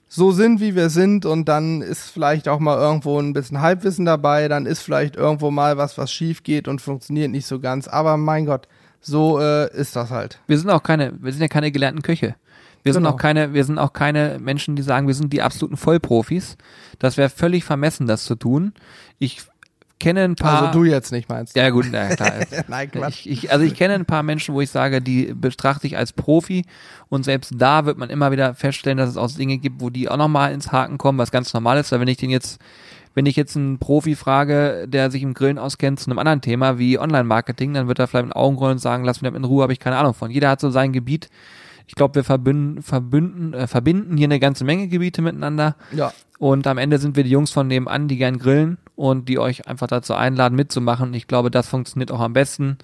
so 0.07 0.31
sind, 0.31 0.61
wie 0.61 0.75
wir 0.75 0.89
sind 0.89 1.25
und 1.25 1.49
dann 1.49 1.81
ist 1.81 2.09
vielleicht 2.09 2.47
auch 2.47 2.59
mal 2.59 2.77
irgendwo 2.77 3.19
ein 3.19 3.33
bisschen 3.33 3.61
Halbwissen 3.61 4.05
dabei, 4.05 4.47
dann 4.47 4.65
ist 4.65 4.81
vielleicht 4.81 5.15
irgendwo 5.15 5.51
mal 5.51 5.77
was, 5.77 5.97
was 5.97 6.11
schief 6.11 6.41
geht 6.41 6.67
und 6.67 6.81
funktioniert 6.81 7.31
nicht 7.31 7.45
so 7.45 7.59
ganz, 7.59 7.87
aber 7.87 8.17
mein 8.17 8.45
Gott, 8.45 8.67
so 9.01 9.39
äh, 9.39 9.71
ist 9.75 9.95
das 9.95 10.09
halt. 10.09 10.39
Wir 10.47 10.57
sind 10.57 10.71
auch 10.71 10.81
keine, 10.81 11.13
wir 11.21 11.31
sind 11.31 11.41
ja 11.41 11.47
keine 11.47 11.71
gelernten 11.71 12.01
Köche. 12.01 12.35
Wir 12.85 12.93
genau. 12.93 13.07
sind 13.09 13.15
auch 13.15 13.17
keine, 13.17 13.53
wir 13.55 13.63
sind 13.63 13.79
auch 13.79 13.93
keine 13.93 14.37
Menschen, 14.39 14.75
die 14.75 14.83
sagen, 14.83 15.07
wir 15.07 15.15
sind 15.15 15.33
die 15.33 15.41
absoluten 15.41 15.75
Vollprofis. 15.75 16.55
Das 16.99 17.17
wäre 17.17 17.29
völlig 17.29 17.63
vermessen, 17.63 18.05
das 18.05 18.25
zu 18.25 18.35
tun. 18.35 18.73
Ich 19.17 19.41
kenne 19.99 20.23
ein 20.23 20.35
paar. 20.35 20.67
Also 20.67 20.79
du 20.79 20.85
jetzt 20.85 21.11
nicht 21.11 21.27
meinst. 21.27 21.55
Ja 21.55 21.71
gut, 21.71 21.87
na, 21.91 22.15
klar. 22.15 22.33
Nein, 22.67 22.91
Quatsch. 22.91 23.25
Ich, 23.25 23.45
ich, 23.45 23.51
also 23.51 23.65
ich 23.65 23.73
kenne 23.73 23.95
ein 23.95 24.05
paar 24.05 24.21
Menschen, 24.21 24.53
wo 24.53 24.61
ich 24.61 24.69
sage, 24.69 25.01
die 25.01 25.33
betrachte 25.33 25.87
ich 25.87 25.97
als 25.97 26.13
Profi 26.13 26.63
und 27.09 27.25
selbst 27.25 27.53
da 27.57 27.87
wird 27.87 27.97
man 27.97 28.11
immer 28.11 28.31
wieder 28.31 28.53
feststellen, 28.53 28.99
dass 28.99 29.09
es 29.09 29.17
auch 29.17 29.31
Dinge 29.31 29.57
gibt, 29.57 29.81
wo 29.81 29.89
die 29.89 30.07
auch 30.07 30.17
nochmal 30.17 30.53
ins 30.53 30.71
Haken 30.71 30.99
kommen, 30.99 31.17
was 31.17 31.31
ganz 31.31 31.51
normal 31.55 31.79
ist, 31.79 31.91
weil 31.91 31.99
wenn 32.01 32.07
ich 32.07 32.17
den 32.17 32.29
jetzt 32.29 32.59
wenn 33.15 33.25
ich 33.25 33.37
jetzt 33.37 33.55
einen 33.55 33.79
Profi 33.79 34.15
frage, 34.15 34.87
der 34.87 35.09
sich 35.09 35.23
im 35.23 35.33
Grillen 35.33 35.57
auskennt 35.57 36.01
zu 36.01 36.11
einem 36.11 36.19
anderen 36.19 36.41
Thema 36.41 36.77
wie 36.77 36.99
Online-Marketing, 36.99 37.73
dann 37.73 37.87
wird 37.87 37.97
er 37.97 38.07
vielleicht 38.07 38.25
mit 38.25 38.35
Augenrollen 38.35 38.73
und 38.73 38.79
sagen, 38.79 39.05
lass 39.05 39.21
mich 39.21 39.33
in 39.33 39.43
Ruhe, 39.45 39.63
habe 39.63 39.71
ich 39.71 39.79
keine 39.79 39.97
Ahnung 39.97 40.13
von. 40.13 40.29
Jeder 40.29 40.49
hat 40.49 40.59
so 40.59 40.69
sein 40.69 40.91
Gebiet, 40.91 41.29
ich 41.87 41.95
glaube, 41.95 42.15
wir 42.15 42.23
verbünden, 42.23 42.81
verbünden, 42.81 43.53
äh, 43.53 43.67
verbinden 43.67 44.17
hier 44.17 44.27
eine 44.27 44.39
ganze 44.39 44.63
Menge 44.63 44.87
Gebiete 44.87 45.21
miteinander. 45.21 45.75
Ja. 45.91 46.11
Und 46.39 46.67
am 46.67 46.77
Ende 46.77 46.97
sind 46.97 47.15
wir 47.15 47.23
die 47.23 47.29
Jungs 47.29 47.51
von 47.51 47.67
nebenan, 47.67 48.07
die 48.07 48.17
gern 48.17 48.39
grillen 48.39 48.77
und 48.95 49.29
die 49.29 49.39
euch 49.39 49.67
einfach 49.67 49.87
dazu 49.87 50.13
einladen, 50.13 50.55
mitzumachen. 50.55 51.13
Ich 51.13 51.27
glaube, 51.27 51.51
das 51.51 51.67
funktioniert 51.67 52.11
auch 52.11 52.19
am 52.19 52.33
besten, 52.33 52.77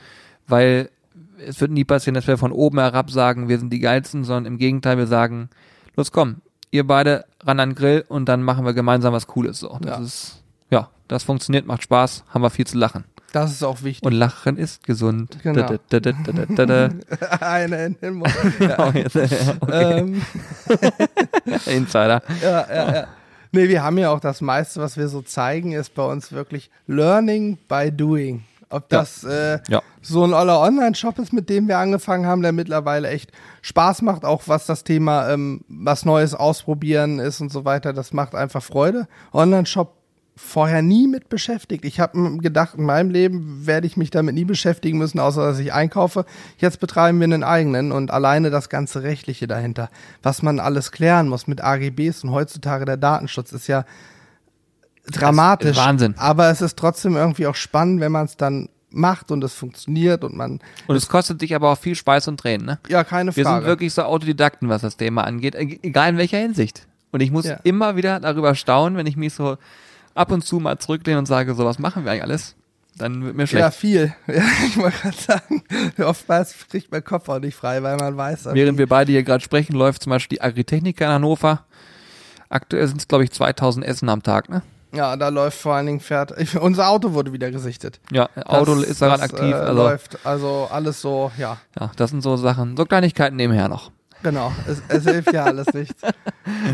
weil 0.47 0.89
es 1.45 1.59
wird 1.59 1.71
nie 1.71 1.83
passieren, 1.83 2.13
dass 2.13 2.27
wir 2.27 2.37
von 2.37 2.51
oben 2.51 2.79
herab 2.79 3.09
sagen, 3.09 3.49
wir 3.49 3.57
sind 3.57 3.73
die 3.73 3.79
geilsten, 3.79 4.23
sondern 4.23 4.53
im 4.53 4.57
Gegenteil, 4.57 4.97
wir 4.97 5.07
sagen, 5.07 5.49
los 5.95 6.11
komm, 6.11 6.37
ihr 6.69 6.85
beide 6.85 7.25
ran 7.43 7.59
an 7.59 7.69
den 7.69 7.75
Grill 7.75 8.05
und 8.07 8.29
dann 8.29 8.43
machen 8.43 8.65
wir 8.65 8.73
gemeinsam 8.73 9.13
was 9.13 9.27
Cooles. 9.27 9.59
So. 9.59 9.77
Das 9.81 9.97
ja. 9.97 10.03
ist 10.03 10.43
ja, 10.69 10.89
das 11.07 11.23
funktioniert, 11.23 11.65
macht 11.65 11.83
Spaß, 11.83 12.23
haben 12.29 12.41
wir 12.41 12.49
viel 12.49 12.65
zu 12.65 12.77
lachen. 12.77 13.03
Das 13.31 13.51
ist 13.51 13.63
auch 13.63 13.81
wichtig. 13.83 14.03
Und 14.05 14.13
Lachen 14.13 14.57
ist 14.57 14.83
gesund. 14.83 15.37
Genau. 15.41 15.77
Da, 15.89 15.99
da, 15.99 16.65
da. 16.65 16.89
Eine 17.39 17.85
in 17.85 17.97
den 18.01 18.13
Mund. 18.15 18.33
Ja, 18.59 18.87
okay. 18.87 19.05
ähm, 19.71 20.21
Insider. 21.65 22.21
ja, 22.41 22.67
ja, 22.73 22.93
ja. 22.95 23.07
Nee, 23.53 23.67
wir 23.67 23.83
haben 23.83 23.97
ja 23.97 24.11
auch 24.11 24.19
das 24.21 24.39
meiste, 24.41 24.79
was 24.81 24.95
wir 24.97 25.09
so 25.09 25.21
zeigen, 25.21 25.73
ist 25.73 25.93
bei 25.93 26.03
uns 26.05 26.31
wirklich 26.31 26.71
Learning 26.87 27.57
by 27.67 27.91
Doing. 27.91 28.43
Ob 28.69 28.89
Ja. 28.91 28.99
das 28.99 29.25
äh, 29.25 29.59
Ja. 29.67 29.81
so 30.01 30.23
ein 30.23 30.33
oller 30.33 30.61
Online-Shop 30.61 31.19
ist, 31.19 31.33
mit 31.33 31.49
dem 31.49 31.67
wir 31.67 31.77
angefangen 31.77 32.25
haben, 32.25 32.41
der 32.41 32.53
mittlerweile 32.53 33.09
echt 33.09 33.31
Spaß 33.61 34.03
macht, 34.03 34.23
auch 34.23 34.43
was 34.47 34.65
das 34.65 34.85
Thema 34.85 35.29
ähm, 35.29 35.65
was 35.67 36.05
Neues 36.05 36.33
ausprobieren 36.33 37.19
ist 37.19 37.41
und 37.41 37.51
so 37.51 37.65
weiter, 37.65 37.91
das 37.91 38.13
macht 38.13 38.33
einfach 38.33 38.63
Freude. 38.63 39.07
Online-Shop 39.33 39.97
vorher 40.43 40.81
nie 40.81 41.07
mit 41.07 41.29
beschäftigt. 41.29 41.85
Ich 41.85 41.99
habe 41.99 42.37
gedacht, 42.39 42.75
in 42.75 42.83
meinem 42.83 43.09
Leben 43.11 43.65
werde 43.65 43.87
ich 43.87 43.95
mich 43.95 44.09
damit 44.09 44.35
nie 44.35 44.43
beschäftigen 44.45 44.97
müssen, 44.97 45.19
außer 45.19 45.41
dass 45.45 45.59
ich 45.59 45.71
einkaufe. 45.71 46.25
Jetzt 46.57 46.79
betreiben 46.79 47.19
wir 47.19 47.25
einen 47.25 47.43
eigenen 47.43 47.91
und 47.91 48.11
alleine 48.11 48.49
das 48.49 48.67
ganze 48.67 49.03
Rechtliche 49.03 49.47
dahinter, 49.47 49.89
was 50.23 50.41
man 50.41 50.59
alles 50.59 50.91
klären 50.91 51.27
muss 51.29 51.47
mit 51.47 51.63
AGBs 51.63 52.23
und 52.23 52.31
heutzutage 52.31 52.85
der 52.85 52.97
Datenschutz 52.97 53.51
ist 53.53 53.67
ja 53.67 53.85
dramatisch. 55.07 55.77
Wahnsinn. 55.77 56.15
Aber 56.17 56.49
es 56.49 56.61
ist 56.61 56.77
trotzdem 56.77 57.15
irgendwie 57.15 57.47
auch 57.47 57.55
spannend, 57.55 58.01
wenn 58.01 58.11
man 58.11 58.25
es 58.25 58.37
dann 58.37 58.69
macht 58.89 59.31
und 59.31 59.43
es 59.43 59.53
funktioniert 59.53 60.23
und 60.23 60.35
man, 60.35 60.59
Und 60.87 60.95
es 60.95 61.07
kostet 61.07 61.41
dich 61.41 61.55
aber 61.55 61.71
auch 61.71 61.77
viel 61.77 61.95
Schweiß 61.95 62.27
und 62.27 62.39
Tränen, 62.39 62.65
ne? 62.65 62.79
ja, 62.89 63.03
keine 63.05 63.33
Wir 63.35 63.43
Frage. 63.45 63.61
sind 63.61 63.67
wirklich 63.69 63.93
so 63.93 64.03
Autodidakten, 64.03 64.67
was 64.67 64.81
das 64.81 64.97
Thema 64.97 65.23
angeht, 65.23 65.55
e- 65.55 65.79
egal 65.81 66.09
in 66.09 66.17
welcher 66.17 66.39
Hinsicht. 66.39 66.87
Und 67.11 67.21
ich 67.21 67.31
muss 67.31 67.45
Ja. 67.45 67.57
immer 67.63 67.95
wieder 67.95 68.19
darüber 68.19 68.53
staunen, 68.53 68.97
wenn 68.97 69.07
ich 69.07 69.15
mich 69.15 69.33
so 69.33 69.57
ab 70.15 70.31
und 70.31 70.43
zu 70.43 70.59
mal 70.59 70.77
zurücklehne 70.79 71.19
und 71.19 71.25
sage, 71.25 71.53
so 71.55 71.65
was 71.65 71.79
machen 71.79 72.03
wir 72.05 72.11
eigentlich 72.11 72.23
alles, 72.23 72.55
dann 72.97 73.23
wird 73.23 73.35
mir 73.35 73.47
schlecht. 73.47 73.61
ja, 73.61 73.71
viel. 73.71 74.13
Ja, 74.27 74.43
ich 74.67 74.77
wollte 74.77 74.97
gerade 74.99 75.17
sagen, 75.17 75.63
oftmals 76.03 76.55
kriegt 76.69 76.91
mein 76.91 77.03
Kopf 77.03 77.29
auch 77.29 77.39
nicht 77.39 77.55
frei, 77.55 77.81
weil 77.83 77.97
man 77.97 78.15
weiß, 78.17 78.49
Während 78.53 78.77
wir 78.77 78.87
beide 78.87 79.11
hier 79.11 79.23
gerade 79.23 79.43
sprechen, 79.43 79.73
läuft 79.75 80.03
zum 80.03 80.09
Beispiel 80.11 80.37
die 80.37 80.41
Agritechnica 80.41 81.05
in 81.05 81.11
Hannover. 81.11 81.65
Aktuell 82.49 82.87
sind 82.87 82.99
es, 82.99 83.07
glaube 83.07 83.23
ich, 83.23 83.31
2000 83.31 83.85
Essen 83.85 84.09
am 84.09 84.23
Tag, 84.23 84.49
ne? 84.49 84.61
Ja, 84.93 85.15
da 85.15 85.29
läuft 85.29 85.57
vor 85.57 85.75
allen 85.75 85.85
Dingen 85.85 86.01
Pferd. 86.01 86.33
Ich, 86.37 86.57
unser 86.59 86.89
Auto 86.89 87.13
wurde 87.13 87.31
wieder 87.31 87.49
gesichtet. 87.49 88.01
Ja, 88.11 88.27
Auto 88.43 88.75
Das- 88.75 88.83
ist 88.83 89.01
daran 89.01 89.21
das, 89.21 89.31
aktiv. 89.31 89.51
Äh, 89.53 89.55
also, 89.55 89.73
läuft. 89.83 90.25
Also 90.25 90.67
alles 90.69 90.99
so, 90.99 91.31
ja. 91.37 91.57
ja, 91.79 91.91
das 91.95 92.09
sind 92.09 92.21
so 92.21 92.35
Sachen, 92.35 92.75
so 92.75 92.83
Kleinigkeiten 92.85 93.37
nebenher 93.37 93.69
noch. 93.69 93.91
Genau. 94.23 94.51
Es, 94.67 94.81
es 94.87 95.03
hilft 95.03 95.33
ja 95.33 95.45
alles 95.45 95.67
nichts. 95.73 96.01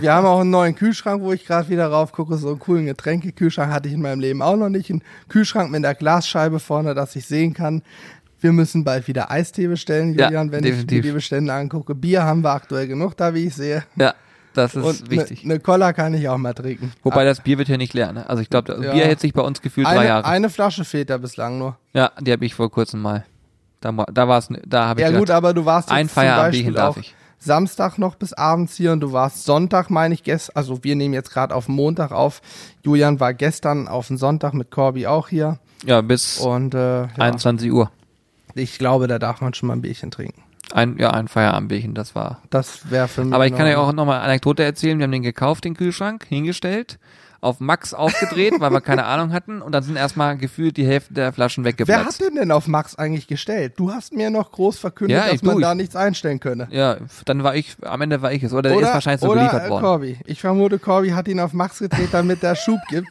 Wir 0.01 0.13
haben 0.13 0.25
auch 0.27 0.41
einen 0.41 0.49
neuen 0.49 0.75
Kühlschrank, 0.75 1.21
wo 1.21 1.31
ich 1.33 1.45
gerade 1.45 1.69
wieder 1.69 1.87
rauf 1.87 2.11
gucke. 2.11 2.37
So 2.37 2.49
einen 2.49 2.59
coolen 2.59 2.85
Getränkekühlschrank 2.87 3.71
hatte 3.71 3.87
ich 3.87 3.93
in 3.93 4.01
meinem 4.01 4.19
Leben 4.19 4.41
auch 4.41 4.55
noch 4.57 4.69
nicht. 4.69 4.89
Ein 4.89 5.01
Kühlschrank 5.29 5.71
mit 5.71 5.85
einer 5.85 5.95
Glasscheibe 5.95 6.59
vorne, 6.59 6.93
dass 6.93 7.15
ich 7.15 7.25
sehen 7.25 7.53
kann. 7.53 7.81
Wir 8.39 8.51
müssen 8.51 8.83
bald 8.83 9.07
wieder 9.07 9.31
Eistee 9.31 9.67
bestellen, 9.67 10.13
Ja, 10.13 10.25
Julian, 10.25 10.51
wenn 10.51 10.63
ich 10.63 10.71
definitiv. 10.71 10.97
mir 10.97 11.01
die 11.03 11.11
Bestände 11.13 11.53
angucke. 11.53 11.95
Bier 11.95 12.23
haben 12.23 12.41
wir 12.43 12.51
aktuell 12.51 12.87
genug 12.87 13.17
da, 13.17 13.33
wie 13.33 13.47
ich 13.47 13.55
sehe. 13.55 13.83
Ja, 13.95 14.13
das 14.53 14.75
ist 14.75 14.83
Und 14.83 15.09
wichtig. 15.09 15.43
eine 15.43 15.59
Cola 15.59 15.91
kann 15.93 16.13
ich 16.13 16.27
auch 16.29 16.37
mal 16.37 16.53
trinken. 16.53 16.91
Wobei 17.03 17.23
das 17.25 17.41
Bier 17.41 17.57
wird 17.57 17.67
hier 17.67 17.77
nicht 17.79 17.93
leer, 17.95 18.11
ne? 18.13 18.29
Also 18.29 18.41
ich 18.43 18.49
glaube, 18.49 18.73
das 18.73 18.83
Ja. 18.85 18.91
Bier 18.93 19.05
hält 19.05 19.19
sich 19.21 19.33
bei 19.33 19.41
uns 19.41 19.61
gefühlt 19.61 19.87
drei 19.87 19.99
eine, 19.99 20.07
Jahre. 20.07 20.25
eine 20.25 20.49
Flasche 20.51 20.85
fehlt 20.85 21.09
da 21.09 21.17
bislang 21.17 21.57
nur. 21.57 21.77
ja, 21.93 22.11
die 22.19 22.31
habe 22.31 22.45
ich 22.45 22.53
vor 22.53 22.69
kurzem 22.69 23.01
mal. 23.01 23.25
Da, 23.81 23.91
da 23.91 24.27
war 24.27 24.39
es, 24.39 24.49
da 24.65 24.87
habe 24.87 24.99
ich 24.99 25.03
Ja 25.03 25.09
gedacht, 25.09 25.19
gut, 25.19 25.29
aber 25.31 25.53
du 25.53 25.65
warst 25.65 25.91
ein 25.91 26.05
jetzt 26.07 26.15
Beispiel 26.15 26.71
auch 26.71 26.75
darf 26.75 26.97
ich. 26.97 27.15
Samstag 27.39 27.97
noch 27.97 28.15
bis 28.15 28.33
abends 28.33 28.75
hier 28.75 28.91
und 28.91 28.99
du 29.01 29.11
warst 29.13 29.45
Sonntag, 29.45 29.89
meine 29.89 30.13
ich, 30.13 30.23
gestern, 30.23 30.55
also 30.55 30.83
wir 30.83 30.95
nehmen 30.95 31.13
jetzt 31.13 31.31
gerade 31.31 31.53
auf 31.53 31.67
Montag 31.67 32.11
auf. 32.11 32.41
Julian 32.83 33.19
war 33.19 33.33
gestern 33.33 33.87
auf 33.87 34.07
den 34.07 34.17
Sonntag 34.17 34.53
mit 34.53 34.71
Corby 34.71 35.07
auch 35.07 35.27
hier 35.29 35.59
Ja, 35.85 36.01
bis 36.01 36.39
und 36.39 36.73
äh, 36.73 37.03
ja, 37.03 37.09
21 37.17 37.71
Uhr. 37.71 37.91
ich 38.55 38.77
glaube, 38.79 39.07
da 39.07 39.19
darf 39.19 39.41
man 39.41 39.53
schon 39.53 39.67
mal 39.67 39.73
ein 39.75 39.81
Bierchen 39.81 40.11
trinken. 40.11 40.43
Ein, 40.73 40.97
ja, 40.97 41.11
ein 41.11 41.29
Feierabendbierchen, 41.29 41.93
das 41.93 42.13
war. 42.13 42.41
Das 42.49 42.91
wäre 42.91 43.07
für 43.07 43.23
mich. 43.23 43.33
Aber 43.33 43.47
ich 43.47 43.55
kann 43.55 43.67
ja 43.67 43.77
auch 43.77 43.93
nochmal 43.93 44.17
eine 44.17 44.25
Anekdote 44.25 44.63
erzählen. 44.63 44.97
Wir 44.99 45.05
haben 45.05 45.11
den 45.13 45.23
gekauft, 45.23 45.63
den 45.63 45.75
Kühlschrank, 45.75 46.25
hingestellt, 46.27 46.99
auf 47.39 47.59
Max 47.59 47.93
aufgedreht, 47.93 48.53
weil 48.59 48.71
wir 48.71 48.81
keine 48.81 49.05
Ahnung 49.05 49.31
hatten 49.31 49.61
und 49.61 49.71
dann 49.71 49.83
sind 49.83 49.95
erstmal 49.95 50.37
gefühlt 50.37 50.75
die 50.77 50.85
Hälfte 50.85 51.13
der 51.13 51.31
Flaschen 51.33 51.63
Wer 51.63 51.71
hat 51.71 51.79
weggeplatzt. 51.79 52.21
den 52.21 52.35
denn 52.35 52.51
auf 52.51 52.67
Max 52.67 52.95
eigentlich 52.95 53.27
gestellt? 53.27 53.73
Du 53.77 53.91
hast 53.91 54.13
mir 54.13 54.29
noch 54.29 54.51
groß 54.51 54.79
verkündet, 54.79 55.17
Ja, 55.17 55.25
dass 55.25 55.35
ich- 55.35 55.43
man 55.43 55.53
du, 55.55 55.59
ich- 55.59 55.65
da 55.65 55.75
nichts 55.75 55.95
einstellen 55.95 56.39
könne. 56.39 56.67
Ja, 56.71 56.97
dann 57.25 57.43
war 57.43 57.55
ich, 57.55 57.75
am 57.81 58.01
Ende 58.01 58.21
war 58.21 58.31
ich 58.31 58.41
es. 58.43 58.53
Oder, 58.53 58.69
der 58.71 58.79
ist 58.79 58.87
wahrscheinlich 58.93 59.21
so 59.21 59.27
oder, 59.29 59.41
geliefert 59.41 59.65
äh, 59.67 59.69
worden. 59.69 59.83
Corby. 59.83 60.17
Ich 60.25 60.41
vermute, 60.41 60.79
Corby 60.79 61.09
hat 61.09 61.27
ihn 61.27 61.39
auf 61.39 61.53
Max 61.53 61.79
gedreht, 61.79 62.09
damit 62.11 62.41
der 62.43 62.55
Schub 62.55 62.79
gibt. 62.89 63.07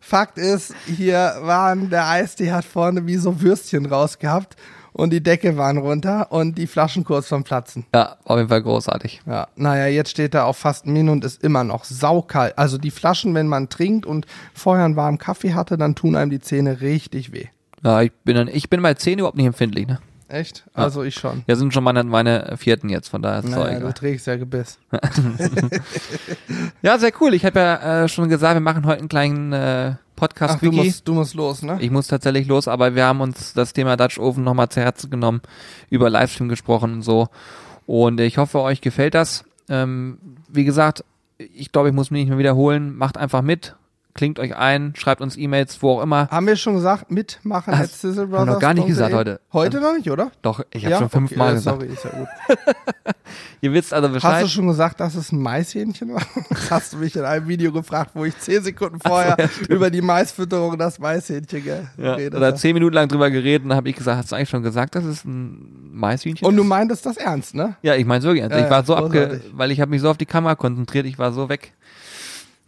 Fakt 0.00 0.36
ist, 0.38 0.74
hier 0.86 1.36
waren, 1.42 1.88
der 1.88 2.08
Eistee 2.08 2.50
hat 2.50 2.64
vorne 2.64 3.06
wie 3.06 3.16
so 3.16 3.40
Würstchen 3.40 3.86
rausgehabt 3.86 4.56
und 4.92 5.10
die 5.10 5.22
Decke 5.22 5.56
waren 5.56 5.78
runter 5.78 6.30
und 6.30 6.58
die 6.58 6.66
Flaschen 6.66 7.04
kurz 7.04 7.28
vom 7.28 7.44
Platzen. 7.44 7.86
Ja, 7.94 8.16
auf 8.24 8.36
jeden 8.36 8.48
Fall 8.48 8.62
großartig. 8.62 9.22
Ja, 9.26 9.48
naja, 9.56 9.86
jetzt 9.86 10.10
steht 10.10 10.34
er 10.34 10.46
auf 10.46 10.58
fast 10.58 10.86
Min 10.86 11.08
und 11.08 11.24
ist 11.24 11.42
immer 11.42 11.64
noch 11.64 11.84
saukalt. 11.84 12.56
Also 12.58 12.78
die 12.78 12.90
Flaschen, 12.90 13.34
wenn 13.34 13.48
man 13.48 13.68
trinkt 13.68 14.06
und 14.06 14.26
vorher 14.54 14.84
einen 14.84 14.96
warmen 14.96 15.18
Kaffee 15.18 15.54
hatte, 15.54 15.76
dann 15.78 15.94
tun 15.94 16.16
einem 16.16 16.30
die 16.30 16.40
Zähne 16.40 16.80
richtig 16.80 17.32
weh. 17.32 17.46
Ja, 17.84 18.02
ich 18.02 18.12
bin 18.24 18.36
dann, 18.36 18.48
ich 18.48 18.70
bin 18.70 18.80
bei 18.82 18.94
10 18.94 19.18
überhaupt 19.18 19.36
nicht 19.36 19.46
empfindlich, 19.46 19.86
ne? 19.86 19.98
Echt? 20.28 20.64
Also 20.72 21.02
ich 21.02 21.14
schon. 21.14 21.42
Ja, 21.46 21.56
sind 21.56 21.74
schon 21.74 21.84
meine, 21.84 22.04
meine 22.04 22.54
vierten 22.56 22.88
jetzt, 22.88 23.08
von 23.08 23.20
daher 23.20 23.40
ist 23.40 23.50
Naja, 23.50 23.80
du 23.80 23.92
trägst 23.92 24.26
ja 24.26 24.36
Gebiss. 24.36 24.78
Ja, 26.82 26.98
sehr 26.98 27.12
cool. 27.20 27.34
Ich 27.34 27.44
habe 27.44 27.60
ja 27.60 28.04
äh, 28.04 28.08
schon 28.08 28.28
gesagt, 28.28 28.54
wir 28.54 28.60
machen 28.60 28.86
heute 28.86 29.00
einen 29.00 29.08
kleinen 29.08 29.52
äh, 29.52 29.94
podcast 30.22 30.54
Ach, 30.56 30.60
du 30.60 30.70
musst, 30.70 31.08
du 31.08 31.14
musst 31.14 31.34
los, 31.34 31.62
ne? 31.62 31.78
Ich 31.80 31.90
muss 31.90 32.06
tatsächlich 32.06 32.46
los, 32.46 32.68
aber 32.68 32.94
wir 32.94 33.04
haben 33.06 33.20
uns 33.20 33.54
das 33.54 33.72
Thema 33.72 33.96
Dutch 33.96 34.20
Oven 34.20 34.44
nochmal 34.44 34.68
zu 34.68 34.80
Herzen 34.80 35.10
genommen, 35.10 35.42
über 35.90 36.08
Livestream 36.10 36.48
gesprochen 36.48 36.92
und 36.92 37.02
so. 37.02 37.26
Und 37.86 38.20
ich 38.20 38.38
hoffe, 38.38 38.60
euch 38.60 38.80
gefällt 38.80 39.14
das. 39.14 39.44
Ähm, 39.68 40.18
wie 40.48 40.64
gesagt, 40.64 41.04
ich 41.38 41.72
glaube, 41.72 41.88
ich 41.88 41.94
muss 41.94 42.12
mich 42.12 42.20
nicht 42.20 42.28
mehr 42.28 42.38
wiederholen. 42.38 42.96
Macht 42.96 43.18
einfach 43.18 43.42
mit, 43.42 43.74
klingt 44.14 44.38
euch 44.38 44.56
ein, 44.56 44.94
schreibt 44.96 45.20
uns 45.20 45.36
E-Mails, 45.36 45.82
wo 45.82 45.92
auch 45.98 46.02
immer. 46.02 46.28
Haben 46.30 46.46
wir 46.46 46.56
schon 46.56 46.74
gesagt, 46.74 47.10
mitmachen 47.10 47.72
Ach, 47.74 47.80
at 47.80 47.90
Sizzle 47.90 48.22
haben 48.24 48.30
wir 48.32 48.38
noch 48.38 48.44
Brothers 48.46 48.60
gar 48.60 48.74
nicht 48.74 48.86
gesagt 48.86 49.14
heute. 49.14 49.40
Heute 49.52 49.80
noch 49.80 49.94
nicht, 49.96 50.10
oder? 50.10 50.30
Doch, 50.42 50.62
ich 50.72 50.84
habe 50.86 50.96
schon 50.96 51.08
fünfmal 51.10 51.48
okay, 51.48 51.54
gesagt. 51.56 51.80
Sorry, 51.80 51.92
ist 51.92 52.04
ja 52.04 52.10
gut. 52.10 52.28
Ihr 53.60 53.72
wisst 53.72 53.94
also 53.94 54.08
Hast 54.08 54.14
Bescheid. 54.14 54.44
du 54.44 54.48
schon 54.48 54.66
gesagt, 54.66 55.00
dass 55.00 55.14
es 55.14 55.32
ein 55.32 55.40
Maishähnchen 55.40 56.12
war? 56.14 56.22
Hast 56.70 56.92
du 56.92 56.98
mich 56.98 57.16
in 57.16 57.22
einem 57.22 57.46
Video 57.48 57.72
gefragt, 57.72 58.10
wo 58.14 58.24
ich 58.24 58.36
zehn 58.38 58.62
Sekunden 58.62 58.98
vorher 59.00 59.36
ja, 59.38 59.48
stimmt. 59.48 59.68
über 59.70 59.90
die 59.90 60.02
Maisfütterung 60.02 60.76
das 60.76 60.98
Maishähnchen 60.98 61.62
ge- 61.62 61.82
ja, 61.96 62.16
geredet 62.16 62.34
oder 62.34 62.48
habe. 62.48 62.56
zehn 62.56 62.74
Minuten 62.74 62.94
lang 62.94 63.08
drüber 63.08 63.30
geredet 63.30 63.62
und 63.62 63.70
dann 63.70 63.76
habe 63.76 63.88
ich 63.88 63.96
gesagt, 63.96 64.18
hast 64.18 64.32
du 64.32 64.36
eigentlich 64.36 64.48
schon 64.50 64.62
gesagt, 64.62 64.94
dass 64.96 65.04
es 65.04 65.24
ein 65.24 65.90
Maishühnchen 65.92 66.46
Und 66.46 66.56
du 66.56 66.62
ist? 66.62 66.68
meintest 66.68 67.06
das 67.06 67.16
ernst, 67.16 67.54
ne? 67.54 67.76
Ja, 67.82 67.94
ich 67.94 68.04
meine 68.04 68.22
wirklich 68.24 68.42
ernst. 68.42 68.56
Ja, 68.56 68.64
ich 68.64 68.70
war 68.70 68.80
ja, 68.80 68.84
so 68.84 68.96
abge, 68.96 69.40
weil 69.52 69.70
ich 69.70 69.80
habe 69.80 69.90
mich 69.90 70.00
so 70.00 70.10
auf 70.10 70.18
die 70.18 70.26
Kamera 70.26 70.54
konzentriert, 70.56 71.06
ich 71.06 71.18
war 71.18 71.32
so 71.32 71.48
weg. 71.48 71.72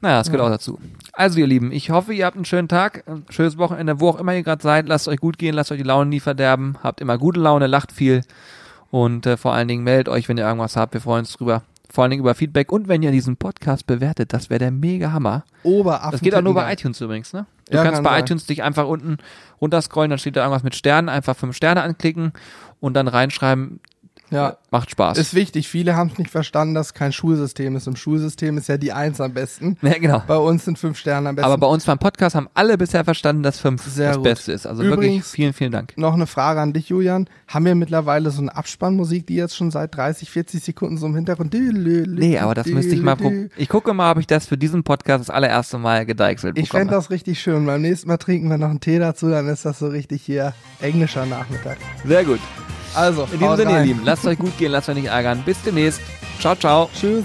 Naja, 0.05 0.19
das 0.19 0.31
gehört 0.31 0.43
auch 0.47 0.51
dazu. 0.51 0.79
Also 1.15 1.39
ihr 1.41 1.47
Lieben, 1.47 1.73
ich 1.73 1.89
hoffe, 1.91 2.13
ihr 2.13 2.27
habt 2.27 2.37
einen 2.37 2.45
schönen 2.45 2.69
Tag, 2.69 3.05
ein 3.09 3.25
schönes 3.31 3.57
Wochenende, 3.57 4.01
wo 4.01 4.11
auch 4.11 4.21
immer 4.21 4.35
ihr 4.35 4.43
gerade 4.43 4.63
seid. 4.63 4.87
Lasst 4.87 5.09
euch 5.09 5.17
gut 5.19 5.39
gehen, 5.39 5.55
lasst 5.55 5.73
euch 5.73 5.79
die 5.79 5.83
Laune 5.85 6.11
nie 6.11 6.21
verderben. 6.21 6.77
Habt 6.83 7.01
immer 7.01 7.17
gute 7.17 7.41
Laune, 7.41 7.67
lacht 7.67 7.91
viel 7.91 8.21
und 8.91 9.25
äh, 9.25 9.39
vor 9.39 9.55
allen 9.55 9.67
Dingen 9.67 9.83
meldet 9.83 10.11
euch, 10.11 10.29
wenn 10.29 10.37
ihr 10.37 10.45
irgendwas 10.45 10.77
habt. 10.77 10.93
Wir 10.93 11.01
freuen 11.01 11.21
uns 11.21 11.33
drüber. 11.33 11.63
Vor 11.91 12.03
allen 12.03 12.11
Dingen 12.11 12.21
über 12.23 12.35
Feedback 12.35 12.71
und 12.71 12.87
wenn 12.89 13.03
ihr 13.03 13.13
diesen 13.13 13.37
Podcast 13.37 13.87
bewertet, 13.87 14.33
das 14.35 14.51
wäre 14.51 14.59
der 14.59 14.73
mega 14.73 15.13
Hammer. 15.13 15.45
Oberaffen. 15.63 16.11
Das 16.13 16.21
geht 16.21 16.35
auch 16.35 16.43
nur 16.43 16.53
bei 16.55 16.71
iTunes 16.73 17.01
übrigens, 17.01 17.33
ne? 17.33 17.47
Du 17.71 17.77
Ja, 17.77 17.83
kannst 17.85 17.97
kann 17.97 18.05
bei 18.05 18.11
sein. 18.11 18.25
iTunes 18.25 18.47
dich 18.47 18.63
einfach 18.63 18.87
unten 18.87 19.17
runterscrollen, 19.61 20.11
dann 20.11 20.19
steht 20.19 20.37
da 20.37 20.41
irgendwas 20.43 20.65
mit 20.65 20.75
Sternen, 20.75 21.09
einfach 21.09 21.35
fünf 21.37 21.57
Sterne 21.57 21.83
anklicken 21.83 22.33
und 22.81 22.95
dann 22.95 23.09
reinschreiben, 23.09 23.81
Ja. 24.31 24.57
macht 24.71 24.91
Spaß. 24.91 25.17
Ist 25.19 25.35
wichtig. 25.35 25.69
Viele 25.69 25.95
haben 25.97 26.11
es 26.13 26.19
nicht 26.19 26.31
verstanden, 26.31 26.75
dass 26.75 26.87
es 26.89 26.95
kein 26.95 27.13
Schulsystem 27.13 27.77
ist. 27.77 27.87
Im 27.87 27.95
Schulsystem 27.95 28.59
ist 28.59 28.69
ja 28.69 28.77
die 28.77 28.93
Eins 28.93 29.21
am 29.21 29.33
besten. 29.33 29.77
ja, 29.83 29.97
genau. 29.99 30.23
Bei 30.27 30.37
uns 30.37 30.65
sind 30.65 30.79
fünf 30.79 30.99
Sterne 30.99 31.29
am 31.29 31.37
besten. 31.37 31.47
Aber 31.51 31.59
bei 31.59 31.67
uns 31.67 31.85
beim 31.85 31.99
Podcast 31.99 32.35
haben 32.35 32.49
alle 32.55 32.77
bisher 32.77 33.05
verstanden, 33.05 33.43
dass 33.45 33.59
fünf 33.61 33.83
Sehr 33.85 34.09
das 34.09 34.17
gut. 34.17 34.25
Beste 34.25 34.53
ist. 34.53 34.67
Also 34.67 34.83
wirklich 34.83 34.95
Übrigens- 35.11 35.31
vielen, 35.31 35.53
vielen 35.53 35.71
Dank. 35.73 35.93
noch 35.97 36.15
eine 36.15 36.27
Frage 36.27 36.61
an 36.61 36.73
dich, 36.73 36.89
Julian. 36.89 37.29
Haben 37.47 37.65
wir 37.67 37.75
mittlerweile 37.75 38.31
so 38.31 38.41
eine 38.43 38.57
Abspannmusik, 38.57 39.27
die 39.27 39.37
jetzt 39.37 39.55
schon 39.57 39.71
seit 39.71 39.95
30, 39.95 40.31
40 40.31 40.65
Sekunden 40.65 40.97
so 40.99 41.07
im 41.07 41.15
Hintergrund? 41.15 41.55
Nee, 41.55 42.39
aber 42.39 42.55
das 42.55 42.67
müsste 42.67 42.95
ich 42.95 43.03
mal 43.03 43.17
probieren. 43.17 43.51
Ich 43.57 43.69
gucke 43.69 43.95
mal, 43.95 44.11
ob 44.11 44.19
ich 44.19 44.27
das 44.27 44.47
für 44.47 44.57
diesen 44.59 44.83
Podcast 44.83 45.21
das 45.29 45.31
allererste 45.31 45.79
Mal 45.79 46.07
gedeichselt 46.07 46.59
Ich 46.59 46.71
fände 46.71 46.87
bekomme. 46.87 46.97
das 47.03 47.11
richtig 47.11 47.41
schön. 47.41 47.65
Beim 47.67 47.83
nächsten 47.83 48.09
Mal 48.09 48.17
trinken 48.17 48.49
wir 48.49 48.59
noch 48.59 48.71
einen 48.71 48.81
Tee 48.81 48.99
dazu, 48.99 49.29
dann 49.31 49.47
ist 49.49 49.65
das 49.65 49.79
so 49.79 49.87
richtig 49.87 50.23
hier 50.23 50.55
englischer 50.81 51.27
Nachmittag. 51.27 51.77
Sehr 52.05 52.25
gut. 52.25 52.41
Also, 52.95 53.29
In 53.33 53.39
diesem 53.39 53.57
Sinne, 53.57 53.73
ihr. 53.73 53.85
Lieben, 53.85 54.01
lasst 54.05 54.27
euch 54.27 54.39
gut 54.39 54.57
gehen, 54.59 54.73
lasst 54.73 54.89
euch 54.89 54.95
nicht 54.95 55.09
ärgern. 55.09 55.43
Bis 55.45 55.61
demnächst. 55.63 56.01
Ciao, 56.41 56.55
ciao. 56.55 56.91
Tschüss. 56.99 57.25